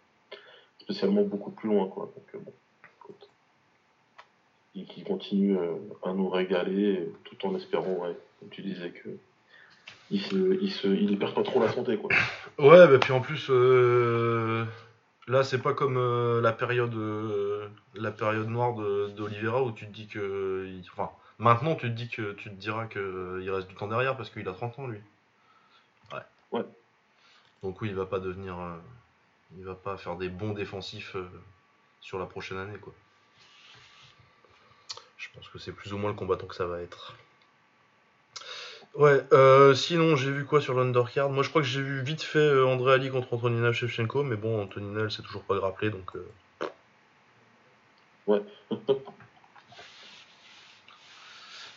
spécialement 0.81 1.23
beaucoup 1.23 1.51
plus 1.51 1.71
loin. 1.71 1.89
Quoi. 1.89 2.13
Donc 2.15 2.27
euh, 2.35 2.39
bon, 2.45 2.53
écoute. 2.99 3.29
Et 4.77 5.05
continue 5.05 5.57
euh, 5.57 5.77
à 6.03 6.13
nous 6.13 6.29
régaler 6.29 7.09
tout 7.25 7.47
en 7.47 7.57
espérant, 7.57 7.95
ouais, 7.95 8.17
comme 8.41 8.51
tu 8.51 8.63
disais, 8.63 8.91
que 8.91 9.09
il 10.11 11.19
perd 11.19 11.35
pas 11.35 11.43
trop 11.43 11.61
la 11.61 11.73
santé, 11.73 11.97
quoi. 11.97 12.11
Ouais, 12.59 12.87
bah 12.87 12.99
puis 13.01 13.13
en 13.13 13.21
plus, 13.21 13.47
euh, 13.49 14.65
là, 15.27 15.43
c'est 15.43 15.63
pas 15.63 15.73
comme 15.73 15.99
la 16.43 16.53
période, 16.53 16.95
la 17.95 18.11
période 18.11 18.49
noire 18.49 18.75
d'Olivera 18.75 19.63
où 19.63 19.73
tu 19.73 19.87
te 19.87 19.93
dis 19.93 20.07
que, 20.07 20.69
Maintenant, 21.39 21.75
tu 21.75 21.89
te 21.89 21.93
dis 21.93 22.09
que 22.09 22.33
tu 22.33 22.51
te 22.51 22.55
diras 22.55 22.87
qu'il 22.87 23.01
euh, 23.01 23.55
reste 23.55 23.69
du 23.69 23.75
temps 23.75 23.89
derrière 23.89 24.17
parce 24.17 24.31
qu'il 24.31 24.49
a 24.49 24.53
30 24.53 24.79
ans, 24.79 24.87
lui. 24.87 25.01
Ouais. 26.13 26.21
Ouais. 26.53 26.65
Donc 27.63 27.81
oui, 27.81 27.89
il 27.89 27.95
va 27.95 28.07
pas 28.07 28.21
devenir. 28.21 28.59
Euh, 28.59 28.77
il 29.59 29.65
va 29.65 29.75
pas 29.75 29.97
faire 29.97 30.17
des 30.17 30.29
bons 30.29 30.53
défensifs 30.53 31.17
euh, 31.17 31.29
sur 32.01 32.19
la 32.19 32.27
prochaine 32.27 32.59
année, 32.59 32.79
quoi. 32.79 32.93
Je 35.17 35.29
pense 35.35 35.49
que 35.49 35.59
c'est 35.59 35.73
plus 35.73 35.93
ou 35.93 35.99
moins 35.99 36.11
le 36.11 36.17
combattant 36.17 36.47
que 36.47 36.55
ça 36.55 36.67
va 36.67 36.81
être. 36.81 37.15
Ouais, 38.95 39.25
sinon 39.75 40.15
j'ai 40.15 40.31
vu 40.31 40.45
quoi 40.45 40.61
sur 40.61 40.75
l'undercard? 40.75 41.29
Moi 41.29 41.43
je 41.43 41.49
crois 41.49 41.63
que 41.63 41.67
j'ai 41.67 41.83
vu 41.83 42.03
vite 42.03 42.23
fait 42.23 42.63
André 42.63 42.93
Ali 42.93 43.11
contre 43.11 43.35
Antonina 43.35 43.73
Shevchenko, 43.73 44.23
mais 44.23 44.37
bon, 44.37 44.63
Antonina 44.63 45.01
elle 45.01 45.11
s'est 45.11 45.23
toujours 45.23 45.43
pas 45.43 45.57
grappelé 45.57 45.91
donc. 45.91 46.13
Ouais. 48.29 48.43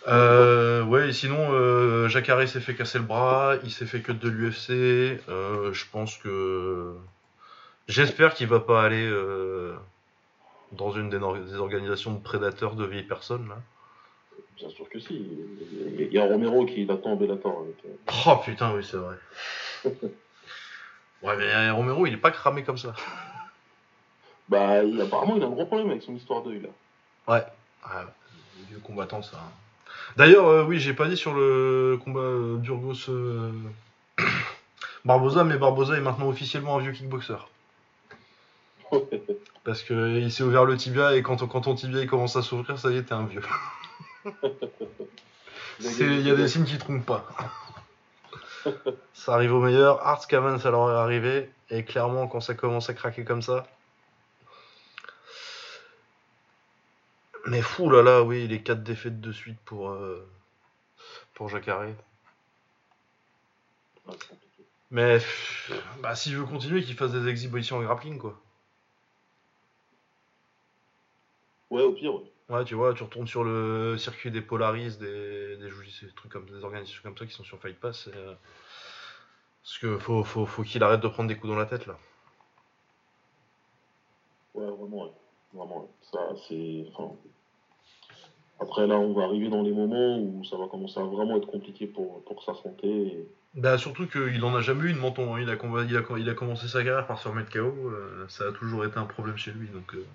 Euh, 0.07 0.83
ouais, 0.83 1.09
et 1.09 1.13
sinon, 1.13 1.51
euh, 1.51 2.07
Jacare 2.07 2.47
s'est 2.47 2.61
fait 2.61 2.75
casser 2.75 2.97
le 2.97 3.03
bras, 3.03 3.55
il 3.63 3.71
s'est 3.71 3.85
fait 3.85 4.01
que 4.01 4.11
de 4.11 4.29
l'UFC. 4.29 5.19
Euh, 5.29 5.73
je 5.73 5.85
pense 5.91 6.17
que. 6.17 6.95
J'espère 7.87 8.33
qu'il 8.33 8.47
va 8.47 8.59
pas 8.59 8.83
aller 8.83 9.05
euh, 9.05 9.73
dans 10.73 10.91
une 10.91 11.09
des, 11.09 11.19
des 11.19 11.55
organisations 11.55 12.13
de 12.13 12.19
prédateurs 12.21 12.75
de 12.75 12.85
vieilles 12.85 13.03
personnes, 13.03 13.47
là. 13.49 13.57
Bien 14.57 14.69
sûr 14.69 14.89
que 14.89 14.99
si. 14.99 15.25
Il 15.99 16.11
y 16.11 16.17
a 16.19 16.25
Romero 16.25 16.65
qui 16.65 16.85
l'attend 16.85 17.11
en 17.11 17.15
Bellator. 17.15 17.59
avec, 17.61 17.75
euh, 17.85 18.23
Oh 18.27 18.37
putain, 18.43 18.73
oui, 18.73 18.83
c'est 18.83 18.97
vrai. 18.97 19.15
ouais, 21.23 21.37
mais 21.37 21.69
Romero, 21.71 22.05
il 22.07 22.13
est 22.13 22.17
pas 22.17 22.31
cramé 22.31 22.63
comme 22.63 22.77
ça. 22.77 22.93
Bah, 24.49 24.81
il- 24.81 25.01
apparemment, 25.01 25.35
il 25.35 25.43
a 25.43 25.45
un 25.47 25.49
gros 25.49 25.65
problème 25.65 25.89
avec 25.89 26.01
son 26.03 26.15
histoire 26.15 26.41
d'œil, 26.41 26.61
là. 26.61 26.69
Ouais. 27.27 27.43
Ah, 27.83 28.05
les 28.57 28.63
vieux 28.69 28.79
combattants, 28.79 29.21
ça. 29.21 29.37
D'ailleurs, 30.15 30.47
euh, 30.47 30.63
oui, 30.63 30.79
j'ai 30.79 30.93
pas 30.93 31.07
dit 31.07 31.17
sur 31.17 31.33
le 31.33 31.99
combat 32.03 32.21
euh, 32.21 32.55
Burgos 32.55 33.09
euh, 33.09 33.51
Barbosa, 35.05 35.43
mais 35.43 35.57
Barbosa 35.57 35.97
est 35.97 36.01
maintenant 36.01 36.29
officiellement 36.29 36.77
un 36.77 36.79
vieux 36.79 36.91
kickboxer. 36.91 37.35
Parce 39.63 39.83
que 39.83 40.17
il 40.17 40.31
s'est 40.31 40.43
ouvert 40.43 40.65
le 40.65 40.77
tibia 40.77 41.15
et 41.15 41.21
quand, 41.21 41.45
quand 41.47 41.61
ton 41.61 41.75
tibia 41.75 42.01
il 42.01 42.07
commence 42.07 42.35
à 42.37 42.41
s'ouvrir, 42.41 42.79
ça 42.79 42.89
y 42.89 42.97
est, 42.97 43.03
t'es 43.03 43.13
un 43.13 43.25
vieux. 43.25 43.43
Il 45.79 46.21
y 46.21 46.31
a 46.31 46.35
des 46.35 46.47
signes 46.47 46.63
qui 46.63 46.77
trompent 46.77 47.05
pas. 47.05 47.25
ça 49.13 49.33
arrive 49.33 49.53
au 49.53 49.59
meilleur. 49.59 50.05
Arts 50.05 50.23
ça 50.23 50.71
leur 50.71 50.91
est 50.91 50.95
arrivé. 50.95 51.51
Et 51.69 51.83
clairement, 51.83 52.27
quand 52.27 52.39
ça 52.39 52.55
commence 52.55 52.89
à 52.89 52.93
craquer 52.93 53.23
comme 53.23 53.41
ça. 53.41 53.67
Mais 57.47 57.61
fou 57.63 57.89
là 57.89 58.03
là, 58.03 58.21
oui, 58.21 58.47
les 58.47 58.61
4 58.61 58.83
défaites 58.83 59.19
de 59.19 59.31
suite 59.31 59.59
pour, 59.65 59.89
euh, 59.89 60.27
pour 61.33 61.49
compliqué. 64.05 64.65
Mais 64.91 65.17
pff, 65.19 65.71
bah, 66.01 66.15
s'il 66.15 66.35
veut 66.37 66.45
continuer, 66.45 66.83
qu'il 66.83 66.95
fasse 66.95 67.11
des 67.11 67.27
exhibitions 67.27 67.77
en 67.77 67.81
grappling 67.83 68.17
quoi. 68.17 68.39
Ouais, 71.69 71.81
au 71.83 71.93
pire, 71.93 72.13
ouais. 72.15 72.31
Ouais, 72.49 72.63
tu 72.65 72.75
vois, 72.75 72.93
tu 72.93 73.03
retournes 73.03 73.27
sur 73.27 73.43
le 73.43 73.97
circuit 73.97 74.31
des 74.31 74.41
Polaris, 74.41 74.97
des, 74.99 75.57
des, 75.57 75.69
des 75.69 76.13
trucs 76.15 76.31
comme 76.31 76.49
des 76.49 76.63
organisations 76.63 77.01
comme 77.03 77.17
ça 77.17 77.25
qui 77.25 77.33
sont 77.33 77.43
sur 77.43 77.59
Fight 77.59 77.77
Pass. 77.79 78.07
et, 78.07 78.15
euh, 78.15 78.33
parce 79.63 79.77
que 79.79 79.97
faut, 79.97 80.23
faut, 80.23 80.45
faut 80.45 80.63
qu'il 80.63 80.83
arrête 80.83 81.01
de 81.01 81.07
prendre 81.09 81.27
des 81.29 81.35
coups 81.37 81.51
dans 81.51 81.59
la 81.59 81.65
tête 81.65 81.85
là. 81.87 81.97
Ouais, 84.53 84.65
vraiment, 84.65 85.05
ouais. 85.05 85.11
Vraiment, 85.53 85.81
ouais. 85.83 85.89
Ça, 86.01 86.19
c'est. 86.47 86.85
Enfin... 86.93 87.15
Après, 88.59 88.87
là, 88.87 88.97
on 88.97 89.13
va 89.13 89.23
arriver 89.23 89.49
dans 89.49 89.61
les 89.61 89.71
moments 89.71 90.17
où 90.17 90.43
ça 90.43 90.57
va 90.57 90.67
commencer 90.67 90.99
à 90.99 91.03
vraiment 91.03 91.37
être 91.37 91.45
compliqué 91.47 91.85
pour, 91.85 92.23
pour 92.23 92.43
sa 92.43 92.53
santé. 92.55 92.87
et- 92.87 93.27
Bah 93.53 93.77
surtout 93.77 94.07
qu'il 94.07 94.43
en 94.43 94.55
a 94.55 94.61
jamais 94.61 94.89
eu 94.89 94.93
de 94.93 94.99
menton. 94.99 95.35
hein. 95.35 95.41
Il 95.41 95.49
a, 95.49 95.55
il 95.83 95.97
a, 95.97 96.17
il 96.17 96.29
a 96.29 96.33
commencé 96.33 96.67
sa 96.67 96.83
carrière 96.83 97.05
par 97.07 97.19
se 97.19 97.27
remettre 97.27 97.51
KO. 97.51 97.89
euh, 97.89 98.25
ça 98.29 98.47
a 98.47 98.51
toujours 98.51 98.85
été 98.85 98.97
un 98.97 99.05
problème 99.05 99.37
chez 99.37 99.51
lui. 99.51 99.67
Donc, 99.69 99.93
euh, 99.93 100.05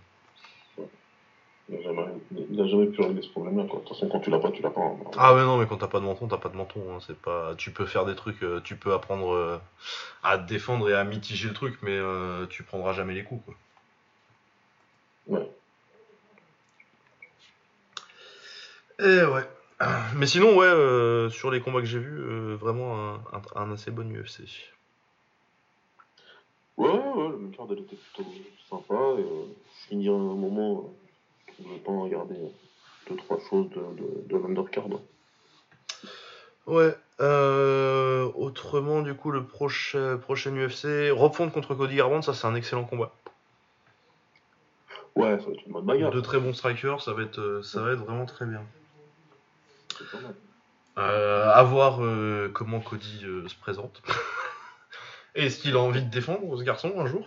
Il 1.68 2.56
n'a 2.56 2.66
jamais, 2.66 2.86
pu 2.86 3.00
régler 3.00 3.22
ce 3.22 3.28
problème-là. 3.30 3.62
De 3.64 3.68
toute 3.68 3.88
façon, 3.88 4.08
quand 4.08 4.20
tu 4.20 4.30
l'as 4.30 4.38
pas, 4.40 4.50
tu 4.50 4.62
l'as 4.62 4.70
pas. 4.70 4.80
hein. 4.80 4.96
Ah 5.16 5.34
ouais 5.34 5.42
non 5.42 5.56
mais 5.58 5.66
quand 5.66 5.76
t'as 5.78 5.86
pas 5.86 6.00
de 6.00 6.04
menton, 6.04 6.26
t'as 6.28 6.36
pas 6.38 6.48
de 6.48 6.56
menton. 6.56 6.80
hein. 6.92 6.98
C'est 7.06 7.16
pas. 7.16 7.54
Tu 7.56 7.70
peux 7.70 7.86
faire 7.86 8.04
des 8.04 8.16
trucs, 8.16 8.42
euh, 8.42 8.60
tu 8.62 8.76
peux 8.76 8.92
apprendre 8.92 9.32
euh, 9.32 9.58
à 10.22 10.36
te 10.38 10.46
défendre 10.48 10.88
et 10.90 10.94
à 10.94 11.04
mitiger 11.04 11.48
le 11.48 11.54
truc, 11.54 11.78
mais 11.82 11.92
euh, 11.96 12.46
tu 12.46 12.62
prendras 12.64 12.92
jamais 12.92 13.14
les 13.14 13.22
coups 13.24 13.44
quoi. 13.44 13.54
Ouais. 15.28 15.50
Et 19.02 19.24
ouais. 19.24 19.48
Mais 20.16 20.26
sinon 20.26 20.56
ouais, 20.56 20.66
euh, 20.66 21.28
sur 21.28 21.50
les 21.50 21.60
combats 21.60 21.80
que 21.80 21.86
j'ai 21.86 21.98
vus, 21.98 22.20
euh, 22.20 22.56
vraiment 22.56 23.14
un, 23.14 23.14
un- 23.32 23.62
un 23.62 23.72
assez 23.72 23.90
bon 23.90 24.08
UFC. 24.12 24.44
Ouais, 26.76 26.88
ouais, 26.88 26.96
ouais, 26.98 27.32
le 27.40 27.48
card 27.56 27.66
elle 27.70 27.80
était 27.80 27.96
plutôt 27.96 28.30
sympa. 28.68 28.94
Et, 28.94 29.22
euh, 29.22 29.44
je 29.90 30.08
un 30.08 30.34
moment 30.34 30.72
euh, 30.72 31.52
où 31.60 31.64
je 31.64 31.68
vais 31.74 31.78
pas 31.80 31.92
regarder 31.92 32.34
euh, 32.34 32.48
deux, 33.10 33.16
trois 33.16 33.38
choses 33.50 33.68
de, 33.70 33.80
de, 33.80 34.28
de 34.28 34.36
l'undercard. 34.36 34.84
Ouais. 36.66 36.96
Euh, 37.20 38.30
autrement 38.34 39.02
du 39.02 39.14
coup 39.14 39.30
le 39.30 39.44
prochain 39.44 40.16
prochain 40.16 40.52
UFC, 40.56 41.10
Rob 41.12 41.32
Font 41.34 41.50
contre 41.50 41.74
Cody 41.74 41.96
Garbrandt, 41.96 42.24
ça 42.24 42.34
c'est 42.34 42.46
un 42.46 42.54
excellent 42.54 42.84
combat. 42.84 43.12
Ouais, 45.14 45.38
ça 45.38 45.46
va 45.46 45.52
être 45.52 45.66
une 45.66 45.72
bonne 45.72 45.84
bagarre. 45.86 46.10
Deux 46.10 46.22
très 46.22 46.38
bons 46.40 46.54
strikers, 46.54 47.00
ça 47.02 47.12
va 47.12 47.22
être 47.22 47.38
euh, 47.38 47.62
ça 47.62 47.82
va 47.82 47.92
être 47.92 47.98
vraiment 48.00 48.26
très 48.26 48.46
bien. 48.46 48.64
C'est 50.02 50.18
pas 50.18 50.22
mal. 50.22 50.34
Euh, 50.98 51.50
à 51.50 51.62
voir 51.62 52.02
euh, 52.02 52.50
comment 52.52 52.80
Cody 52.80 53.24
euh, 53.24 53.48
se 53.48 53.56
présente. 53.56 54.02
Est-ce 55.34 55.58
qu'il 55.58 55.74
a 55.74 55.80
envie 55.80 56.02
de 56.02 56.10
défendre 56.10 56.54
ce 56.58 56.62
garçon 56.62 56.92
un 56.98 57.06
jour 57.06 57.26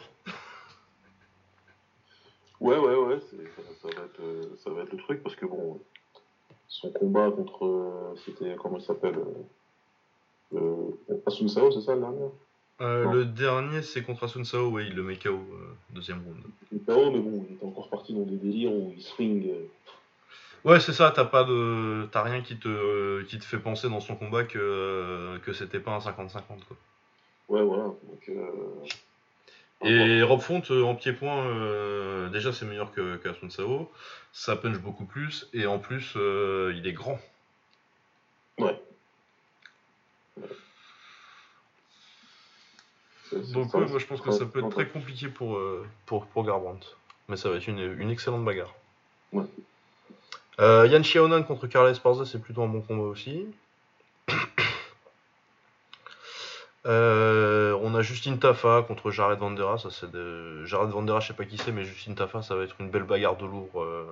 Ouais, 2.59 2.77
ouais, 2.77 2.95
ouais, 2.95 3.19
ça, 3.19 3.37
ça 3.81 3.87
va 3.87 4.05
être, 4.05 4.57
ça 4.63 4.69
va 4.69 4.83
être 4.83 4.91
le 4.91 4.97
truc 4.97 5.23
parce 5.23 5.35
que 5.35 5.45
bon, 5.45 5.81
son 6.67 6.91
combat 6.91 7.31
contre. 7.31 8.13
C'était. 8.23 8.55
Comment 8.55 8.77
il 8.77 8.83
s'appelle 8.83 9.19
Asun 11.25 11.47
Sao, 11.47 11.71
c'est 11.71 11.81
ça 11.81 11.95
le 11.95 12.01
dernier? 12.01 12.29
Le 12.79 13.25
dernier 13.25 13.81
c'est 13.81 14.03
contre 14.03 14.25
Asun 14.25 14.43
Sao, 14.43 14.69
ouais, 14.69 14.85
il 14.87 14.95
le 14.95 15.03
met 15.03 15.17
KO 15.17 15.39
deuxième 15.89 16.21
round. 16.23 16.43
KO, 16.85 17.11
mais 17.11 17.19
bon, 17.19 17.45
il 17.49 17.55
était 17.55 17.65
encore 17.65 17.89
parti 17.89 18.13
dans 18.13 18.23
des 18.23 18.37
délires 18.37 18.71
où 18.71 18.93
il 18.95 19.01
swing. 19.01 19.51
Ouais, 20.65 20.79
c'est 20.79 20.93
ça, 20.93 21.11
t'as 21.11 21.25
pas 21.25 21.43
de 21.43 22.07
t'as 22.11 22.23
rien 22.23 22.41
qui 22.41 22.57
te 22.57 23.21
qui 23.23 23.37
te 23.37 23.45
fait 23.45 23.59
penser 23.59 23.87
dans 23.87 23.99
son 23.99 24.15
combat 24.15 24.43
que 24.43 25.37
que 25.43 25.53
c'était 25.53 25.79
pas 25.79 25.91
un 25.91 25.99
50-50 25.99 26.41
quoi. 26.67 26.77
Ouais, 27.49 27.61
voilà. 27.63 27.83
Donc, 27.83 28.29
euh, 28.29 28.47
Et 29.83 30.23
Rob 30.23 30.41
Font 30.41 30.63
euh, 30.71 30.81
en 30.81 30.95
pied-point, 30.95 31.45
euh, 31.45 32.29
déjà 32.29 32.51
c'est 32.51 32.65
meilleur 32.65 32.91
que, 32.91 33.17
que 33.17 33.29
Asun 33.29 33.51
Sao, 33.51 33.91
ça 34.33 34.55
punch 34.55 34.79
beaucoup 34.79 35.05
plus, 35.05 35.47
et 35.53 35.67
en 35.67 35.77
plus 35.77 36.15
il 36.15 36.87
est 36.87 36.93
grand. 36.93 37.19
Ouais. 38.57 38.81
Donc 43.53 43.71
ouais, 43.73 43.85
moi 43.87 43.99
je 43.99 44.05
pense 44.05 44.21
que 44.21 44.31
ça 44.31 44.45
peut 44.45 44.59
être 44.59 44.69
très- 44.69 44.87
compliqué 44.87 45.27
pour, 45.27 45.59
pour, 46.07 46.25
pour 46.25 46.43
Garbrandt. 46.43 46.87
Mais 47.27 47.37
ça 47.37 47.49
va 47.49 47.57
être 47.57 47.67
une, 47.67 47.79
une 47.99 48.09
excellente 48.09 48.45
bagarre. 48.45 48.73
Ouais. 49.33 49.45
Euh, 50.59 50.87
Yann 50.87 51.01
Xiaonan 51.03 51.43
contre 51.43 51.67
Carla 51.67 51.89
Esparza, 51.89 52.25
c'est 52.25 52.39
plutôt 52.39 52.63
un 52.63 52.67
bon 52.67 52.81
combat 52.81 53.03
aussi. 53.03 53.47
Euh, 56.87 57.75
on 57.81 57.95
a 57.95 58.03
Justine 58.03 58.37
Tafa 58.37 58.83
contre 58.87 59.09
Jared 59.09 59.39
Vandera. 59.39 59.77
Jared 60.65 60.89
Vandera, 60.91 61.19
je 61.19 61.27
sais 61.27 61.33
pas 61.33 61.45
qui 61.45 61.57
c'est, 61.57 61.71
mais 61.71 61.83
Justine 61.83 62.13
Tafa, 62.13 62.43
ça 62.43 62.55
va 62.55 62.63
être 62.63 62.75
une 62.79 62.91
belle 62.91 63.05
bagarre 63.05 63.37
de 63.37 63.45
lourd. 63.45 63.81
euh, 63.81 64.05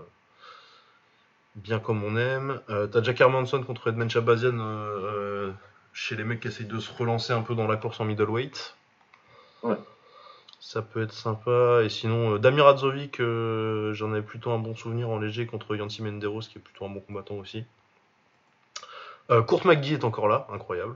Bien 1.54 1.78
comme 1.78 2.04
on 2.04 2.18
aime. 2.18 2.60
T'as 2.68 3.04
Jack 3.04 3.22
Hermanson 3.22 3.62
contre 3.62 3.90
Edmund 3.90 4.10
Chabazian 4.10 4.58
chez 5.94 6.16
les 6.16 6.24
mecs 6.24 6.40
qui 6.40 6.48
essayent 6.48 6.66
de 6.66 6.80
se 6.80 6.92
relancer 6.92 7.32
un 7.32 7.44
peu 7.44 7.54
dans 7.54 7.68
la 7.68 7.78
course 7.78 8.00
en 8.00 8.06
middleweight. 8.06 8.76
Ouais. 9.62 9.78
Ça 10.64 10.82
peut 10.82 11.04
être 11.04 11.12
sympa. 11.12 11.82
Et 11.84 11.90
sinon, 11.90 12.36
euh, 12.36 12.40
Damir 12.40 12.64
Radzovic, 12.64 13.20
euh, 13.20 13.94
j'en 13.94 14.14
avais 14.14 14.22
plutôt 14.22 14.50
un 14.52 14.60
bon 14.60 14.74
souvenir 14.76 15.10
en 15.10 15.20
léger 15.20 15.46
contre 15.46 15.76
Yancy 15.76 16.02
Menderos, 16.02 16.40
qui 16.40 16.58
est 16.58 16.62
plutôt 16.62 16.86
un 16.86 16.90
bon 16.90 17.02
combattant 17.02 17.36
aussi. 17.36 17.66
Euh, 19.30 19.44
Kurt 19.44 19.66
McGee 19.66 19.96
est 19.96 20.06
encore 20.06 20.30
là, 20.30 20.48
incroyable. 20.52 20.96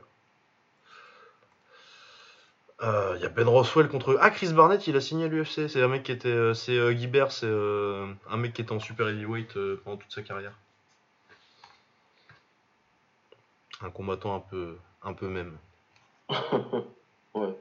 Il 2.82 3.20
y 3.22 3.26
a 3.26 3.30
Ben 3.30 3.47
Roswell 3.47 3.89
contre. 3.89 4.18
Ah, 4.22 4.30
Chris 4.30 4.53
Barnett, 4.53 4.88
il 4.88 4.95
a 4.95 5.01
signé 5.01 5.26
à 5.26 5.28
l'UFC. 5.28 5.68
C'est 5.68 5.82
un 5.82 5.88
mec 5.89 6.03
qui 6.03 6.11
était. 6.13 6.53
c'est 6.53 6.95
Guibert, 6.95 7.32
c'est 7.32 7.47
un 7.49 8.38
mec 8.38 8.53
qui 8.53 8.61
était 8.61 8.72
en 8.72 8.80
super 8.80 9.09
heavyweight 9.09 9.57
pendant 9.84 9.97
toute 9.97 10.11
sa 10.11 10.22
carrière. 10.22 10.53
Un 13.82 13.89
combattant 13.89 14.36
un 14.36 14.39
peu, 14.39 14.78
un 15.03 15.13
peu 15.13 15.28
même. 15.28 15.57
ouais. 17.34 17.57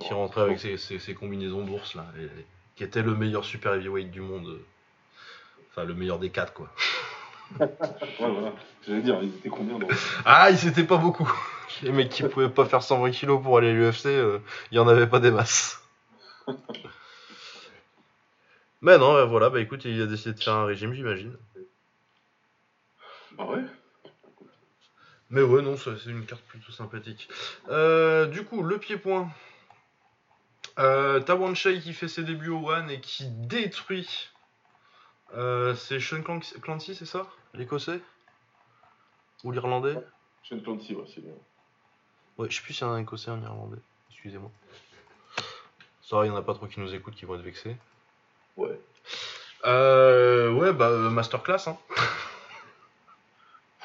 Qui 0.00 0.12
rentrait 0.14 0.40
avec 0.42 0.58
ses, 0.58 0.76
ses- 0.78 0.98
ses 0.98 1.14
combinaisons 1.14 1.64
d'ours 1.64 1.94
là. 1.94 2.06
et- 2.18 2.28
qui 2.76 2.84
était 2.84 3.02
le 3.02 3.14
meilleur 3.14 3.44
super 3.44 3.74
heavyweight 3.74 4.10
du 4.10 4.20
monde. 4.22 4.46
euh. 4.48 4.64
Enfin, 5.70 5.84
le 5.84 5.94
meilleur 5.94 6.18
des 6.18 6.30
quatre 6.30 6.52
quoi. 6.54 6.68
Ouais, 7.60 7.66
voilà. 8.18 8.54
J'allais 8.86 9.02
dire, 9.02 9.18
ils 9.22 9.28
étaient 9.28 9.50
combien 9.50 9.78
dans. 9.78 9.86
Ah, 10.24 10.50
ils 10.50 10.66
étaient 10.66 10.84
pas 10.84 10.96
beaucoup. 10.96 11.30
Les 11.82 11.92
mecs 11.92 12.08
qui 12.08 12.22
pouvaient 12.22 12.48
pas 12.48 12.64
faire 12.64 12.82
120 12.82 13.10
kilos 13.10 13.42
pour 13.42 13.58
aller 13.58 13.68
à 13.68 13.72
l'UFC, 13.72 14.06
euh, 14.06 14.38
il 14.70 14.76
y 14.76 14.78
en 14.78 14.88
avait 14.88 15.06
pas 15.06 15.20
des 15.20 15.30
masses. 15.30 15.82
Mais 18.80 18.98
non, 18.98 19.12
bah 19.14 19.24
voilà, 19.26 19.48
bah 19.50 19.60
écoute, 19.60 19.84
il 19.84 20.00
a 20.02 20.06
décidé 20.06 20.34
de 20.34 20.42
faire 20.42 20.54
un 20.54 20.64
régime, 20.64 20.92
j'imagine. 20.92 21.36
Bah 23.36 23.44
ouais. 23.44 23.62
Mais 25.30 25.42
ouais, 25.42 25.62
non, 25.62 25.76
c'est 25.76 26.04
une 26.10 26.26
carte 26.26 26.42
plutôt 26.42 26.72
sympathique. 26.72 27.28
Euh, 27.68 28.26
du 28.26 28.44
coup, 28.44 28.62
le 28.62 28.78
pied-point. 28.78 29.30
Euh, 30.78 31.20
Tawan 31.20 31.54
Shai 31.54 31.80
qui 31.80 31.92
fait 31.92 32.08
ses 32.08 32.22
débuts 32.22 32.48
au 32.48 32.70
One 32.70 32.90
et 32.90 33.00
qui 33.00 33.28
détruit. 33.28 34.30
Euh, 35.34 35.74
c'est 35.74 36.00
Sean 36.00 36.22
Clancy, 36.22 36.94
c'est 36.94 37.06
ça? 37.06 37.26
L'écossais? 37.54 38.00
Ou 39.44 39.52
l'Irlandais? 39.52 39.96
Shane 40.42 40.62
Clancy, 40.62 40.94
ouais, 40.94 41.04
c'est 41.14 41.20
bien. 41.20 41.34
Ouais, 42.38 42.48
je 42.50 42.56
sais 42.56 42.62
plus 42.62 42.80
y 42.80 42.84
a 42.84 42.86
un 42.86 42.98
Écossais 42.98 43.30
ou 43.30 43.34
un 43.34 43.42
Irlandais. 43.42 43.80
Excusez-moi. 44.10 44.50
Ça 46.02 46.16
va, 46.16 46.26
il 46.26 46.28
y 46.28 46.30
en 46.30 46.36
a 46.36 46.42
pas 46.42 46.54
trop 46.54 46.66
qui 46.66 46.80
nous 46.80 46.94
écoutent 46.94 47.14
qui 47.14 47.24
vont 47.24 47.34
être 47.34 47.42
vexés. 47.42 47.76
Ouais. 48.56 48.78
Euh, 49.64 50.52
ouais, 50.52 50.72
bah, 50.72 50.88
euh, 50.88 51.10
masterclass, 51.10 51.68
hein. 51.68 51.78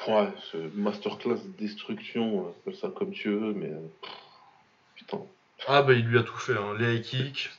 Ouais, 0.06 0.32
ce 0.52 0.56
masterclass 0.74 1.40
destruction, 1.58 2.46
euh, 2.46 2.50
appelle 2.50 2.76
ça 2.76 2.88
comme 2.88 3.12
tu 3.12 3.30
veux, 3.30 3.52
mais. 3.52 3.70
Putain. 4.94 5.20
Ah, 5.66 5.82
bah, 5.82 5.92
il 5.92 6.06
lui 6.06 6.18
a 6.18 6.22
tout 6.22 6.36
fait, 6.36 6.54
hein. 6.56 6.74
Les 6.78 6.96
high 6.96 7.02
kicks, 7.02 7.50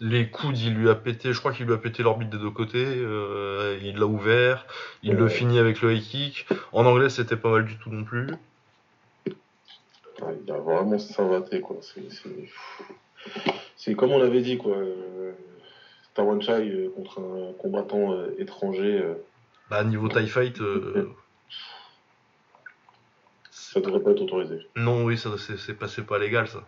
les 0.00 0.28
coudes, 0.30 0.58
il 0.58 0.74
lui 0.74 0.88
a 0.88 0.94
pété, 0.94 1.32
je 1.32 1.38
crois 1.38 1.52
qu'il 1.52 1.66
lui 1.66 1.74
a 1.74 1.78
pété 1.78 2.02
l'orbite 2.02 2.30
des 2.30 2.38
deux 2.38 2.50
côtés, 2.50 2.84
euh, 2.84 3.78
il 3.82 3.98
l'a 3.98 4.06
ouvert, 4.06 4.66
il 5.02 5.14
le 5.14 5.28
finit 5.28 5.58
avec 5.58 5.80
le 5.80 5.94
high 5.94 6.02
kick. 6.02 6.46
En 6.72 6.86
anglais, 6.86 7.08
c'était 7.10 7.36
pas 7.36 7.50
mal 7.50 7.64
du 7.64 7.76
tout 7.78 7.90
non 7.90 8.04
plus. 8.04 8.26
Il 10.44 10.50
a 10.50 10.58
vraiment 10.58 10.98
savaté, 10.98 11.60
quoi. 11.60 11.76
C'est- 13.76 13.94
comme 13.94 14.10
on 14.12 14.18
l'avait 14.18 14.40
dit, 14.40 14.56
quoi. 14.56 14.76
Euh, 14.76 15.32
Tawan 16.14 16.40
Chai 16.40 16.70
euh, 16.70 16.90
contre 16.96 17.20
un 17.20 17.52
combattant 17.60 18.12
euh, 18.12 18.34
étranger, 18.38 19.04
Bah, 19.68 19.84
niveau 19.84 20.08
TIE 20.08 20.28
Fight, 20.28 20.56
ça 23.50 23.80
devrait 23.80 24.00
pas 24.00 24.12
être 24.12 24.22
autorisé. 24.22 24.66
non, 24.76 25.04
oui, 25.04 25.18
ça, 25.18 25.30
c'est 25.38 25.58
c'est 25.58 25.74
pas, 25.74 25.88
c'est 25.88 26.06
pas 26.06 26.18
légal, 26.18 26.48
ça. 26.48 26.66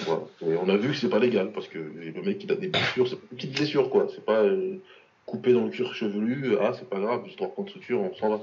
Voilà. 0.00 0.22
Et 0.42 0.56
on 0.56 0.68
a 0.68 0.76
vu 0.76 0.90
que 0.90 0.96
c'est 0.96 1.08
pas 1.08 1.18
légal, 1.18 1.52
parce 1.52 1.68
que 1.68 1.78
le 1.78 2.22
mec, 2.22 2.42
il 2.44 2.52
a 2.52 2.54
des 2.54 2.68
blessures, 2.68 3.08
c'est 3.08 3.14
une 3.14 3.36
petite 3.36 3.56
blessure, 3.56 3.88
quoi. 3.90 4.06
C'est 4.14 4.24
pas 4.24 4.42
euh, 4.42 4.76
coupé 5.24 5.52
dans 5.52 5.64
le 5.64 5.70
cuir 5.70 5.94
chevelu, 5.94 6.52
euh, 6.54 6.58
ah, 6.62 6.72
c'est 6.78 6.88
pas 6.88 7.00
grave, 7.00 7.24
juste 7.24 7.36
trois 7.36 7.54
points 7.54 7.64
de 7.64 7.70
suture, 7.70 8.00
on 8.00 8.14
s'en 8.14 8.28
va. 8.30 8.40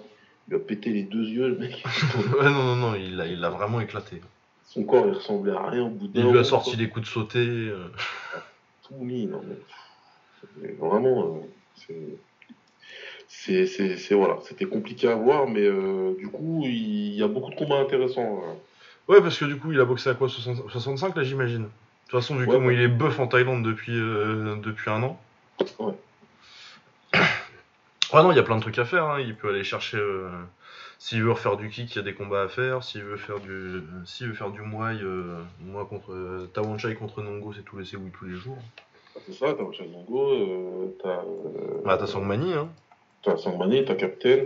Il 0.50 0.56
a 0.56 0.60
pété 0.60 0.90
les 0.90 1.04
deux 1.04 1.24
yeux, 1.24 1.50
le 1.50 1.58
mec. 1.58 1.84
ouais, 2.40 2.50
non, 2.52 2.64
non, 2.64 2.76
non, 2.76 2.96
il 2.96 3.16
l'a 3.16 3.28
il 3.28 3.40
l'a 3.40 3.50
vraiment 3.50 3.80
éclaté. 3.82 4.22
Son 4.66 4.84
corps, 4.84 5.06
il 5.08 5.14
ressemblait 5.14 5.54
à 5.54 5.70
rien 5.70 5.84
au 5.84 5.90
bout 5.90 6.08
d'un 6.08 6.22
Il 6.22 6.32
lui 6.32 6.40
a 6.40 6.44
sorti 6.44 6.76
des 6.76 6.90
coups 6.90 7.06
de 7.06 7.12
sauté. 7.12 7.40
euh. 7.40 7.88
tout 8.88 8.96
mis, 8.96 9.28
non 9.28 9.42
mais, 10.58 10.72
vraiment, 10.74 11.38
euh, 11.38 11.88
c'est- 13.28 14.14
voilà, 14.16 14.40
c'était 14.44 14.66
compliqué 14.66 15.08
à 15.08 15.16
voir, 15.16 15.48
mais 15.48 15.68
du 16.18 16.28
coup, 16.28 16.62
il 16.66 17.14
y 17.16 17.24
a 17.24 17.28
beaucoup 17.28 17.52
de 17.52 17.56
combats 17.56 17.80
intéressants. 17.80 18.42
hein. 18.44 18.56
Ouais, 19.08 19.22
parce 19.22 19.38
que 19.38 19.46
du 19.46 19.58
coup, 19.58 19.72
il 19.72 19.80
a 19.80 19.86
boxé 19.86 20.10
à 20.10 20.14
quoi 20.14 20.30
60 20.30 20.70
65 20.70 21.16
là, 21.16 21.24
j'imagine. 21.24 21.64
De 21.64 21.70
toute 22.08 22.20
façon, 22.22 22.36
vu 22.36 22.46
Ouais, 22.46 22.54
comment 22.54 22.68
ouais. 22.68 22.76
il 22.76 22.82
est 22.82 22.88
buff 22.88 23.20
en 23.20 23.28
Thaïlande 23.28 23.64
depuis, 23.64 23.98
euh, 23.98 24.56
depuis 24.64 24.90
un 24.90 25.04
an. 25.04 25.20
Ouais. 25.80 25.94
Ouais, 28.14 28.22
non, 28.22 28.32
il 28.32 28.36
y 28.36 28.40
a 28.40 28.44
plein 28.44 28.56
de 28.58 28.62
trucs 28.62 28.78
à 28.80 28.86
faire. 28.86 29.06
hein. 29.06 29.20
Il 29.20 29.36
peut 29.36 29.50
aller 29.50 29.64
chercher. 29.64 29.98
euh, 29.98 30.30
S'il 31.00 31.24
veut 31.24 31.32
refaire 31.32 31.58
du 31.58 31.70
kick, 31.70 31.92
il 31.94 31.98
y 31.98 32.00
a 32.00 32.04
des 32.04 32.14
combats 32.14 32.44
à 32.44 32.48
faire. 32.48 32.84
S'il 32.84 33.02
veut 33.04 33.18
faire 33.18 33.40
du, 33.40 33.82
s'il 34.06 34.28
veut 34.28 34.34
faire 34.36 34.52
du 34.52 34.62
muay, 34.62 35.00
euh, 35.02 35.42
moi 35.62 35.86
contre 35.86 36.14
euh, 36.14 36.50
Tawan 36.54 36.78
Chai 36.78 36.96
contre 36.96 37.22
Nongo, 37.22 37.54
c'est 37.54 37.64
tous 37.64 37.78
les 37.78 37.96
oui 37.96 38.12
tous 38.18 38.26
les 38.26 38.36
jours. 38.36 38.58
C'est 39.26 39.34
ça, 39.34 39.54
t'as 39.54 39.72
Chanongo, 39.72 40.32
euh, 40.32 40.98
t'as, 41.02 41.22
Bah, 41.86 41.98
t'as 41.98 42.08
Sangmani, 42.08 42.54
hein. 42.54 42.70
t'as 43.24 43.36
Sangmané, 43.38 43.84
t'as 43.86 43.96
Captain. 43.96 44.46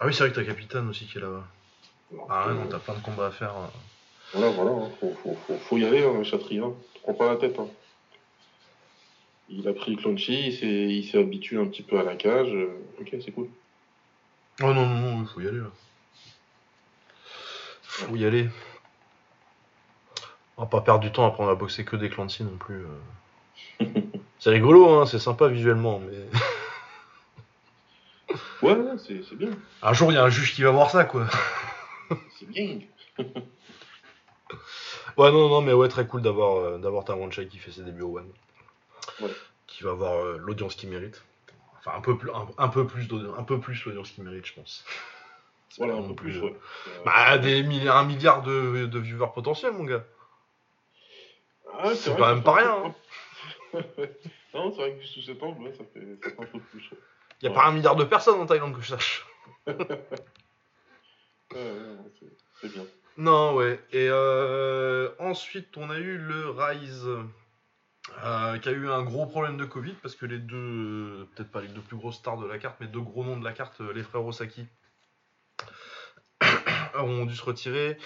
Ah 0.00 0.06
oui, 0.06 0.14
c'est 0.14 0.24
vrai 0.24 0.30
que 0.30 0.36
t'as 0.40 0.44
Capitaine 0.46 0.88
aussi 0.88 1.06
qui 1.06 1.18
est 1.18 1.20
là-bas. 1.20 1.44
Ah 2.28 2.48
ouais, 2.48 2.54
non, 2.54 2.66
t'as 2.70 2.78
plein 2.78 2.94
de 2.94 3.00
combats 3.00 3.26
à 3.26 3.30
faire. 3.30 3.50
hein. 3.56 3.70
Voilà, 4.32 4.50
voilà, 4.50 4.70
hein, 4.72 4.90
faut, 5.00 5.14
faut, 5.22 5.36
faut, 5.46 5.56
faut 5.56 5.78
y 5.78 5.84
aller, 5.84 6.04
hein, 6.04 6.22
te 6.22 6.98
prends 7.02 7.14
pas 7.14 7.28
la 7.32 7.36
tête. 7.36 7.58
Hein. 7.58 7.68
Il 9.48 9.66
a 9.66 9.72
pris 9.72 9.94
le 9.94 9.96
clonchy, 10.02 10.48
il 10.48 10.52
s'est, 10.52 10.66
il 10.66 11.04
s'est 11.08 11.18
habitué 11.18 11.58
un 11.58 11.66
petit 11.66 11.82
peu 11.82 11.98
à 11.98 12.02
la 12.02 12.16
cage, 12.16 12.52
euh, 12.52 12.78
ok, 13.00 13.16
c'est 13.24 13.32
cool. 13.32 13.48
Oh 14.62 14.72
non, 14.74 14.86
non, 14.86 14.96
non, 15.16 15.20
il 15.22 15.26
faut 15.26 15.40
y 15.40 15.48
aller 15.48 15.58
là. 15.58 15.70
Faut 17.82 18.16
y 18.16 18.26
aller. 18.26 18.48
On 20.56 20.62
va 20.62 20.68
pas 20.68 20.80
perdre 20.80 21.00
du 21.00 21.12
temps 21.12 21.24
à 21.24 21.28
apprendre 21.28 21.50
à 21.50 21.54
boxer 21.54 21.84
que 21.84 21.96
des 21.96 22.10
Clancy 22.10 22.42
non 22.44 22.56
plus. 22.58 22.84
euh. 23.80 23.86
c'est 24.38 24.50
rigolo, 24.50 24.98
hein, 24.98 25.06
c'est 25.06 25.18
sympa 25.18 25.48
visuellement, 25.48 26.00
mais. 26.00 26.18
Ouais, 28.60 28.76
c'est 29.06 29.36
bien, 29.36 29.50
Un 29.82 29.92
jour, 29.94 30.10
il 30.12 30.16
y 30.16 30.18
a 30.18 30.24
un 30.24 30.28
juge 30.28 30.54
qui 30.54 30.62
va 30.62 30.70
voir 30.70 30.90
ça, 30.90 31.04
quoi. 31.04 31.26
C'est 32.38 32.46
bien. 32.48 32.80
Ouais, 35.18 35.30
non, 35.32 35.48
non, 35.48 35.60
mais 35.60 35.72
ouais, 35.72 35.88
très 35.88 36.06
cool 36.06 36.22
d'avoir 36.22 36.56
euh, 36.56 36.78
d'avoir 36.78 37.04
Taron 37.04 37.30
Chai 37.30 37.48
qui 37.48 37.58
fait 37.58 37.70
ses 37.70 37.82
débuts 37.82 38.02
au 38.02 38.16
One. 38.18 38.32
Ouais. 39.20 39.28
Qui 39.66 39.82
va 39.84 39.90
avoir 39.90 40.14
euh, 40.24 40.36
l'audience 40.38 40.74
qu'il 40.74 40.88
mérite. 40.88 41.22
Enfin, 41.78 41.92
un 41.96 42.00
peu 42.00 42.16
plus, 42.16 42.30
un, 42.30 42.46
un 42.56 42.68
peu 42.68 42.86
plus 42.86 43.06
un 43.36 43.42
peu 43.42 43.60
plus 43.60 43.84
l'audience 43.84 44.10
qu'il 44.10 44.24
mérite, 44.24 44.46
je 44.46 44.54
pense. 44.54 44.84
Voilà, 45.76 45.94
un 45.96 46.02
peu 46.02 46.14
plus, 46.14 46.38
euh, 46.38 46.42
ouais. 46.46 46.56
Bah, 47.04 47.36
des 47.38 47.62
milliards, 47.62 47.98
un 47.98 48.04
milliard 48.04 48.42
de, 48.42 48.86
de 48.86 48.98
viewers 48.98 49.32
potentiels, 49.34 49.72
mon 49.72 49.84
gars. 49.84 50.04
Ah, 51.74 51.94
c'est 51.94 52.16
quand 52.16 52.34
même 52.34 52.42
pas 52.42 52.54
rien, 52.54 52.84
hein. 52.86 52.94
non, 54.54 54.72
c'est 54.72 54.78
vrai 54.80 54.96
que 54.98 55.04
sous 55.04 55.20
cet 55.22 55.42
angle, 55.42 55.62
ouais, 55.62 55.72
ça, 55.74 55.84
fait, 55.92 56.00
ça 56.22 56.30
fait 56.30 56.42
un 56.42 56.46
peu 56.46 56.58
plus. 56.60 56.90
ouais. 56.90 56.98
Y 57.42 57.46
a 57.46 57.50
Ouais. 57.50 57.54
pas 57.54 57.66
un 57.66 57.72
milliard 57.72 57.96
de 57.96 58.04
personnes 58.04 58.40
en 58.40 58.46
Thaïlande 58.46 58.74
que 58.74 58.80
je 58.80 58.88
sache. 58.88 59.26
C'est- 61.50 62.68
bien. 62.72 62.84
Non, 63.16 63.54
ouais. 63.54 63.80
Et 63.92 64.08
euh, 64.10 65.10
ensuite, 65.18 65.76
on 65.76 65.90
a 65.90 65.98
eu 65.98 66.18
le 66.18 66.50
Rise, 66.50 67.08
euh, 68.24 68.58
qui 68.58 68.68
a 68.68 68.72
eu 68.72 68.88
un 68.88 69.02
gros 69.02 69.26
problème 69.26 69.56
de 69.56 69.64
Covid 69.64 69.94
parce 70.02 70.14
que 70.14 70.26
les 70.26 70.38
deux, 70.38 70.56
euh, 70.56 71.28
peut-être 71.34 71.50
pas 71.50 71.60
les 71.60 71.68
deux 71.68 71.80
plus 71.80 71.96
grosses 71.96 72.16
stars 72.16 72.38
de 72.38 72.46
la 72.46 72.58
carte, 72.58 72.76
mais 72.80 72.86
deux 72.86 73.00
gros 73.00 73.24
noms 73.24 73.36
de 73.36 73.44
la 73.44 73.52
carte, 73.52 73.80
les 73.80 74.02
frères 74.02 74.24
Osaki, 74.24 74.66
ont 76.94 77.26
dû 77.26 77.34
se 77.34 77.42
retirer. 77.44 77.98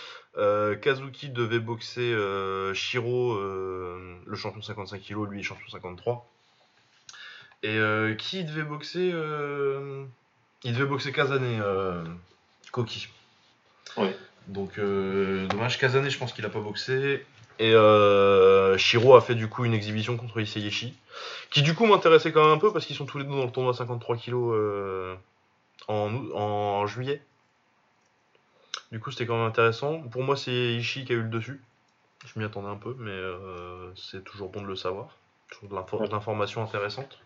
Kazuki 0.80 1.28
devait 1.28 1.60
boxer 1.60 2.14
Shiro, 2.74 3.38
le 3.38 4.34
champion 4.34 4.62
55 4.62 5.02
kg, 5.02 5.30
lui 5.30 5.42
champion 5.42 5.68
53. 5.68 6.26
Et 7.64 7.78
qui 8.18 8.44
devait 8.44 8.62
boxer 8.62 9.12
Il 10.64 10.72
devait 10.72 10.86
boxer 10.86 11.12
Kazane, 11.12 12.18
Koki. 12.72 13.08
Donc 14.48 14.78
euh, 14.78 15.46
dommage 15.46 15.78
Kazane, 15.78 16.08
je 16.08 16.18
pense 16.18 16.32
qu'il 16.32 16.44
a 16.44 16.48
pas 16.48 16.60
boxé. 16.60 17.24
Et 17.58 17.74
euh, 17.74 18.76
Shiro 18.78 19.14
a 19.14 19.20
fait 19.20 19.34
du 19.34 19.48
coup 19.48 19.64
une 19.64 19.74
exhibition 19.74 20.16
contre 20.16 20.40
Iseyeshi, 20.40 20.96
qui 21.50 21.62
du 21.62 21.74
coup 21.74 21.86
m'intéressait 21.86 22.32
quand 22.32 22.42
même 22.42 22.52
un 22.52 22.58
peu 22.58 22.72
parce 22.72 22.86
qu'ils 22.86 22.96
sont 22.96 23.06
tous 23.06 23.18
les 23.18 23.24
deux 23.24 23.30
dans 23.30 23.44
le 23.44 23.52
tournoi 23.52 23.74
53 23.74 24.16
kg 24.16 24.32
euh, 24.34 25.14
en, 25.88 26.86
juillet. 26.86 27.22
Du 28.90 29.00
coup 29.00 29.10
c'était 29.10 29.26
quand 29.26 29.36
même 29.36 29.46
intéressant. 29.46 30.00
Pour 30.00 30.22
moi 30.22 30.36
c'est 30.36 30.74
Ishii 30.74 31.04
qui 31.04 31.12
a 31.12 31.16
eu 31.16 31.22
le 31.22 31.28
dessus. 31.28 31.60
Je 32.24 32.38
m'y 32.38 32.44
attendais 32.44 32.68
un 32.68 32.76
peu, 32.76 32.96
mais 32.98 33.10
euh, 33.10 33.92
c'est 33.96 34.24
toujours 34.24 34.48
bon 34.48 34.62
de 34.62 34.66
le 34.66 34.76
savoir. 34.76 35.16
Toujours 35.50 35.68
de 35.68 36.10
l'information 36.10 36.62
intéressante. 36.62 37.20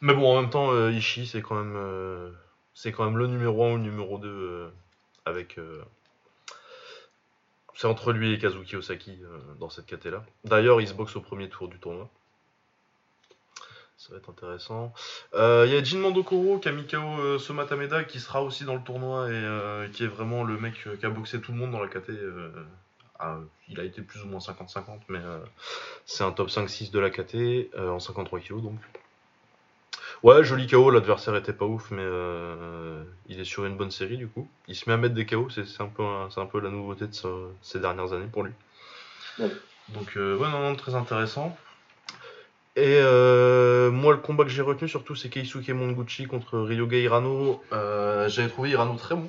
Mais 0.00 0.14
bon, 0.14 0.36
en 0.36 0.40
même 0.40 0.50
temps, 0.50 0.88
Ishii 0.90 1.26
c'est 1.26 1.42
quand 1.42 1.54
même 1.54 2.34
c'est 2.74 2.92
quand 2.92 3.04
même 3.04 3.18
le 3.18 3.26
numéro 3.26 3.64
1 3.64 3.72
ou 3.72 3.76
le 3.76 3.82
numéro 3.82 4.18
2 4.18 4.28
euh, 4.28 4.70
avec. 5.24 5.58
euh, 5.58 5.82
c'est 7.74 7.86
entre 7.86 8.12
lui 8.12 8.32
et 8.32 8.38
Kazuki 8.38 8.76
Osaki 8.76 9.18
euh, 9.22 9.38
dans 9.58 9.70
cette 9.70 9.86
caté 9.86 10.10
là. 10.10 10.24
D'ailleurs, 10.44 10.80
il 10.80 10.88
se 10.88 10.94
boxe 10.94 11.16
au 11.16 11.20
premier 11.20 11.48
tour 11.48 11.68
du 11.68 11.78
tournoi. 11.78 12.08
Ça 13.96 14.12
va 14.12 14.18
être 14.18 14.30
intéressant. 14.30 14.92
Il 15.32 15.38
y 15.38 15.76
a 15.76 15.82
Jin 15.82 15.98
Mandokoro, 15.98 16.58
Kamikao 16.58 17.20
euh, 17.20 17.38
Soma 17.38 17.64
Tameda 17.66 18.02
qui 18.04 18.18
sera 18.20 18.42
aussi 18.42 18.64
dans 18.64 18.74
le 18.74 18.82
tournoi 18.82 19.28
et 19.30 19.90
qui 19.92 20.04
est 20.04 20.08
vraiment 20.08 20.42
le 20.42 20.58
mec 20.58 20.74
qui 20.98 21.06
a 21.06 21.10
boxé 21.10 21.40
tout 21.40 21.52
le 21.52 21.58
monde 21.58 21.70
dans 21.70 21.80
la 21.80 21.88
KT. 21.88 22.10
il 23.68 23.80
a 23.80 23.84
été 23.84 24.02
plus 24.02 24.22
ou 24.22 24.26
moins 24.26 24.40
50-50, 24.40 25.02
mais 25.08 25.20
c'est 26.04 26.24
un 26.24 26.32
top 26.32 26.48
5-6 26.48 26.90
de 26.90 26.98
la 26.98 27.10
KT 27.10 27.76
en 27.78 28.00
53 28.00 28.40
kg 28.40 28.60
donc. 28.60 28.80
Ouais, 30.22 30.44
joli 30.44 30.66
KO, 30.68 30.90
l'adversaire 30.90 31.34
était 31.34 31.52
pas 31.52 31.64
ouf, 31.64 31.90
mais 31.90 32.02
euh, 32.04 33.02
il 33.28 33.40
est 33.40 33.44
sur 33.44 33.64
une 33.64 33.76
bonne 33.76 33.90
série 33.90 34.16
du 34.16 34.28
coup. 34.28 34.48
Il 34.68 34.76
se 34.76 34.88
met 34.88 34.94
à 34.94 34.96
mettre 34.96 35.14
des 35.14 35.26
KO, 35.26 35.48
c'est 35.50 35.62
un, 35.80 35.86
peu 35.88 36.02
un- 36.04 36.28
la 36.62 36.70
nouveauté 36.70 37.08
de 37.08 37.12
ce- 37.12 37.48
ces 37.60 37.80
dernières 37.80 38.12
années 38.12 38.28
pour 38.30 38.44
lui. 38.44 38.52
Ouais. 39.40 39.50
Donc, 39.88 40.16
euh, 40.16 40.36
ouais, 40.36 40.48
non, 40.48 40.60
non, 40.60 40.76
très 40.76 40.94
intéressant. 40.94 41.56
Et 42.76 42.98
euh, 43.02 43.90
moi, 43.90 44.12
le 44.12 44.20
combat 44.20 44.44
que 44.44 44.50
j'ai 44.50 44.62
retenu 44.62 44.88
surtout, 44.88 45.14
c'est 45.16 45.28
Keisuke 45.28 45.68
Monguchi 45.70 46.26
contre 46.26 46.58
Ryoga 46.60 46.96
Hirano. 46.96 47.60
J'avais 48.28 48.48
trouvé 48.48 48.70
Hirano 48.70 48.94
très 48.94 49.16
bon, 49.16 49.28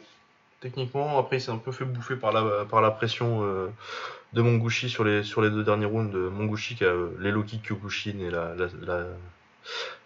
techniquement. 0.62 1.18
Après, 1.20 1.38
il 1.38 1.42
s'est 1.42 1.52
un 1.52 1.58
peu 1.58 1.72
fait 1.72 1.86
bouffer 1.86 2.16
par 2.16 2.32
la, 2.32 2.66
par 2.66 2.82
la 2.82 2.92
pression 2.92 3.42
de 4.34 4.42
Monguchi 4.42 4.90
sur 4.90 5.04
les, 5.04 5.24
sur 5.24 5.42
les 5.42 5.50
deux 5.50 5.64
derniers 5.64 5.88
rounds. 5.88 6.16
Monguchi 6.16 6.76
qui 6.76 6.86
a 6.86 6.94
les 7.20 7.32
low 7.32 7.44
kick 7.44 7.64
Kyokushin 7.68 8.20
et 8.20 8.30
la, 8.30 8.54
la, 8.56 8.68
la- 8.82 9.08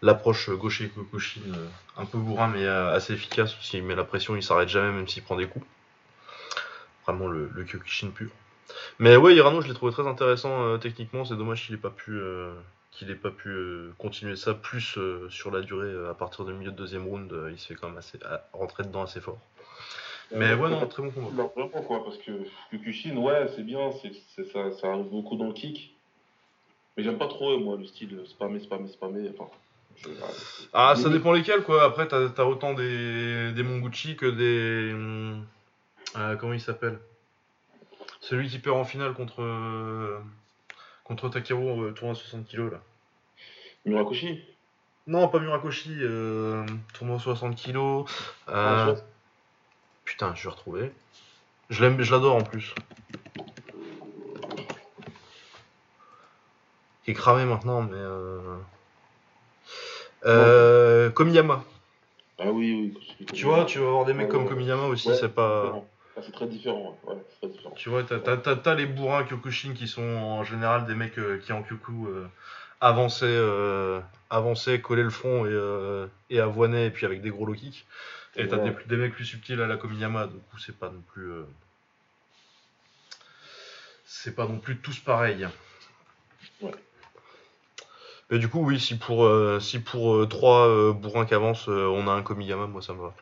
l'approche 0.02 0.50
gaucher 0.50 0.90
Kyokushin 0.90 1.42
euh, 1.48 1.68
un 1.98 2.06
peu 2.06 2.18
bourrin 2.18 2.48
mais 2.48 2.66
euh, 2.66 2.94
assez 2.94 3.14
efficace. 3.14 3.56
S'il 3.62 3.84
met 3.84 3.96
la 3.96 4.04
pression, 4.04 4.36
il 4.36 4.44
s'arrête 4.44 4.70
jamais, 4.70 4.92
même 4.92 5.08
s'il 5.08 5.24
prend 5.24 5.36
des 5.36 5.48
coups. 5.48 5.66
Vraiment 7.06 7.28
le, 7.28 7.50
le 7.54 7.64
Kyokushin 7.64 8.10
pur. 8.10 8.30
Mais 9.00 9.16
ouais, 9.16 9.36
Hirano, 9.36 9.62
je 9.62 9.68
l'ai 9.68 9.74
trouvé 9.74 9.92
très 9.92 10.08
intéressant 10.08 10.64
euh, 10.64 10.78
techniquement. 10.78 11.26
C'est 11.26 11.38
dommage 11.38 11.66
qu'il 11.66 11.76
ait 11.76 11.80
pas 11.80 11.90
pu, 11.90 12.20
qu'il 12.92 13.08
n'ait 13.08 13.16
pas 13.16 13.32
pu 13.32 13.56
continuer 13.98 14.36
ça 14.36 14.54
plus 14.54 15.00
sur 15.30 15.52
la 15.52 15.62
durée 15.62 16.10
à 16.10 16.14
partir 16.14 16.46
du 16.46 16.54
milieu 16.54 16.72
de 16.72 16.76
deuxième 16.76 17.08
round. 17.08 17.34
il 17.50 17.58
se 17.58 17.68
fait 17.68 17.76
quand 17.76 17.88
même 17.88 17.98
assez, 17.98 18.20
rentrer 18.54 18.84
dedans 18.84 19.04
assez 19.04 19.22
fort. 19.22 19.40
Mais 20.36 20.54
ouais, 20.54 20.70
non, 20.70 20.86
très 20.88 21.04
bon 21.04 21.12
combat. 21.12 21.50
Parce 22.04 22.18
que 22.18 22.32
Kukushin, 22.70 23.16
ouais, 23.16 23.50
c'est 23.56 23.64
bien, 23.64 23.92
c'est, 24.02 24.44
ça, 24.46 24.72
ça 24.74 24.88
arrive 24.88 25.06
beaucoup 25.06 25.38
dans 25.38 25.48
le 25.48 25.54
kick. 25.54 25.97
Mais 26.98 27.04
j'aime 27.04 27.18
pas 27.18 27.28
trop, 27.28 27.58
moi, 27.60 27.78
le 27.78 27.86
style 27.86 28.20
spammer, 28.26 28.60
spammer, 28.60 28.88
spammer. 28.88 29.30
Enfin, 29.30 29.50
ah, 30.74 30.96
ça 30.96 31.10
dépend 31.10 31.32
lesquels, 31.32 31.64
quoi. 31.64 31.84
Après, 31.84 32.08
t'as 32.08 32.30
as 32.38 32.46
autant 32.46 32.74
des, 32.74 33.52
des 33.54 33.64
Monguchi 33.64 34.16
que 34.16 34.26
des. 34.26 34.94
Euh, 36.16 36.36
comment 36.38 36.54
il 36.54 36.62
s'appelle? 36.62 37.00
Celui 38.20 38.50
qui 38.50 38.60
perd 38.60 38.78
en 38.78 38.84
finale 38.84 39.14
contre. 39.14 40.22
contre 41.04 41.30
Takeru, 41.30 41.86
euh, 41.86 41.92
tournoi 41.92 42.16
60 42.16 42.48
kg 42.48 42.72
là. 42.72 42.82
Murakoshi? 43.86 44.44
Non, 45.08 45.30
pas 45.30 45.40
Murakoshi, 45.40 45.96
euh, 46.02 46.66
tournoi 46.94 47.18
60 47.18 47.56
kg. 47.56 48.04
Euh, 48.50 48.96
putain, 50.04 50.36
je 50.36 50.44
vais 50.44 50.50
retrouver. 50.50 50.92
Je 51.70 51.84
l'aime, 51.84 52.02
je 52.02 52.12
l'adore 52.12 52.36
en 52.36 52.44
plus. 52.44 52.76
Qui 57.08 57.12
est 57.12 57.14
cramé 57.14 57.46
maintenant, 57.46 57.84
mais. 57.84 57.96
Euh... 57.96 58.58
Euh, 60.26 61.10
Komiyama. 61.10 61.64
Ah 62.38 62.52
oui, 62.52 62.94
oui. 62.94 63.26
Tu 63.34 63.46
vois, 63.46 63.64
tu 63.64 63.80
vas 63.80 63.86
avoir 63.86 64.04
des 64.04 64.12
mecs 64.12 64.28
comme 64.28 64.46
Komiyama 64.46 64.88
aussi, 64.88 65.16
c'est 65.18 65.34
pas. 65.34 65.86
Ah, 66.18 66.22
c'est 66.22 66.34
très 66.34 66.48
différent, 66.48 67.00
ouais, 67.06 67.16
très 67.40 67.48
différent. 67.48 67.74
Tu 67.78 67.88
vois, 67.88 68.04
t'as 68.04 68.76
les 68.76 68.88
bourrins 68.88 69.24
Kyokushin 69.24 69.74
qui 69.74 69.88
sont 69.88 70.04
en 70.04 70.44
général 70.44 70.86
des 70.86 70.96
mecs 70.96 71.18
euh, 71.18 71.38
qui 71.38 71.54
en 71.54 71.64
Kyoku 71.64 72.08
euh, 72.08 72.28
avançaient, 72.82 73.26
euh, 73.26 74.02
avançaient, 74.30 74.82
collaient 74.82 75.04
le 75.04 75.10
front 75.10 75.46
et, 75.46 76.08
et 76.30 76.42
avoinaient, 76.42 76.88
et 76.88 76.92
puis 76.92 77.06
avec 77.06 77.22
des 77.22 77.30
gros 77.30 77.46
low 77.46 77.54
kicks. 77.54 77.86
Et 78.36 78.50
t'as 78.50 78.58
des, 78.58 78.76
des, 78.86 78.98
mecs 78.98 79.14
plus 79.14 79.24
subtils 79.24 79.62
à 79.62 79.68
la 79.68 79.78
Komiyama, 79.78 80.28
du 80.28 80.40
coup 80.40 80.58
c'est 80.58 80.78
pas 80.78 80.90
non 80.90 81.02
plus. 81.14 81.32
c'est 84.06 84.36
pas 84.36 84.46
non 84.46 84.60
plus 84.60 84.76
tous 84.80 85.00
pareils. 85.00 85.48
Ouais. 86.60 86.72
Mais 88.30 88.40
du 88.40 88.50
coup, 88.50 88.60
oui, 88.60 88.80
si 88.80 88.98
pour, 88.98 89.26
euh, 89.26 89.60
si 89.60 89.80
pour 89.80 90.16
euh, 90.16 90.26
trois 90.26 90.68
euh, 90.68 90.92
bourrins 90.92 91.26
qui 91.26 91.34
avancent, 91.34 91.70
on 91.70 92.08
a 92.08 92.12
un 92.12 92.22
Komiyama, 92.24 92.68
moi 92.68 92.82
ça 92.82 92.94
me 92.94 93.00
va. 93.02 93.14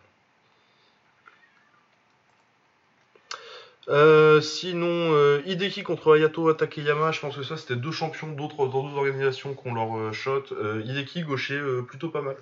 sinon, 4.41 5.39
Hideki 5.45 5.83
contre 5.83 6.15
Ayato 6.15 6.51
Takeyama, 6.53 7.11
je 7.11 7.19
pense 7.19 7.35
que 7.35 7.43
ça 7.43 7.55
c'était 7.55 7.75
deux 7.75 7.91
champions 7.91 8.31
d'autres 8.31 8.65
dans 8.67 8.81
d'autres 8.81 8.97
organisations 8.97 9.53
qui 9.53 9.67
ont 9.67 9.75
leur 9.75 10.11
shot. 10.11 10.45
Hideki 10.83 11.21
gaucher 11.21 11.61
plutôt 11.87 12.09
pas 12.09 12.21
mal. 12.21 12.35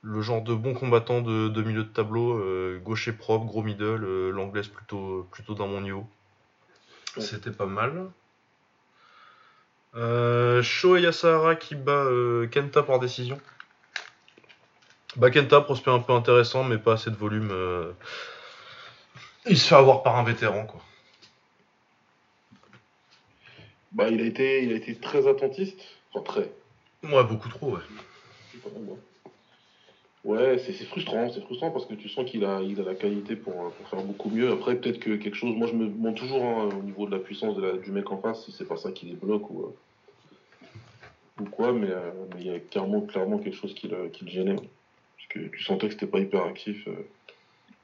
Le 0.00 0.22
genre 0.22 0.40
de 0.40 0.54
bon 0.54 0.72
combattant 0.72 1.20
de, 1.20 1.62
milieu 1.62 1.84
de 1.84 1.88
tableau, 1.88 2.42
gaucher 2.78 3.12
propre, 3.12 3.44
gros 3.44 3.62
middle, 3.62 4.30
l'anglaise 4.30 4.68
plutôt, 4.68 5.28
plutôt 5.30 5.52
dans 5.52 5.68
mon 5.68 5.82
niveau. 5.82 6.06
C'était 7.18 7.50
pas 7.50 7.66
mal. 7.66 8.08
Euh, 9.98 10.62
Shohei 10.62 11.10
qui 11.58 11.74
bat 11.74 12.04
euh, 12.04 12.46
Kenta 12.46 12.84
par 12.84 13.00
décision. 13.00 13.40
Bah 15.16 15.30
Kenta, 15.30 15.60
prospect 15.60 15.90
un 15.90 15.98
peu 15.98 16.12
intéressant, 16.12 16.62
mais 16.62 16.78
pas 16.78 16.92
assez 16.92 17.10
de 17.10 17.16
volume. 17.16 17.50
Euh. 17.50 17.92
Il 19.46 19.58
se 19.58 19.66
fait 19.66 19.74
avoir 19.74 20.04
par 20.04 20.16
un 20.16 20.22
vétéran, 20.22 20.66
quoi. 20.66 20.80
Bah, 23.90 24.08
il 24.08 24.20
a 24.20 24.24
été, 24.24 24.62
il 24.62 24.72
a 24.72 24.76
été 24.76 24.94
très 24.94 25.26
attentiste. 25.26 25.80
Enfin, 26.12 26.22
très. 26.22 26.52
Ouais, 27.02 27.24
beaucoup 27.24 27.48
trop, 27.48 27.72
ouais. 27.72 27.82
Ouais, 30.24 30.58
c'est 30.58 30.72
frustrant, 30.84 31.30
c'est 31.30 31.40
frustrant 31.40 31.70
parce 31.70 31.86
que 31.86 31.94
tu 31.94 32.08
sens 32.08 32.28
qu'il 32.28 32.44
a, 32.44 32.60
il 32.60 32.78
a 32.80 32.84
la 32.84 32.94
qualité 32.94 33.34
pour, 33.34 33.72
faire 33.88 34.02
beaucoup 34.02 34.28
mieux. 34.28 34.52
Après, 34.52 34.76
peut-être 34.76 34.98
que 34.98 35.16
quelque 35.16 35.36
chose, 35.36 35.56
moi 35.56 35.66
je 35.66 35.74
me 35.74 35.86
demande 35.86 36.16
toujours 36.16 36.44
hein, 36.44 36.68
au 36.78 36.82
niveau 36.82 37.06
de 37.06 37.12
la 37.12 37.18
puissance 37.18 37.56
du 37.56 37.90
mec 37.92 38.10
en 38.10 38.20
face, 38.20 38.44
si 38.44 38.52
c'est 38.52 38.66
pas 38.66 38.76
ça 38.76 38.92
qui 38.92 39.06
les 39.06 39.14
bloque 39.14 39.48
ou, 39.48 39.74
ou 41.40 41.44
quoi, 41.44 41.72
mais 41.72 41.90
euh, 41.90 42.10
il 42.38 42.46
y 42.46 42.54
a 42.54 42.58
clairement, 42.58 43.02
clairement 43.02 43.38
quelque 43.38 43.56
chose 43.56 43.74
qui 43.74 43.88
le, 43.88 44.10
gênait. 44.26 44.56
Parce 44.56 45.28
que 45.30 45.38
tu 45.48 45.62
sentais 45.62 45.88
que 45.88 45.94
c'était 45.94 46.06
pas 46.06 46.20
hyper 46.20 46.44
actif. 46.44 46.86
Euh. 46.88 47.06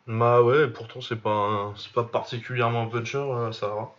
Bah 0.07 0.43
ouais, 0.43 0.69
pourtant 0.69 1.01
c'est 1.01 1.21
pas, 1.21 1.73
c'est 1.77 1.93
pas 1.93 2.05
particulièrement 2.05 2.83
un 2.83 2.87
puncher, 2.87 3.19
euh, 3.19 3.53
ça 3.53 3.69
va. 3.69 3.93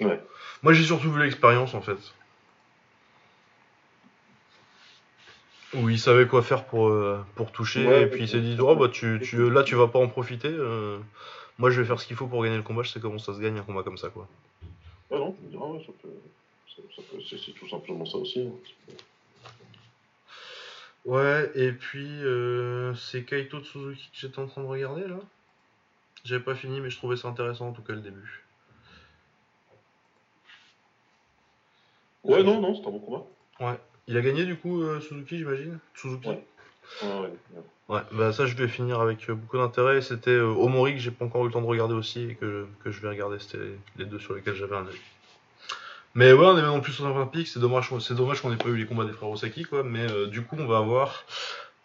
Ouais. 0.00 0.20
Moi 0.62 0.72
j'ai 0.72 0.84
surtout 0.84 1.10
vu 1.10 1.22
l'expérience 1.22 1.74
en 1.74 1.82
fait. 1.82 1.98
Où 5.74 5.88
il 5.88 5.98
savait 5.98 6.26
quoi 6.26 6.42
faire 6.42 6.64
pour, 6.64 6.94
pour 7.34 7.50
toucher, 7.50 8.02
et 8.02 8.06
puis 8.06 8.22
il 8.22 8.28
s'est 8.28 8.40
dit 8.40 8.56
oh, 8.60 8.76
bah, 8.76 8.88
tu, 8.90 9.20
tu, 9.22 9.50
là 9.50 9.62
tu 9.62 9.74
vas 9.74 9.88
pas 9.88 9.98
en 9.98 10.08
profiter. 10.08 10.54
moi 11.58 11.70
je 11.70 11.80
vais 11.80 11.86
faire 11.86 11.98
ce 12.00 12.06
qu'il 12.06 12.16
faut 12.16 12.26
pour 12.26 12.42
gagner 12.42 12.56
le 12.56 12.62
combat, 12.62 12.82
je 12.82 12.90
sais 12.90 13.00
comment 13.00 13.18
ça 13.18 13.34
se 13.34 13.40
gagne 13.40 13.58
un 13.58 13.62
combat 13.62 13.82
comme 13.82 13.98
ça 13.98 14.08
quoi. 14.08 14.28
Ouais, 15.10 15.18
non, 15.18 15.32
tu 15.32 15.44
me 15.44 15.50
diras, 15.50 15.66
ouais, 15.66 15.82
ça 15.84 15.92
peut 16.02 16.08
c'est 17.28 17.52
tout 17.52 17.68
simplement 17.68 18.06
ça 18.06 18.18
aussi. 18.18 18.40
Hein. 18.40 18.94
Ouais, 21.04 21.50
et 21.54 21.72
puis 21.72 22.22
euh, 22.22 22.94
c'est 22.94 23.24
Kaito 23.24 23.60
Tsuzuki 23.60 24.10
que 24.12 24.18
j'étais 24.18 24.38
en 24.38 24.46
train 24.46 24.62
de 24.62 24.68
regarder 24.68 25.08
là. 25.08 25.18
J'avais 26.24 26.44
pas 26.44 26.54
fini, 26.54 26.80
mais 26.80 26.90
je 26.90 26.96
trouvais 26.96 27.16
ça 27.16 27.28
intéressant 27.28 27.68
en 27.68 27.72
tout 27.72 27.82
cas 27.82 27.94
le 27.94 28.00
début. 28.00 28.44
Ouais, 32.22 32.44
non, 32.44 32.60
non, 32.60 32.74
c'est 32.76 32.86
un 32.86 32.92
bon 32.92 33.00
combat. 33.00 33.24
Ouais. 33.58 33.78
Il 34.06 34.16
a 34.16 34.20
gagné 34.20 34.44
du 34.44 34.56
coup 34.56 34.82
euh, 34.82 35.00
Suzuki, 35.00 35.38
j'imagine? 35.38 35.78
Suzuki 35.94 36.28
ouais. 36.28 36.44
Ouais, 37.02 37.30
ouais, 37.88 38.00
bah 38.12 38.32
ça 38.32 38.46
je 38.46 38.54
vais 38.54 38.68
finir 38.68 39.00
avec 39.00 39.28
euh, 39.28 39.34
beaucoup 39.34 39.56
d'intérêt. 39.56 40.02
C'était 40.02 40.38
Omori 40.38 40.94
que 40.94 41.00
j'ai 41.00 41.10
pas 41.10 41.24
encore 41.24 41.42
eu 41.44 41.46
le 41.46 41.52
temps 41.52 41.62
de 41.62 41.66
regarder 41.66 41.94
aussi 41.94 42.30
et 42.30 42.34
que, 42.34 42.66
que 42.84 42.90
je 42.92 43.00
vais 43.00 43.08
regarder. 43.08 43.38
C'était 43.40 43.72
les 43.96 44.04
deux 44.04 44.18
sur 44.18 44.34
lesquels 44.34 44.54
j'avais 44.54 44.76
un 44.76 44.86
œil. 44.86 45.00
Mais 46.14 46.32
ouais, 46.32 46.46
on 46.46 46.58
est 46.58 46.62
maintenant 46.62 46.80
plus 46.80 47.00
aux 47.00 47.06
Olympiques, 47.06 47.48
c'est 47.48 47.60
dommage, 47.60 47.90
c'est 48.00 48.14
dommage 48.14 48.42
qu'on 48.42 48.50
n'ait 48.50 48.56
pas 48.56 48.68
eu 48.68 48.76
les 48.76 48.86
combats 48.86 49.06
des 49.06 49.12
frères 49.12 49.30
Osaki, 49.30 49.64
quoi. 49.64 49.82
Mais 49.82 50.10
euh, 50.10 50.26
du 50.26 50.42
coup, 50.42 50.56
on 50.58 50.66
va 50.66 50.78
avoir 50.78 51.24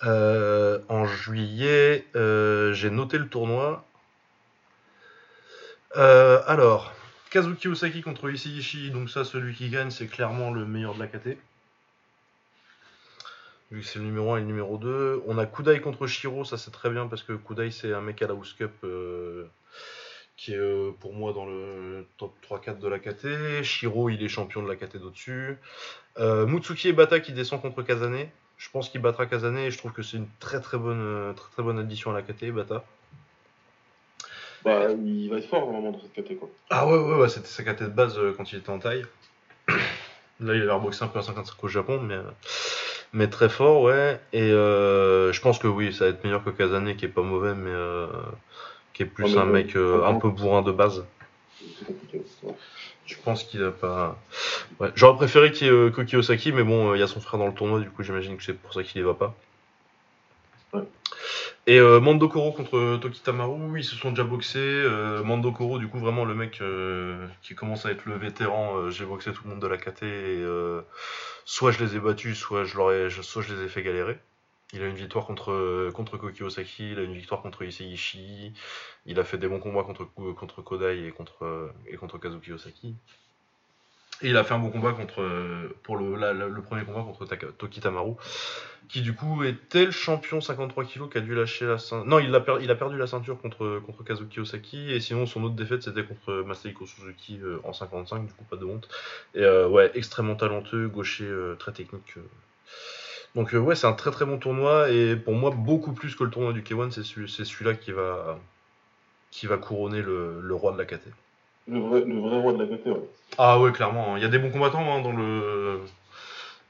euh, 0.03 0.79
en 0.89 1.05
juillet, 1.05 2.05
euh, 2.15 2.73
j'ai 2.73 2.89
noté 2.89 3.17
le 3.17 3.29
tournoi. 3.29 3.85
alors, 5.95 6.93
Kazuki 7.31 7.67
Osaki 7.69 8.01
contre 8.01 8.29
Ishii, 8.29 8.91
donc 8.91 9.09
ça, 9.09 9.23
celui 9.23 9.53
qui 9.55 9.69
gagne, 9.69 9.91
c'est 9.91 10.07
clairement 10.07 10.51
le 10.51 10.65
meilleur 10.65 10.95
de 10.95 10.99
la 10.99 11.07
KT. 11.07 11.37
Vu 13.71 13.81
que 13.81 13.87
c'est 13.87 13.99
le 13.99 14.05
numéro 14.05 14.33
1 14.33 14.37
et 14.37 14.39
le 14.41 14.45
numéro 14.45 14.77
2. 14.77 15.23
On 15.27 15.37
a 15.37 15.45
Kudai 15.45 15.81
contre 15.81 16.07
Shiro, 16.07 16.45
ça 16.45 16.57
c'est 16.57 16.71
très 16.71 16.89
bien 16.89 17.07
parce 17.07 17.23
que 17.23 17.33
Kudai 17.33 17.71
c'est 17.71 17.93
un 17.93 17.99
mec 17.99 18.21
à 18.21 18.27
la 18.27 18.33
House 18.33 18.53
Cup 18.53 18.71
qui 20.37 20.53
est 20.53 20.57
euh, 20.57 20.91
pour 20.99 21.13
moi 21.13 21.33
dans 21.33 21.45
le 21.45 22.05
top 22.17 22.33
3-4 22.47 22.79
de 22.79 22.87
la 22.87 22.99
KT. 22.99 23.63
Shiro, 23.63 24.09
il 24.09 24.23
est 24.23 24.27
champion 24.29 24.61
de 24.61 24.69
la 24.69 24.75
KT 24.75 24.97
d'au-dessus. 24.97 25.57
Euh, 26.19 26.45
Mutsuki 26.45 26.89
et 26.89 26.93
Bata 26.93 27.19
qui 27.19 27.33
descend 27.33 27.59
contre 27.59 27.81
Kazane. 27.81 28.27
Je 28.57 28.69
pense 28.69 28.89
qu'il 28.89 29.01
battra 29.01 29.25
Kazane 29.25 29.57
et 29.57 29.71
je 29.71 29.77
trouve 29.77 29.91
que 29.91 30.03
c'est 30.03 30.17
une 30.17 30.27
très 30.39 30.61
très 30.61 30.77
bonne, 30.77 31.33
très, 31.35 31.51
très 31.51 31.63
bonne 31.63 31.77
addition 31.77 32.11
à 32.11 32.13
la 32.13 32.21
KT, 32.21 32.51
Bata. 32.51 32.83
Bah, 34.63 34.91
il 34.91 35.29
va 35.29 35.37
être 35.37 35.47
fort 35.47 35.69
vraiment 35.69 35.91
dans 35.91 35.99
cette 35.99 36.13
KT 36.13 36.37
quoi. 36.37 36.49
Ah 36.69 36.87
ouais, 36.87 36.97
ouais, 36.97 37.15
ouais 37.19 37.29
c'était 37.29 37.47
sa 37.47 37.63
KT 37.63 37.83
de 37.83 37.89
base 37.89 38.17
euh, 38.17 38.33
quand 38.37 38.51
il 38.51 38.59
était 38.59 38.69
en 38.69 38.79
taille. 38.79 39.05
Là, 40.39 40.53
il 40.53 40.61
a 40.61 40.65
l'air 40.65 40.79
boxé 40.79 41.03
un 41.03 41.07
peu 41.07 41.17
à 41.17 41.23
55 41.23 41.63
au 41.63 41.67
Japon, 41.67 41.99
mais, 41.99 42.19
mais 43.11 43.27
très 43.27 43.49
fort, 43.49 43.81
ouais. 43.81 44.19
Et 44.33 44.49
je 44.49 45.41
pense 45.41 45.57
que 45.57 45.65
oui, 45.65 45.91
ça 45.91 46.05
va 46.05 46.11
être 46.11 46.23
meilleur 46.23 46.43
que 46.43 46.51
Kazane 46.51 46.95
qui 46.95 47.05
est 47.05 47.07
pas 47.07 47.23
mauvais, 47.23 47.55
mais 47.55 47.73
qui 48.97 49.03
est 49.03 49.05
plus 49.05 49.37
un 49.37 49.45
mec 49.45 49.75
euh, 49.75 50.03
un 50.05 50.15
peu 50.15 50.29
bourrin 50.29 50.63
de 50.63 50.71
base. 50.71 51.05
Je 53.05 53.15
pense 53.23 53.43
qu'il 53.43 53.63
a 53.63 53.69
pas. 53.69 54.17
Ouais. 54.79 54.89
J'aurais 54.95 55.15
préféré 55.17 55.51
qu'il 55.51 55.67
y 55.67 55.69
ait 55.69 55.73
euh, 55.73 55.91
Koki 55.91 56.15
Osaki, 56.15 56.51
mais 56.51 56.63
bon, 56.63 56.89
euh, 56.89 56.97
il 56.97 56.99
y 56.99 57.03
a 57.03 57.07
son 57.07 57.21
frère 57.21 57.39
dans 57.39 57.45
le 57.45 57.53
tournoi, 57.53 57.79
du 57.79 57.91
coup, 57.91 58.01
j'imagine 58.01 58.37
que 58.37 58.43
c'est 58.43 58.53
pour 58.53 58.73
ça 58.73 58.81
qu'il 58.83 58.99
y 58.99 59.03
va 59.03 59.13
pas. 59.13 59.35
Et 61.67 61.79
euh, 61.79 61.99
Mandokoro 61.99 62.53
contre 62.53 62.97
Tokitamaru, 62.97 63.79
ils 63.79 63.83
se 63.83 63.95
sont 63.95 64.09
déjà 64.09 64.23
boxés. 64.23 64.83
Mandokoro, 65.23 65.77
du 65.77 65.87
coup, 65.87 65.99
vraiment 65.99 66.25
le 66.25 66.33
mec 66.33 66.59
qui 67.43 67.53
commence 67.53 67.85
à 67.85 67.91
être 67.91 68.05
le 68.05 68.17
vétéran. 68.17 68.89
J'ai 68.89 69.05
boxé 69.05 69.31
tout 69.31 69.43
le 69.43 69.51
monde 69.51 69.61
de 69.61 69.67
la 69.67 69.77
KT 69.77 70.03
et 70.03 70.43
soit 71.45 71.71
je 71.71 71.83
les 71.83 71.95
ai 71.95 71.99
battus, 71.99 72.35
soit 72.35 72.63
je, 72.63 72.77
leur 72.77 73.11
soit 73.23 73.43
je 73.43 73.53
les 73.53 73.65
ai 73.65 73.67
fait 73.67 73.83
galérer. 73.83 74.17
Il 74.73 74.83
a 74.83 74.87
une 74.87 74.95
victoire 74.95 75.25
contre, 75.25 75.91
contre 75.93 76.17
Koki 76.17 76.43
Osaki, 76.43 76.91
il 76.91 76.99
a 76.99 77.03
une 77.03 77.13
victoire 77.13 77.41
contre 77.41 77.63
Issei 77.63 78.53
il 79.05 79.19
a 79.19 79.23
fait 79.23 79.37
des 79.37 79.47
bons 79.47 79.59
combats 79.59 79.83
contre, 79.83 80.03
contre 80.35 80.61
Kodai 80.61 81.07
et 81.07 81.11
contre, 81.11 81.71
et 81.87 81.95
contre 81.95 82.17
Kazuki 82.17 82.51
Osaki. 82.51 82.95
Et 84.21 84.29
il 84.29 84.37
a 84.37 84.43
fait 84.43 84.55
un 84.55 84.59
bon 84.59 84.69
combat 84.69 84.93
contre 84.93 85.23
pour 85.83 85.95
le, 85.95 86.61
premier 86.61 86.83
combat 86.83 87.01
contre 87.03 87.25
Toki 87.57 87.79
Tamaru, 87.79 88.15
qui 88.89 89.01
du 89.01 89.13
coup 89.13 89.43
était 89.43 89.85
le 89.85 89.91
champion 89.91 90.41
53 90.41 90.85
kg 90.85 91.09
qui 91.09 91.17
a 91.19 91.21
dû 91.21 91.35
lâcher 91.35 91.65
la 91.65 91.77
ceinture. 91.77 92.05
Non, 92.05 92.19
il 92.19 92.33
a, 92.33 92.43
il 92.59 92.71
a 92.71 92.75
perdu 92.75 92.97
la 92.97 93.05
ceinture 93.07 93.39
contre, 93.39 93.79
contre 93.85 94.03
Kazuki 94.03 94.39
Osaki, 94.39 94.91
et 94.91 94.99
sinon 94.99 95.27
son 95.27 95.43
autre 95.43 95.55
défaite 95.55 95.83
c'était 95.83 96.03
contre 96.03 96.43
Masahiko 96.45 96.85
Suzuki 96.85 97.39
en 97.63 97.71
55, 97.71 98.25
du 98.25 98.33
coup 98.33 98.43
pas 98.43 98.57
de 98.57 98.65
honte. 98.65 98.89
Et 99.35 99.45
ouais, 99.45 99.91
extrêmement 99.93 100.35
talentueux, 100.35 100.89
gaucher, 100.89 101.31
très 101.59 101.71
technique. 101.71 102.17
Donc 103.35 103.51
ouais, 103.53 103.75
c'est 103.75 103.87
un 103.87 103.93
très 103.93 104.11
très 104.11 104.25
bon 104.25 104.37
tournoi, 104.37 104.89
et 104.89 105.15
pour 105.15 105.33
moi 105.35 105.51
beaucoup 105.51 105.93
plus 105.93 106.15
que 106.15 106.23
le 106.23 106.29
tournoi 106.29 106.53
du 106.53 106.61
K1, 106.61 106.91
c'est 106.91 107.03
celui-là 107.45 107.75
qui 107.75 107.91
va, 107.91 108.39
qui 109.31 109.47
va 109.47 109.57
couronner 109.57 110.01
le, 110.01 110.41
le 110.41 110.55
roi 110.55 110.71
de 110.71 110.77
la 110.77 110.85
KT. 110.85 111.07
Le 111.67 111.79
vrai, 111.79 112.01
le 112.01 112.19
vrai 112.19 112.39
roi 112.39 112.53
de 112.53 112.63
la 112.63 112.77
KT, 112.77 112.87
ouais. 112.87 113.09
Ah 113.37 113.59
ouais, 113.59 113.71
clairement. 113.71 114.13
Hein. 114.13 114.17
Il 114.17 114.23
y 114.23 114.25
a 114.25 114.29
des 114.29 114.39
bons 114.39 114.51
combattants 114.51 114.79
hein, 114.79 115.01
dans 115.01 115.11
le... 115.11 115.81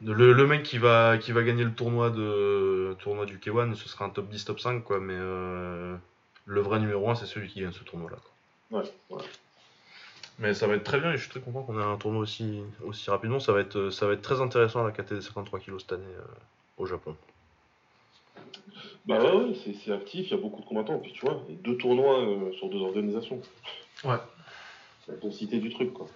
le... 0.03 0.34
Le, 0.34 0.47
mec 0.47 0.64
qui 0.64 0.78
va, 0.78 1.18
qui 1.18 1.32
va 1.32 1.43
gagner 1.43 1.64
le 1.64 1.74
tournoi, 1.74 2.10
de... 2.10 2.95
tournoi 2.99 3.26
du 3.26 3.38
K1, 3.38 3.76
ce 3.76 3.89
sera 3.89 4.05
un 4.05 4.10
top 4.10 4.30
10, 4.30 4.45
top 4.45 4.60
5, 4.60 4.84
quoi. 4.84 4.99
Mais 4.99 5.16
euh, 5.18 5.95
le 6.45 6.62
vrai 6.62 6.80
numéro 6.80 7.10
1, 7.10 7.16
c'est 7.16 7.26
celui 7.26 7.47
qui 7.47 7.62
gagne 7.62 7.72
ce 7.72 7.84
tournoi-là. 7.84 8.18
Ouais, 8.72 8.84
ouais. 9.10 9.24
Mais 10.39 10.53
ça 10.53 10.67
va 10.67 10.75
être 10.75 10.83
très 10.83 10.99
bien 10.99 11.11
et 11.11 11.17
je 11.17 11.23
suis 11.23 11.29
très 11.29 11.39
content 11.39 11.63
qu'on 11.63 11.79
ait 11.79 11.83
un 11.83 11.97
tournoi 11.97 12.21
aussi, 12.21 12.61
aussi 12.83 13.09
rapidement. 13.09 13.39
Ça 13.39 13.53
va, 13.53 13.61
être, 13.61 13.89
ça 13.89 14.05
va 14.05 14.13
être 14.13 14.21
très 14.21 14.39
intéressant 14.39 14.81
à 14.81 14.85
la 14.85 14.91
KT 14.91 15.13
des 15.13 15.21
53 15.21 15.59
kg 15.59 15.79
cette 15.79 15.93
année 15.93 16.03
euh, 16.05 16.23
au 16.77 16.85
Japon. 16.85 17.15
Bah 19.07 19.19
ouais, 19.19 19.31
ouais 19.31 19.53
c'est 19.83 19.91
actif, 19.91 20.27
il 20.27 20.31
y 20.31 20.33
a 20.33 20.41
beaucoup 20.41 20.61
de 20.61 20.65
combattants. 20.67 20.99
Puis 20.99 21.13
tu 21.13 21.25
vois, 21.25 21.41
deux 21.49 21.77
tournois 21.77 22.19
euh, 22.19 22.51
sur 22.53 22.69
deux 22.69 22.81
organisations. 22.81 23.41
Ouais 24.03 24.19
l'intensité 25.07 25.59
du 25.59 25.69
truc, 25.69 25.93
quoi. 25.93 26.07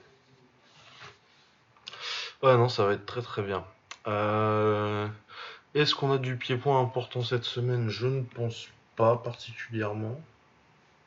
Ouais, 2.44 2.58
non, 2.58 2.70
ça 2.70 2.86
va 2.86 2.94
être 2.94 3.06
très 3.06 3.22
très 3.22 3.44
bien. 3.44 3.64
Euh, 4.08 5.08
est-ce 5.76 5.94
qu'on 5.94 6.12
a 6.12 6.18
du 6.18 6.38
pied-point 6.38 6.82
important 6.82 7.22
cette 7.22 7.44
semaine? 7.44 7.90
Je 7.90 8.08
ne 8.08 8.24
pense 8.24 8.68
pas 8.96 9.16
particulièrement. 9.18 10.20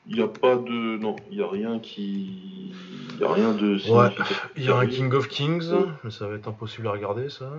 Il 0.07 0.17
n'y 0.17 0.23
a 0.23 0.29
pas 0.29 0.57
de. 0.57 0.99
Non, 0.99 1.17
il 1.31 1.39
n'y 1.39 1.43
a 1.43 1.49
rien 1.49 1.79
qui. 1.79 2.73
Il 3.13 3.19
n'y 3.19 3.25
a 3.25 3.33
rien 3.33 3.53
de. 3.53 3.77
Ouais, 3.91 4.11
il 4.57 4.65
y 4.65 4.69
a 4.69 4.77
un 4.77 4.87
King 4.87 5.13
of 5.15 5.29
Kings, 5.29 5.71
mais 6.03 6.11
ça 6.11 6.27
va 6.27 6.37
être 6.37 6.49
impossible 6.49 6.89
à 6.89 6.93
regarder, 6.93 7.31
ça. 7.31 7.51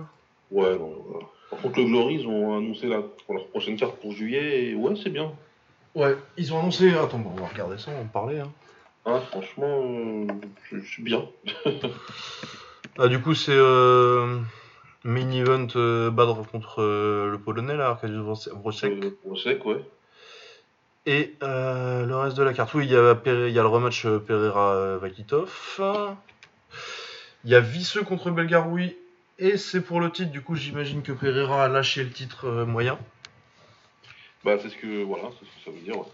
Ouais, 0.50 0.78
non, 0.78 0.92
Par 1.50 1.60
contre, 1.60 1.80
le 1.80 1.86
Glory, 1.86 2.14
ils 2.20 2.28
ont 2.28 2.56
annoncé 2.56 2.86
la... 2.86 3.00
pour 3.00 3.34
leur 3.34 3.46
prochaine 3.48 3.76
carte 3.76 3.96
pour 3.96 4.12
juillet, 4.12 4.66
et 4.66 4.74
ouais, 4.74 4.94
c'est 5.02 5.10
bien. 5.10 5.32
Ouais, 5.94 6.16
ils 6.36 6.52
ont 6.52 6.60
annoncé. 6.60 6.90
Attends, 6.94 7.20
on 7.24 7.40
va 7.40 7.48
regarder 7.48 7.78
ça, 7.78 7.90
on 7.90 7.94
va 7.94 8.02
en 8.02 8.06
parler. 8.06 8.38
Hein. 8.38 8.52
Ah, 9.04 9.20
franchement, 9.20 9.82
euh, 9.82 10.26
je, 10.70 10.78
suis 10.78 11.02
bien. 11.02 11.24
ah, 12.98 13.08
du 13.08 13.20
coup, 13.20 13.34
c'est 13.34 13.56
euh, 13.56 14.38
main 15.04 15.30
event 15.32 15.66
euh, 15.74 16.10
Badr 16.10 16.42
contre 16.50 16.82
le 16.82 17.38
Polonais, 17.38 17.76
là, 17.76 17.88
Arkadiusz 17.88 18.50
Wojciech. 18.62 19.14
Wojciech, 19.24 19.64
ouais. 19.64 19.82
Et 21.06 21.34
le 21.40 22.14
reste 22.14 22.36
de 22.36 22.42
la 22.42 22.52
carte, 22.52 22.74
oui, 22.74 22.86
il 22.86 22.92
y 22.92 22.96
a, 22.96 23.16
il 23.24 23.52
y 23.52 23.58
a 23.58 23.62
le 23.62 23.68
rematch 23.68 24.06
Pereira-Vakitov. 24.06 25.80
Il 27.44 27.50
y 27.50 27.54
a 27.54 27.60
Visseux 27.60 28.02
contre 28.02 28.30
Belgaroui. 28.30 28.96
Et 29.38 29.56
c'est 29.56 29.82
pour 29.82 30.00
le 30.00 30.10
titre, 30.10 30.30
du 30.32 30.40
coup, 30.40 30.56
j'imagine 30.56 31.02
que 31.02 31.12
Pereira 31.12 31.64
a 31.64 31.68
lâché 31.68 32.02
le 32.02 32.10
titre 32.10 32.64
moyen. 32.64 32.98
Bah, 34.44 34.56
c'est 34.60 34.70
ce 34.70 34.76
que, 34.76 35.02
voilà, 35.04 35.24
c'est 35.38 35.44
ce 35.44 35.50
que 35.50 35.64
ça 35.64 35.70
veut 35.70 35.84
dire, 35.84 35.98
ouais. 35.98 36.06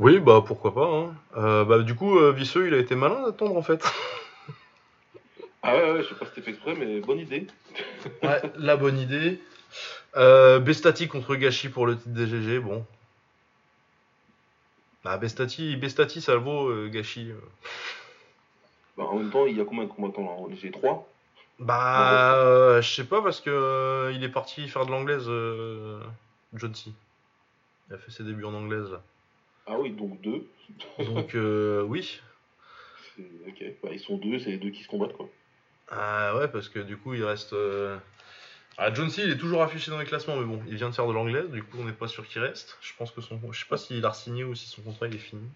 Oui, 0.00 0.18
bah 0.18 0.42
pourquoi 0.46 0.72
pas. 0.72 0.86
Hein. 0.86 1.14
Euh, 1.36 1.64
bah, 1.64 1.80
du 1.80 1.94
coup, 1.94 2.18
euh, 2.18 2.32
Visseux, 2.32 2.66
il 2.66 2.74
a 2.74 2.78
été 2.78 2.94
malin 2.94 3.22
d'attendre 3.22 3.56
en 3.56 3.62
fait. 3.62 3.84
ah 5.62 5.76
ouais, 5.76 5.92
ouais, 5.92 6.02
je 6.02 6.08
sais 6.08 6.14
pas 6.14 6.24
si 6.24 6.32
c'était 6.34 6.42
fait 6.42 6.50
exprès, 6.52 6.74
mais 6.74 7.00
bonne 7.00 7.18
idée. 7.18 7.46
ouais, 8.22 8.40
la 8.56 8.76
bonne 8.76 8.98
idée. 8.98 9.40
Euh, 10.16 10.58
Bestati 10.58 11.08
contre 11.08 11.36
Gachi 11.36 11.68
pour 11.68 11.86
le 11.86 11.96
titre 11.96 12.10
DGG, 12.10 12.58
bon. 12.60 12.84
Bah, 15.04 15.16
Bestati, 15.18 15.76
Bestati 15.76 16.20
ça 16.20 16.36
vaut 16.36 16.68
euh, 16.68 16.88
Gachi. 16.88 17.32
Bah, 18.96 19.04
en 19.04 19.18
même 19.18 19.30
temps, 19.30 19.46
il 19.46 19.56
y 19.56 19.60
a 19.60 19.64
combien 19.64 19.84
de 19.84 19.88
combattants 19.88 20.46
là 20.48 20.56
J'ai 20.60 20.70
3 20.70 21.08
Bah, 21.58 22.80
je 22.80 22.88
sais 22.88 23.04
pas 23.04 23.22
parce 23.22 23.40
que 23.40 24.12
il 24.14 24.24
est 24.24 24.28
parti 24.28 24.68
faire 24.68 24.86
de 24.86 24.90
l'anglaise, 24.90 25.30
John 26.54 26.74
C. 26.74 26.90
Il 27.88 27.94
a 27.94 27.98
fait 27.98 28.10
ses 28.10 28.24
débuts 28.24 28.44
en 28.44 28.54
anglaise 28.54 28.90
là. 28.90 29.02
Ah 29.66 29.78
oui, 29.78 29.90
donc 29.90 30.20
deux. 30.20 30.46
Donc 30.98 31.34
euh, 31.34 31.82
oui. 31.82 32.20
Ok, 33.46 33.64
bah, 33.82 33.90
ils 33.92 34.00
sont 34.00 34.16
deux, 34.16 34.38
c'est 34.38 34.50
les 34.50 34.56
deux 34.56 34.70
qui 34.70 34.82
se 34.82 34.88
combattent 34.88 35.12
quoi. 35.12 35.28
Ah 35.90 36.36
ouais, 36.36 36.48
parce 36.48 36.68
que 36.68 36.78
du 36.78 36.96
coup 36.96 37.14
il 37.14 37.24
reste. 37.24 37.54
Euh... 38.80 38.86
Ah, 38.86 38.94
John 38.94 39.10
C, 39.10 39.22
il 39.24 39.30
est 39.30 39.36
toujours 39.36 39.62
affiché 39.62 39.90
dans 39.90 39.98
les 39.98 40.06
classements, 40.06 40.36
mais 40.36 40.44
bon, 40.44 40.62
il 40.66 40.76
vient 40.76 40.88
de 40.88 40.94
faire 40.94 41.06
de 41.06 41.12
l'anglais, 41.12 41.44
du 41.48 41.62
coup 41.62 41.78
on 41.78 41.84
n'est 41.84 41.92
pas 41.92 42.08
sûr 42.08 42.26
qu'il 42.26 42.42
reste. 42.42 42.78
Je 42.80 42.92
pense 42.96 43.10
que 43.10 43.20
son. 43.20 43.40
Je 43.52 43.60
sais 43.60 43.68
pas 43.68 43.76
s'il 43.76 44.04
a 44.04 44.12
signé 44.12 44.44
ou 44.44 44.54
si 44.54 44.66
son 44.66 44.82
contrat 44.82 45.06
il 45.06 45.14
est 45.14 45.18
fini. 45.18 45.46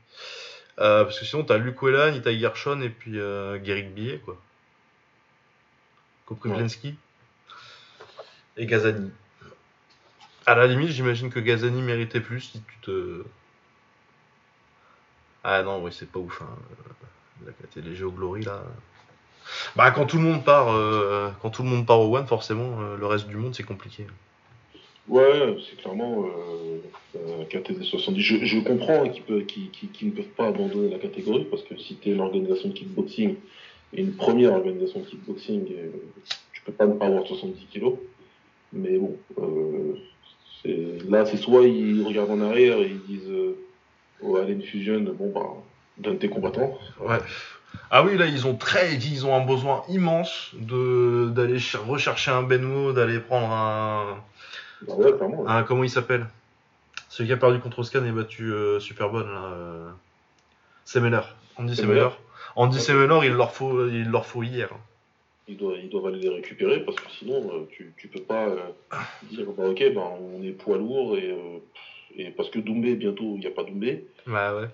Euh, 0.80 1.04
parce 1.04 1.18
que 1.18 1.24
sinon 1.24 1.44
t'as 1.44 1.56
Luke 1.56 1.80
Whelan, 1.80 2.14
Ita 2.14 2.36
Gershon 2.36 2.80
et 2.80 2.90
puis 2.90 3.18
euh, 3.18 3.58
Billet 3.58 4.18
quoi. 4.24 4.40
Koprivlensky. 6.26 6.96
Et 8.56 8.66
Gazani. 8.66 9.10
À 10.46 10.54
la 10.54 10.66
limite, 10.66 10.90
j'imagine 10.90 11.30
que 11.30 11.40
Gazani 11.40 11.80
méritait 11.80 12.20
plus 12.20 12.40
si 12.40 12.62
tu 12.62 12.78
te 12.82 13.24
ah 15.44 15.62
non, 15.62 15.82
oui, 15.82 15.92
c'est 15.92 16.10
pas 16.10 16.18
ouf. 16.18 16.40
Hein. 16.40 16.48
La 17.44 17.52
les 17.82 17.94
Glory 17.94 18.42
là. 18.42 18.64
Bah 19.76 19.90
quand 19.90 20.06
tout 20.06 20.16
le 20.16 20.22
monde 20.22 20.44
part, 20.44 20.72
euh, 20.72 21.30
quand 21.42 21.50
tout 21.50 21.62
le 21.62 21.68
monde 21.68 21.86
part 21.86 22.00
au 22.00 22.16
One, 22.16 22.26
forcément, 22.26 22.80
euh, 22.80 22.96
le 22.96 23.06
reste 23.06 23.26
du 23.26 23.36
monde 23.36 23.54
c'est 23.54 23.62
compliqué. 23.62 24.06
Ouais, 25.08 25.56
c'est 25.68 25.76
clairement 25.76 26.24
euh, 27.16 27.44
KT 27.50 27.82
70. 27.82 28.22
Je, 28.22 28.58
comprends 28.60 29.06
qu'ils 29.08 30.08
ne 30.08 30.10
peuvent 30.10 30.24
pas 30.36 30.46
abandonner 30.46 30.88
la 30.88 30.98
catégorie 30.98 31.44
parce 31.50 31.62
que 31.62 31.78
si 31.78 31.96
tu 31.96 32.10
es 32.10 32.14
l'organisation 32.14 32.70
de 32.70 32.74
kickboxing 32.74 33.34
et 33.92 34.00
une 34.00 34.14
première 34.14 34.54
organisation 34.54 35.00
de 35.00 35.04
kickboxing, 35.04 35.66
tu 36.52 36.62
peux 36.62 36.72
pas 36.72 36.86
ne 36.86 36.94
pas 36.94 37.06
avoir 37.06 37.26
70 37.26 37.66
kilos. 37.66 37.94
Mais 38.72 38.98
bon, 38.98 39.18
là 41.06 41.26
c'est 41.26 41.36
soit 41.36 41.66
ils 41.66 42.02
regardent 42.02 42.30
en 42.30 42.40
arrière 42.40 42.78
et 42.78 42.90
ils 42.90 43.02
disent 43.02 43.30
au 44.22 44.36
Allen 44.36 44.62
Fusion, 44.62 45.00
bon 45.00 45.30
bah, 45.34 45.54
donne 45.98 46.18
tes 46.18 46.28
combattants. 46.28 46.78
Ouais. 47.00 47.18
Ah 47.90 48.02
oui, 48.02 48.16
là, 48.16 48.26
ils 48.26 48.46
ont 48.46 48.56
très, 48.56 48.94
ils 48.94 49.26
ont 49.26 49.34
un 49.34 49.44
besoin 49.44 49.82
immense 49.88 50.50
de 50.54 51.28
d'aller 51.30 51.58
rechercher 51.86 52.30
un 52.30 52.42
Benmo, 52.42 52.92
d'aller 52.92 53.20
prendre 53.20 53.50
un. 53.50 54.18
Bah 54.82 54.94
ouais, 54.94 55.12
clairement. 55.12 55.46
Un, 55.48 55.62
comment 55.62 55.84
il 55.84 55.90
s'appelle? 55.90 56.26
Celui 57.08 57.28
qui 57.28 57.32
a 57.32 57.36
perdu 57.36 57.60
contre 57.60 57.82
Scan 57.82 58.04
et 58.04 58.10
battu 58.10 58.52
euh, 58.52 58.80
Superbonne, 58.80 59.30
là. 59.32 59.44
Euh... 59.52 59.90
Semeler. 60.84 61.20
Andy 61.56 61.76
Semeler. 61.76 62.08
Andy 62.56 62.80
Semeler, 62.80 63.26
il 63.26 63.32
leur 63.32 63.52
faut, 63.52 63.88
il 63.88 64.10
leur 64.10 64.26
faut 64.26 64.42
hier. 64.42 64.68
Ils 65.46 65.56
doivent, 65.56 65.76
ils 65.82 65.88
doivent 65.88 66.06
aller 66.06 66.20
les 66.20 66.28
récupérer 66.28 66.80
parce 66.80 66.98
que 66.98 67.10
sinon, 67.18 67.50
euh, 67.52 67.68
tu, 67.70 67.92
tu 67.96 68.08
peux 68.08 68.20
pas 68.20 68.48
euh, 68.48 68.56
dire, 69.30 69.46
bah 69.56 69.68
ok, 69.68 69.82
bah, 69.94 70.10
on 70.20 70.42
est 70.42 70.52
poids 70.52 70.78
lourd 70.78 71.16
et 71.16 71.30
euh, 71.30 71.58
et 72.16 72.30
parce 72.30 72.48
que 72.48 72.58
Doumbé, 72.58 72.94
bientôt, 72.94 73.34
il 73.34 73.40
n'y 73.40 73.46
a 73.46 73.50
pas 73.50 73.64
Doumbé. 73.64 74.06
Bah 74.26 74.54
ouais. 74.56 74.68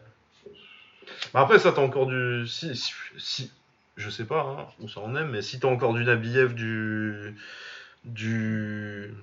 Bah 1.33 1.41
après, 1.41 1.59
ça, 1.59 1.73
t'as 1.73 1.83
encore 1.83 2.07
du. 2.07 2.47
Si, 2.47 2.77
si, 3.19 3.51
je 3.97 4.11
sais 4.11 4.25
pas 4.25 4.41
hein, 4.43 4.67
où 4.81 4.89
ça 4.89 5.01
en 5.01 5.15
est, 5.17 5.25
mais 5.25 5.43
si 5.43 5.61
t'as 5.61 5.69
encore 5.69 5.95
du 5.95 6.05
Nabiev, 6.05 6.55
du. 6.55 7.37
du. 8.05 9.15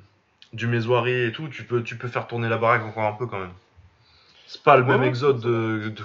du 0.53 0.67
Mésoiré 0.67 1.28
et 1.28 1.32
tout, 1.32 1.47
tu 1.47 1.63
peux, 1.63 1.84
tu 1.84 1.97
peux 1.97 2.07
faire 2.07 2.28
tourner 2.28 2.49
la 2.49 2.57
baraque 2.57 2.84
encore 2.84 3.05
un 3.05 3.13
peu 3.13 3.28
quand 3.28 3.39
même. 3.39 3.53
C'est 4.47 4.63
pas 4.63 4.78
le 4.78 4.84
même 4.84 5.03
exode 5.03 5.41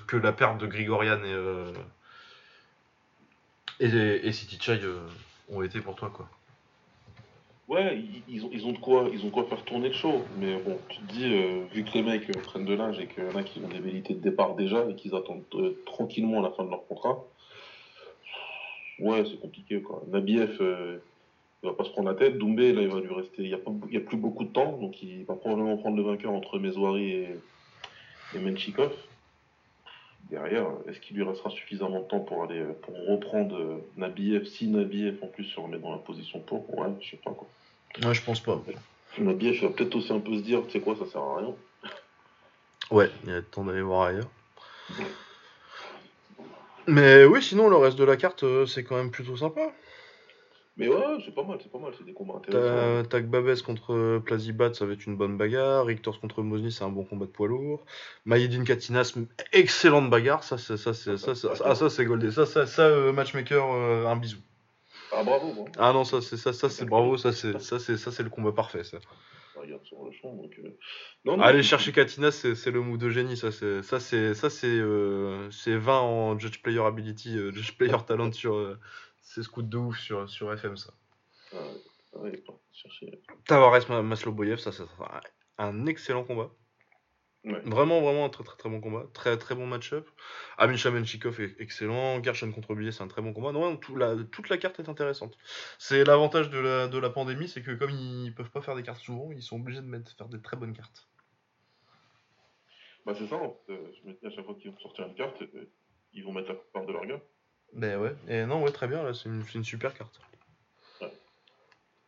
que 0.06 0.16
la 0.16 0.32
perte 0.32 0.58
de 0.58 0.66
Grigorian 0.66 1.18
et. 1.18 1.32
Euh, 1.32 1.72
et, 3.80 4.28
et 4.28 4.32
City 4.32 4.58
Chai 4.60 4.80
euh, 4.82 4.98
ont 5.50 5.62
été 5.62 5.80
pour 5.80 5.96
toi, 5.96 6.10
quoi. 6.14 6.28
Ouais, 7.72 8.04
ils, 8.28 8.44
ont, 8.44 8.50
ils, 8.52 8.66
ont 8.66 8.72
de 8.72 8.78
quoi, 8.78 9.08
ils 9.10 9.24
ont 9.24 9.30
quoi 9.30 9.44
faire 9.44 9.64
tourner 9.64 9.88
le 9.88 9.94
show. 9.94 10.22
Mais 10.38 10.56
bon, 10.56 10.76
tu 10.90 10.98
te 10.98 11.10
dis, 11.10 11.24
euh, 11.24 11.64
vu 11.72 11.84
que 11.84 11.94
les 11.94 12.02
mecs 12.02 12.28
euh, 12.28 12.38
prennent 12.42 12.66
de 12.66 12.74
l'âge 12.74 13.00
et 13.00 13.06
qu'il 13.06 13.24
y 13.24 13.26
en 13.26 13.34
a 13.34 13.42
qui 13.42 13.60
ont 13.64 13.68
des 13.68 13.78
velléités 13.78 14.12
de 14.12 14.20
départ 14.20 14.56
déjà 14.56 14.84
et 14.90 14.94
qu'ils 14.94 15.14
attendent 15.14 15.42
euh, 15.54 15.82
tranquillement 15.86 16.42
la 16.42 16.50
fin 16.50 16.64
de 16.64 16.68
leur 16.68 16.86
contrat, 16.86 17.24
ouais, 18.98 19.24
c'est 19.24 19.40
compliqué. 19.40 19.80
Quoi. 19.80 20.02
Nabiev, 20.08 20.58
il 20.60 21.66
va 21.66 21.72
pas 21.72 21.84
se 21.84 21.88
prendre 21.88 22.10
la 22.10 22.14
tête. 22.14 22.36
Doumbé, 22.36 22.74
là, 22.74 22.82
il 22.82 22.88
va 22.88 23.00
lui 23.00 23.14
rester. 23.14 23.42
Il 23.42 23.48
n'y 23.48 23.54
a, 23.54 24.00
a, 24.02 24.04
plus 24.04 24.18
beaucoup 24.18 24.44
de 24.44 24.52
temps, 24.52 24.76
donc 24.76 25.02
il 25.02 25.24
va 25.24 25.34
probablement 25.34 25.78
prendre 25.78 25.96
le 25.96 26.02
vainqueur 26.02 26.32
entre 26.32 26.58
Mesoiri 26.58 27.10
et, 27.10 27.28
et 28.34 28.38
Menchikov. 28.38 28.92
Derrière, 30.28 30.66
est-ce 30.86 31.00
qu'il 31.00 31.16
lui 31.16 31.24
restera 31.24 31.48
suffisamment 31.48 32.00
de 32.00 32.04
temps 32.04 32.20
pour 32.20 32.42
aller 32.44 32.62
pour 32.82 32.94
reprendre 33.06 33.80
Nabiev 33.96 34.44
Si 34.44 34.66
Nabiev 34.66 35.16
en 35.22 35.26
plus 35.26 35.44
se 35.44 35.58
remet 35.58 35.78
dans 35.78 35.90
la 35.90 35.98
position 35.98 36.38
pour, 36.40 36.78
ouais, 36.78 36.88
je 37.00 37.12
sais 37.12 37.16
pas 37.16 37.30
quoi. 37.30 37.48
Ouais, 38.04 38.14
je 38.14 38.22
pense 38.22 38.40
pas. 38.40 38.60
Nabiev 39.18 39.62
va 39.62 39.68
peut-être 39.68 39.94
aussi 39.94 40.12
un 40.12 40.20
peu 40.20 40.34
se 40.34 40.42
dire, 40.42 40.62
tu 40.66 40.72
sais 40.72 40.80
quoi, 40.80 40.96
ça 40.96 41.06
sert 41.06 41.20
à 41.20 41.38
rien. 41.38 41.54
Ouais, 42.90 43.10
il 43.24 43.30
y 43.30 43.34
a 43.34 43.42
temps 43.42 43.64
d'aller 43.64 43.82
voir 43.82 44.08
ailleurs. 44.08 44.30
Mais 46.86 47.24
oui, 47.24 47.42
sinon, 47.42 47.68
le 47.68 47.76
reste 47.76 47.98
de 47.98 48.04
la 48.04 48.16
carte, 48.16 48.42
euh, 48.42 48.66
c'est 48.66 48.84
quand 48.84 48.96
même 48.96 49.10
plutôt 49.10 49.36
sympa. 49.36 49.72
Mais 50.78 50.88
ouais, 50.88 51.18
c'est 51.24 51.34
pas 51.34 51.42
mal, 51.42 51.58
c'est 51.62 51.70
pas 51.70 51.78
mal, 51.78 51.92
c'est 51.96 52.04
des 52.04 52.14
combats 52.14 52.38
intéressants. 52.38 53.08
T'as 53.08 53.20
Gbabez 53.20 53.56
contre 53.64 53.92
euh, 53.92 54.20
Plazibat, 54.20 54.72
ça 54.72 54.86
va 54.86 54.94
être 54.94 55.06
une 55.06 55.16
bonne 55.16 55.36
bagarre. 55.36 55.84
Richtors 55.84 56.18
contre 56.18 56.42
Mosny, 56.42 56.72
c'est 56.72 56.82
un 56.82 56.88
bon 56.88 57.04
combat 57.04 57.26
de 57.26 57.30
poids 57.30 57.46
lourd. 57.46 57.84
Maïdine 58.24 58.64
Katinas, 58.64 59.14
excellente 59.52 60.08
bagarre. 60.08 60.42
Ça, 60.42 60.56
c'est 60.56 60.78
ça, 60.78 60.94
c'est 60.94 61.18
ça, 61.18 61.34
ça, 61.34 61.52
ah, 61.64 61.74
ça, 61.74 61.90
c'est 61.90 62.06
goldé. 62.06 62.30
Ça, 62.30 62.46
ça, 62.46 62.66
ça 62.66 62.82
euh, 62.82 63.12
matchmaker, 63.12 63.64
un 63.64 64.16
bisou. 64.16 64.38
Ah 65.12 65.22
bravo, 65.24 65.52
moi. 65.52 65.64
Ah 65.78 65.92
non, 65.92 66.04
ça, 66.04 66.20
c'est 66.22 66.36
ça, 66.36 66.52
ça, 66.52 66.68
c'est 66.70 66.84
bravo. 66.86 67.16
Ça, 67.16 67.32
c'est 67.32 67.58
ça, 67.60 67.78
c'est 67.78 67.96
ça, 67.98 68.10
c'est 68.10 68.22
le 68.22 68.30
combat 68.30 68.52
parfait. 68.52 68.82
Ça. 68.84 68.98
Ah, 69.54 69.60
Regarde 69.60 69.84
sur 69.84 70.02
le 70.04 70.12
champ, 70.12 70.32
donc. 70.34 70.50
euh, 70.58 70.78
Non, 71.26 71.36
non, 71.36 71.42
Aller 71.42 71.62
c'est- 71.62 71.68
chercher 71.68 71.92
Katinas, 71.92 72.30
c'est 72.54 72.70
le 72.70 72.80
move 72.80 72.96
de 72.98 73.10
génie. 73.10 73.36
Ça, 73.36 73.52
c'est 73.52 73.82
ça, 73.82 74.00
c'est 74.00 74.34
ça, 74.34 74.48
c'est 74.48 74.66
euh, 74.66 75.50
c'est 75.50 75.76
20 75.76 76.00
en 76.00 76.38
Judge 76.38 76.62
Player 76.62 76.80
Ability, 76.82 77.36
euh, 77.38 77.52
Judge 77.52 77.76
Player 77.76 77.96
Talent 78.06 78.32
sur. 78.32 78.54
euh, 78.54 78.78
c'est 79.20 79.42
scout 79.42 79.68
de 79.68 79.76
ouf 79.76 79.98
sur, 79.98 80.28
sur 80.28 80.52
FM, 80.52 80.76
ça. 80.76 80.92
Ah, 81.52 81.56
ouais, 82.14 82.30
ouais, 82.30 82.36
pas 82.38 82.58
chercher. 82.72 83.20
Tavares 83.46 84.02
Masloboyev, 84.02 84.56
ça, 84.58 84.72
ça 84.72 84.86
sera 84.86 85.20
un 85.58 85.86
excellent 85.86 86.24
combat. 86.24 86.50
Ouais. 87.44 87.60
Vraiment, 87.64 88.00
vraiment 88.00 88.24
un 88.24 88.28
très 88.28 88.44
très 88.44 88.56
très 88.56 88.68
bon 88.68 88.80
combat. 88.80 89.04
Très 89.14 89.36
très 89.36 89.56
bon 89.56 89.66
match-up. 89.66 90.08
Amin 90.58 90.76
Shamenchikov 90.76 91.40
est 91.40 91.60
excellent. 91.60 92.22
Gershon 92.22 92.52
contre 92.52 92.74
Billet, 92.76 92.92
c'est 92.92 93.02
un 93.02 93.08
très 93.08 93.20
bon 93.20 93.32
combat. 93.32 93.50
Non, 93.50 93.76
tout 93.76 93.96
la- 93.96 94.14
toute 94.30 94.48
la 94.48 94.58
carte 94.58 94.78
est 94.78 94.88
intéressante. 94.88 95.36
C'est 95.78 96.04
l'avantage 96.04 96.50
de 96.50 96.58
la, 96.60 96.86
de 96.86 96.98
la 96.98 97.10
pandémie, 97.10 97.48
c'est 97.48 97.62
que 97.62 97.72
comme 97.72 97.90
ils 97.90 98.32
peuvent 98.32 98.50
pas 98.50 98.62
faire 98.62 98.76
des 98.76 98.84
cartes 98.84 99.00
souvent, 99.00 99.30
ils 99.32 99.42
sont 99.42 99.56
obligés 99.56 99.80
de 99.80 99.86
mettre, 99.86 100.14
faire 100.16 100.28
des 100.28 100.40
très 100.40 100.56
bonnes 100.56 100.72
cartes. 100.72 101.08
Bah, 103.04 103.12
c'est 103.18 103.26
ça, 103.26 103.34
euh, 103.34 103.76
Je 104.00 104.08
me 104.08 104.12
dis 104.14 104.26
à 104.26 104.30
chaque 104.30 104.44
fois 104.44 104.54
qu'ils 104.54 104.70
vont 104.70 104.78
sortir 104.78 105.08
une 105.08 105.14
carte, 105.14 105.42
euh, 105.42 105.68
ils 106.12 106.24
vont 106.24 106.32
mettre 106.32 106.50
la 106.50 106.54
part 106.72 106.86
de 106.86 106.92
leur 106.92 107.04
gars. 107.06 107.20
Ben 107.72 107.98
ouais. 107.98 108.14
Et 108.28 108.44
non, 108.46 108.62
ouais, 108.62 108.70
très 108.70 108.86
bien. 108.86 109.02
Là, 109.02 109.14
c'est 109.14 109.28
une, 109.28 109.42
c'est 109.44 109.54
une 109.58 109.64
super 109.64 109.94
carte. 109.94 110.20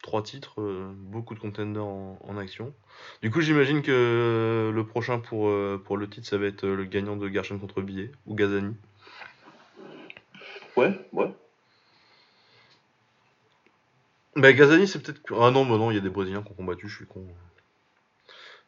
Trois 0.04 0.22
titres, 0.22 0.60
euh, 0.60 0.92
beaucoup 0.94 1.34
de 1.34 1.40
contenders 1.40 1.82
en, 1.82 2.18
en 2.22 2.36
action. 2.36 2.74
Du 3.22 3.30
coup, 3.30 3.40
j'imagine 3.40 3.80
que 3.80 4.70
le 4.72 4.86
prochain 4.86 5.18
pour, 5.18 5.48
euh, 5.48 5.82
pour 5.82 5.96
le 5.96 6.10
titre, 6.10 6.28
ça 6.28 6.36
va 6.36 6.44
être 6.44 6.64
euh, 6.64 6.76
le 6.76 6.84
gagnant 6.84 7.16
de 7.16 7.26
Gershon 7.26 7.58
contre 7.58 7.80
Billet 7.80 8.12
ou 8.26 8.34
Gazani. 8.34 8.76
Ouais, 10.76 10.92
ouais. 11.14 11.32
Bah 14.36 14.52
Gazani 14.52 14.86
c'est 14.86 15.02
peut-être... 15.02 15.22
Ah 15.40 15.50
non, 15.50 15.64
bah 15.64 15.78
non, 15.78 15.90
il 15.90 15.94
y 15.94 15.98
a 15.98 16.02
des 16.02 16.10
Brésiliens 16.10 16.42
qui 16.42 16.52
ont 16.52 16.54
combattu, 16.54 16.86
je 16.86 16.96
suis 16.96 17.06
con. 17.06 17.26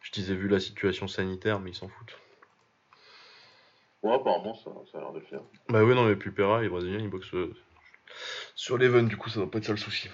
Je 0.01 0.13
disais 0.13 0.35
vu 0.35 0.49
la 0.49 0.59
situation 0.59 1.07
sanitaire, 1.07 1.61
mais 1.61 1.73
ils 1.73 1.77
s'en 1.77 1.89
foutent. 1.89 2.19
Ouais, 4.03 4.15
apparemment, 4.15 4.55
ça, 4.55 4.71
ça 4.91 4.97
a 4.97 5.01
l'air 5.03 5.13
de 5.13 5.19
le 5.19 5.27
faire. 5.27 5.43
Bah 5.69 5.85
oui, 5.85 5.95
non, 5.95 6.07
mais 6.07 6.17
Pupera, 6.17 6.63
les 6.63 6.71
Brésiliens, 6.71 7.01
ils 7.01 7.11
boxent 7.11 7.35
euh, 7.35 7.55
sur 8.55 8.79
l'Even, 8.79 9.07
du 9.07 9.19
coup, 9.19 9.29
ça 9.29 9.41
doit 9.41 9.51
pas 9.51 9.59
être 9.59 9.67
ça 9.67 9.73
le 9.73 9.77
souci. 9.77 10.09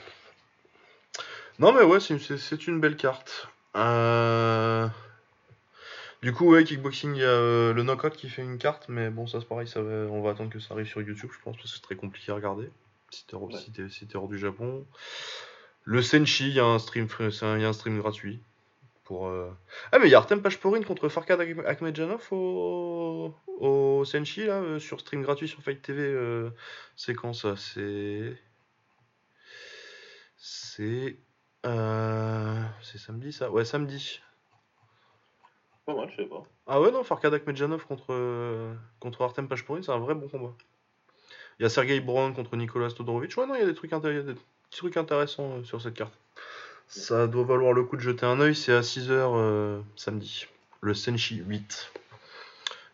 Non, 1.58 1.72
mais 1.72 1.82
ouais, 1.82 2.00
c'est 2.00 2.66
une, 2.66 2.80
belle 2.80 2.96
carte. 2.96 3.48
Euh... 3.76 4.88
Du 6.22 6.32
coup, 6.32 6.50
ouais, 6.50 6.62
kickboxing, 6.64 7.14
il 7.14 7.20
y 7.20 7.24
a 7.24 7.28
euh, 7.28 7.72
le 7.72 7.82
knockout 7.82 8.12
qui 8.14 8.28
fait 8.28 8.42
une 8.42 8.58
carte, 8.58 8.88
mais 8.88 9.10
bon, 9.10 9.26
ça 9.26 9.40
c'est 9.40 9.48
pareil, 9.48 9.66
ça 9.66 9.82
va- 9.82 10.06
on 10.10 10.22
va 10.22 10.30
attendre 10.30 10.50
que 10.50 10.60
ça 10.60 10.74
arrive 10.74 10.86
sur 10.86 11.02
YouTube, 11.02 11.30
je 11.32 11.42
pense, 11.42 11.56
parce 11.56 11.68
que 11.70 11.76
c'est 11.76 11.82
très 11.82 11.96
compliqué 11.96 12.30
à 12.30 12.36
regarder. 12.36 12.70
Si 13.10 13.26
t'es 13.26 13.34
hors, 13.34 13.42
Ouais. 13.44 13.58
si 13.58 13.72
t'es- 13.72 13.88
si 13.88 14.06
t'es 14.06 14.16
hors 14.16 14.28
du 14.28 14.38
Japon. 14.38 14.86
Le 15.84 16.00
Senshi, 16.00 16.48
il 16.48 16.54
y 16.54 16.60
a 16.60 16.64
un 16.64 16.78
stream, 16.78 17.08
un- 17.18 17.58
y 17.58 17.64
a 17.64 17.68
un 17.68 17.72
stream 17.72 17.98
gratuit. 17.98 18.40
Pour, 19.04 19.26
euh, 19.26 19.50
Ah, 19.90 19.98
mais 19.98 20.06
il 20.06 20.10
y 20.10 20.14
a 20.14 20.18
Artem 20.18 20.40
Pashporin 20.40 20.82
contre 20.84 21.08
Farkad 21.08 21.40
Ak- 21.40 21.66
Akhmedjanov 21.66 22.28
au, 22.30 23.34
au 23.58 24.04
Senshi, 24.04 24.46
là, 24.46 24.60
euh, 24.60 24.78
sur 24.78 25.00
stream 25.00 25.22
gratuit 25.22 25.48
sur 25.48 25.60
Fight 25.60 25.82
TV. 25.82 26.02
C'est 26.96 27.14
quand 27.14 27.32
ça 27.32 27.56
C'est. 27.56 28.36
C'est. 30.36 31.16
Euh, 31.66 32.62
C'est 32.82 32.98
samedi 32.98 33.32
ça? 33.32 33.50
Ouais, 33.50 33.64
samedi. 33.64 34.20
Pas 35.86 35.94
mal, 35.94 36.10
je 36.10 36.22
sais 36.22 36.28
pas. 36.28 36.42
Ah 36.66 36.80
ouais, 36.80 36.90
non, 36.92 37.02
Farkad 37.02 37.34
Akhmedjanov 37.34 37.84
contre, 37.86 38.06
euh, 38.10 38.72
contre 39.00 39.22
Artem 39.22 39.48
Pashporin, 39.48 39.82
c'est 39.82 39.90
un 39.92 39.98
vrai 39.98 40.14
bon 40.14 40.28
combat. 40.28 40.54
Il 41.58 41.64
y 41.64 41.66
a 41.66 41.68
Sergei 41.68 42.00
Brown 42.00 42.34
contre 42.34 42.56
Nicolas 42.56 42.90
Todorovic. 42.90 43.36
Ouais, 43.36 43.46
non, 43.46 43.54
il 43.54 43.60
y 43.60 43.64
a 43.64 43.66
des 43.66 43.74
trucs, 43.74 43.92
intér- 43.92 44.10
il 44.10 44.16
y 44.16 44.18
a 44.18 44.22
des 44.22 44.36
trucs 44.70 44.96
intéressants 44.96 45.58
euh, 45.58 45.64
sur 45.64 45.80
cette 45.82 45.94
carte. 45.94 46.14
Ça 46.88 47.26
doit 47.26 47.44
valoir 47.44 47.72
le 47.72 47.84
coup 47.84 47.96
de 47.96 48.02
jeter 48.02 48.26
un 48.26 48.38
œil, 48.40 48.54
c'est 48.54 48.72
à 48.74 48.82
6h 48.82 49.82
samedi. 49.96 50.46
Le 50.82 50.94
Senshi 50.94 51.36
8. 51.36 51.90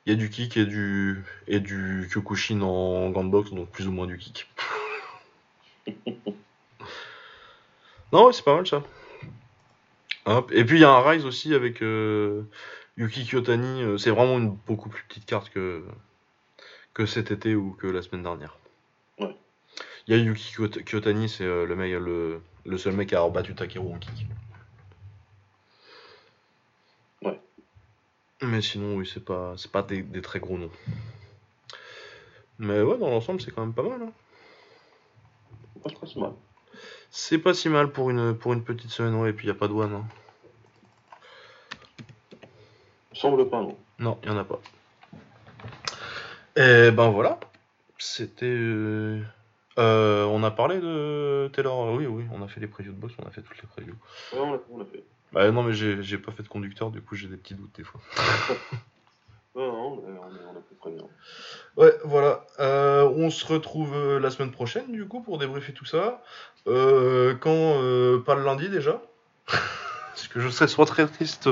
Il 0.06 0.12
y 0.12 0.14
a 0.14 0.16
du 0.16 0.30
kick 0.30 0.56
et 0.56 0.64
du, 0.66 1.24
et 1.48 1.58
du 1.60 2.08
Kyokushin 2.10 2.60
en 2.62 3.10
gant 3.10 3.24
de 3.24 3.30
boxe, 3.30 3.50
donc 3.50 3.68
plus 3.70 3.86
ou 3.88 3.92
moins 3.92 4.06
du 4.06 4.16
kick. 4.16 4.48
non, 8.12 8.32
c'est 8.32 8.44
pas 8.44 8.54
mal 8.56 8.66
ça. 8.66 8.82
Hop. 10.26 10.50
Et 10.52 10.64
puis 10.64 10.78
il 10.78 10.80
y 10.80 10.84
a 10.84 10.90
un 10.90 11.00
Rise 11.08 11.24
aussi 11.24 11.54
avec 11.54 11.82
euh, 11.82 12.42
Yuki 12.96 13.24
Kyotani. 13.24 13.82
euh, 13.82 13.98
c'est 13.98 14.10
vraiment 14.10 14.38
une 14.38 14.50
beaucoup 14.66 14.88
plus 14.88 15.02
petite 15.08 15.24
carte 15.26 15.48
que, 15.50 15.84
que 16.94 17.06
cet 17.06 17.30
été 17.30 17.54
ou 17.54 17.72
que 17.72 17.86
la 17.86 18.02
semaine 18.02 18.22
dernière. 18.22 18.56
Ouais. 19.18 19.34
Il 20.06 20.16
y 20.16 20.20
a 20.20 20.22
Yuki 20.22 20.54
Kyot- 20.54 20.84
Kyotani, 20.84 21.28
c'est 21.28 21.44
euh, 21.44 21.66
le, 21.66 21.76
mec, 21.76 21.92
le, 21.92 22.42
le 22.66 22.78
seul 22.78 22.94
mec 22.94 23.12
à 23.12 23.18
avoir 23.18 23.30
battu 23.30 23.54
Takeru 23.54 23.94
en 23.94 23.98
kick. 23.98 24.26
Ouais. 27.22 27.40
Mais 28.42 28.60
sinon, 28.60 28.96
oui, 28.96 29.10
c'est 29.12 29.24
pas, 29.24 29.54
c'est 29.56 29.72
pas 29.72 29.82
des, 29.82 30.02
des 30.02 30.22
très 30.22 30.40
gros 30.40 30.58
noms. 30.58 30.70
Mais 32.58 32.82
ouais, 32.82 32.98
dans 32.98 33.08
l'ensemble, 33.10 33.40
c'est 33.40 33.50
quand 33.50 33.62
même 33.64 33.74
pas 33.74 33.82
mal. 33.82 34.02
hein. 34.02 34.12
Pas 35.82 35.90
trop 35.90 36.06
si 36.06 36.18
mal. 36.18 36.32
C'est 37.10 37.38
pas 37.38 37.54
si 37.54 37.68
mal 37.68 37.90
pour 37.90 38.10
une, 38.10 38.34
pour 38.36 38.52
une 38.52 38.62
petite 38.62 38.90
semaine, 38.90 39.14
ouais, 39.16 39.30
et 39.30 39.32
puis 39.32 39.46
il 39.46 39.50
a 39.50 39.54
pas 39.54 39.68
de 39.68 39.72
one. 39.72 39.92
hein. 39.94 40.04
Semble 43.12 43.48
pas, 43.48 43.60
non. 43.62 43.76
Non, 43.98 44.18
il 44.22 44.30
en 44.30 44.36
a 44.38 44.44
pas. 44.44 44.60
Et 46.56 46.90
ben 46.90 47.08
voilà. 47.10 47.38
C'était. 47.98 48.46
euh, 48.46 49.20
euh, 49.78 50.24
on 50.26 50.42
a 50.44 50.50
parlé 50.50 50.78
de 50.80 51.50
Taylor. 51.52 51.92
Oui, 51.94 52.06
oui, 52.06 52.24
on 52.32 52.42
a 52.42 52.48
fait 52.48 52.60
les 52.60 52.66
previews 52.68 52.92
de 52.92 52.98
boss, 52.98 53.12
on 53.22 53.26
a 53.26 53.30
fait 53.30 53.42
toutes 53.42 53.60
les 53.60 53.68
previews. 53.68 53.96
Ouais, 54.32 54.38
on 54.40 54.52
l'a 54.52 54.58
on 54.70 54.78
l'a 54.78 54.84
fait. 54.84 55.02
Bah 55.32 55.50
non, 55.50 55.62
mais 55.62 55.72
j'ai 55.72 56.02
j'ai 56.02 56.18
pas 56.18 56.32
fait 56.32 56.42
de 56.42 56.48
conducteur, 56.48 56.90
du 56.90 57.00
coup 57.02 57.14
j'ai 57.16 57.28
des 57.28 57.36
petits 57.36 57.54
doutes 57.54 57.74
des 57.76 57.84
fois. 57.84 58.00
Non, 59.58 59.72
non, 59.72 60.02
on 60.04 60.08
est, 60.08 60.18
on 60.18 60.28
est, 60.36 60.44
on 60.52 60.54
est 60.54 60.58
à 60.58 60.60
peu 60.60 60.74
près 60.76 60.90
bien. 60.92 61.02
Ouais, 61.76 61.92
voilà. 62.04 62.46
Euh, 62.60 63.08
on 63.16 63.28
se 63.28 63.44
retrouve 63.44 63.92
euh, 63.94 64.20
la 64.20 64.30
semaine 64.30 64.52
prochaine, 64.52 64.92
du 64.92 65.06
coup, 65.08 65.20
pour 65.20 65.38
débriefer 65.38 65.72
tout 65.72 65.84
ça. 65.84 66.22
Euh, 66.68 67.34
quand 67.34 67.50
euh, 67.82 68.20
Pas 68.20 68.36
le 68.36 68.44
lundi 68.44 68.68
déjà. 68.68 69.02
Parce 69.48 70.28
que 70.28 70.38
je 70.40 70.48
serai 70.48 70.68
soit 70.68 70.86
très 70.86 71.06
triste, 71.06 71.48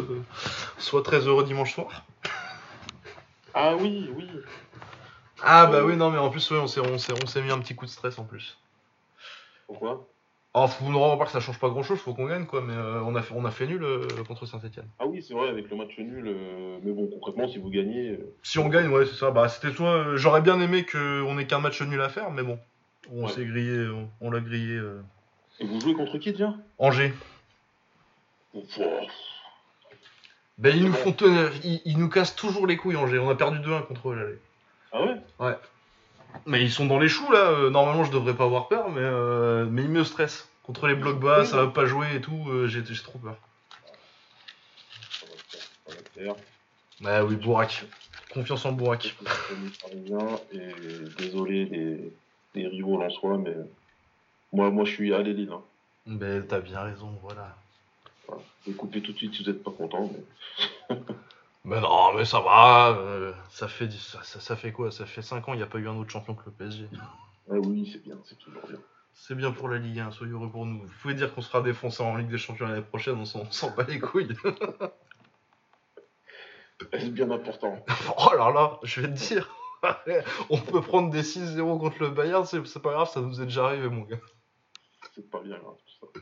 soit 0.78 1.02
très 1.02 1.18
heureux 1.26 1.44
dimanche 1.44 1.74
soir. 1.74 2.04
Ah 3.54 3.74
oui, 3.76 4.08
oui. 4.14 4.28
Ah 5.42 5.66
bah 5.66 5.84
oui, 5.84 5.96
non, 5.96 6.10
mais 6.10 6.18
en 6.18 6.30
plus, 6.30 6.48
ouais, 6.50 6.58
on 6.58 6.66
s'est 6.66 6.80
on 6.80 6.98
s'est- 6.98 7.12
on 7.22 7.26
s'est 7.26 7.42
mis 7.42 7.50
un 7.50 7.58
petit 7.58 7.74
coup 7.74 7.86
de 7.86 7.90
stress 7.90 8.18
en 8.18 8.24
plus. 8.24 8.58
Pourquoi? 9.66 10.08
Alors, 10.56 10.72
faut 10.72 10.86
nous 10.86 10.98
que 11.18 11.30
ça 11.30 11.40
change 11.40 11.58
pas 11.58 11.68
grand 11.68 11.82
chose, 11.82 11.98
faut 11.98 12.14
qu'on 12.14 12.24
gagne 12.24 12.46
quoi, 12.46 12.62
mais 12.62 12.72
euh, 12.72 13.02
on, 13.02 13.14
a 13.14 13.20
fait, 13.20 13.34
on 13.36 13.44
a 13.44 13.50
fait 13.50 13.66
nul 13.66 13.84
euh, 13.84 14.06
contre 14.26 14.46
Saint-Etienne. 14.46 14.88
Ah 14.98 15.06
oui, 15.06 15.22
c'est 15.22 15.34
vrai, 15.34 15.50
avec 15.50 15.68
le 15.68 15.76
match 15.76 15.90
nul. 15.98 16.24
euh, 16.26 16.78
Mais 16.82 16.92
bon, 16.92 17.08
concrètement, 17.08 17.46
si 17.46 17.58
vous 17.58 17.68
gagnez. 17.68 18.18
Si 18.42 18.58
on 18.58 18.68
gagne, 18.70 18.88
ouais, 18.88 19.04
c'est 19.04 19.16
ça. 19.16 19.30
Bah, 19.30 19.50
c'était 19.50 19.70
soit. 19.76 20.16
J'aurais 20.16 20.40
bien 20.40 20.58
aimé 20.62 20.86
qu'on 20.90 21.38
ait 21.38 21.46
qu'un 21.46 21.58
match 21.58 21.82
nul 21.82 22.00
à 22.00 22.08
faire, 22.08 22.30
mais 22.30 22.42
bon. 22.42 22.58
On 23.12 23.26
Ouais. 23.26 23.30
s'est 23.30 23.44
grillé, 23.44 23.86
on, 23.88 24.08
on 24.22 24.30
l'a 24.30 24.40
grillé. 24.40 24.80
Et 25.60 25.66
vous 25.66 25.78
jouez 25.78 25.92
contre 25.92 26.16
qui 26.16 26.32
déjà? 26.32 26.54
Angers. 26.78 27.12
Pouah. 28.54 28.86
Ben, 30.56 30.74
ils 30.74 30.84
nous 30.86 30.92
Ouais. 30.92 30.96
font 30.96 31.12
tenir- 31.12 31.52
ils, 31.64 31.82
ils 31.84 31.98
nous 31.98 32.08
cassent 32.08 32.34
toujours 32.34 32.66
les 32.66 32.78
couilles, 32.78 32.96
Angers. 32.96 33.18
On 33.18 33.28
a 33.28 33.34
perdu 33.34 33.58
2-1 33.58 33.82
contre 33.82 34.08
eux, 34.08 34.14
là. 34.14 34.24
Ah 34.92 35.04
ouais 35.04 35.58
Mais 36.44 36.62
ils 36.62 36.70
sont 36.70 36.86
dans 36.86 36.98
les 36.98 37.08
choux, 37.08 37.30
là. 37.32 37.50
Euh, 37.50 37.70
normalement, 37.70 38.04
je 38.04 38.12
devrais 38.12 38.34
pas 38.34 38.44
avoir 38.44 38.68
peur, 38.68 38.90
mais, 38.90 39.00
euh, 39.00 39.66
mais 39.70 39.82
ils 39.82 39.88
me 39.90 40.04
stressent. 40.04 40.48
Contre 40.62 40.86
les 40.88 40.94
blocs 40.96 41.20
bas, 41.20 41.44
ça 41.44 41.56
va 41.64 41.66
pas 41.68 41.86
jouer 41.86 42.06
et 42.16 42.20
tout. 42.20 42.44
euh, 42.48 42.66
J'ai 42.66 42.84
j'ai 42.84 43.02
trop 43.02 43.18
peur. 43.18 43.36
Bah 47.00 47.24
oui, 47.24 47.36
Bourak. 47.36 47.84
Confiance 48.32 48.64
en 48.66 48.72
Bourak. 48.72 49.16
Et 50.52 50.58
désolé 51.18 51.66
des, 51.66 52.12
des 52.54 52.66
rivaux 52.66 53.00
en 53.00 53.10
soi, 53.10 53.38
mais 53.38 53.54
moi, 54.52 54.70
moi 54.70 54.84
je 54.84 54.90
suis 54.92 55.14
à 55.14 55.20
Lille. 55.22 55.50
Hein. 55.52 55.60
Ben, 56.06 56.44
t'as 56.46 56.60
bien 56.60 56.80
raison, 56.80 57.10
voilà. 57.22 57.56
Voilà. 58.26 58.42
Couper 58.76 59.00
tout 59.02 59.12
de 59.12 59.16
suite 59.18 59.34
si 59.34 59.44
vous 59.44 59.50
n'êtes 59.50 59.62
pas 59.62 59.70
content. 59.70 60.10
Mais... 60.90 60.96
Mais 61.66 61.80
non, 61.80 62.14
mais 62.14 62.24
ça 62.24 62.38
va. 62.38 62.96
euh, 62.96 63.32
ça, 63.50 63.66
fait, 63.66 63.90
ça, 63.90 64.22
ça, 64.22 64.38
ça 64.38 64.54
fait 64.54 64.70
quoi? 64.70 64.92
Ça 64.92 65.04
fait 65.04 65.20
5 65.20 65.48
ans, 65.48 65.52
il 65.52 65.56
n'y 65.56 65.64
a 65.64 65.66
pas 65.66 65.78
eu 65.78 65.88
un 65.88 65.96
autre 65.96 66.10
champion 66.10 66.36
que 66.36 66.44
le 66.46 66.52
PSG. 66.52 66.88
Ah 67.50 67.54
oui, 67.54 67.90
c'est 67.92 68.00
bien, 68.04 68.16
c'est 68.24 68.38
toujours 68.38 68.62
bien. 68.68 68.78
C'est 69.12 69.34
bien 69.34 69.50
pour 69.50 69.68
la 69.68 69.78
Ligue 69.78 69.98
1, 69.98 70.12
soyez 70.12 70.32
heureux 70.32 70.48
pour 70.48 70.64
nous. 70.64 70.82
Vous 70.82 70.92
pouvez 71.02 71.14
dire 71.14 71.34
qu'on 71.34 71.40
sera 71.40 71.62
défoncé 71.62 72.04
en 72.04 72.14
Ligue 72.16 72.28
des 72.28 72.38
Champions 72.38 72.68
l'année 72.68 72.82
prochaine, 72.82 73.16
on 73.16 73.24
s'en 73.24 73.70
bat 73.70 73.82
les 73.88 73.98
couilles. 73.98 74.36
C'est 76.92 77.12
bien 77.12 77.30
important. 77.32 77.84
oh 78.16 78.36
là 78.36 78.52
là, 78.52 78.78
je 78.84 79.00
vais 79.00 79.08
te 79.08 79.14
dire. 79.14 79.50
on 80.50 80.58
peut 80.58 80.82
prendre 80.82 81.10
des 81.10 81.22
6-0 81.22 81.80
contre 81.80 82.00
le 82.02 82.10
Bayern, 82.10 82.44
c'est 82.44 82.64
c'est 82.66 82.82
pas 82.82 82.92
grave, 82.92 83.08
ça 83.08 83.20
nous 83.20 83.40
est 83.40 83.44
déjà 83.44 83.66
arrivé, 83.66 83.88
mon 83.88 84.02
gars. 84.02 84.20
C'est 85.14 85.28
pas 85.30 85.40
bien 85.40 85.58
grave 85.58 85.76
tout 85.76 86.06
ça. 86.14 86.20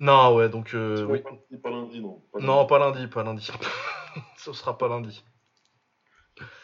Non, 0.00 0.34
ouais, 0.34 0.48
donc. 0.48 0.74
euh, 0.74 1.04
oui. 1.06 1.20
pas, 1.20 1.30
lundi, 1.30 1.62
pas 1.62 1.70
lundi, 1.70 2.00
non. 2.00 2.22
Pas 2.32 2.40
Non, 2.40 2.56
lundi. 2.56 2.68
pas 2.68 2.78
lundi, 2.78 3.06
pas 3.06 3.22
lundi. 3.22 3.50
Ce 4.36 4.52
sera 4.52 4.76
pas 4.76 4.88
lundi. 4.88 5.24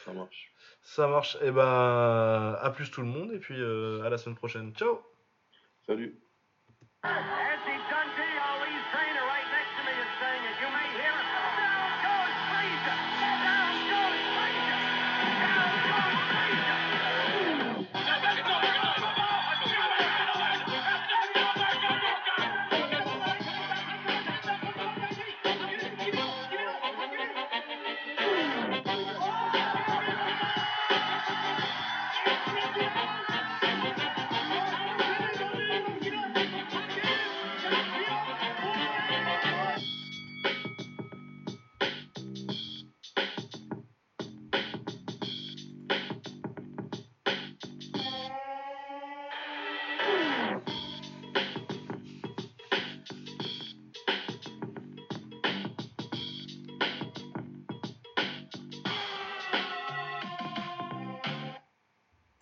Ça 0.04 0.12
marche. 0.12 0.52
Ça 0.82 1.06
marche. 1.06 1.36
Et 1.42 1.50
ben, 1.50 2.56
à 2.60 2.70
plus 2.74 2.90
tout 2.90 3.00
le 3.02 3.06
monde, 3.06 3.32
et 3.32 3.38
puis 3.38 3.60
euh, 3.60 4.02
à 4.04 4.10
la 4.10 4.18
semaine 4.18 4.36
prochaine. 4.36 4.74
Ciao 4.74 5.00
Salut. 5.86 6.20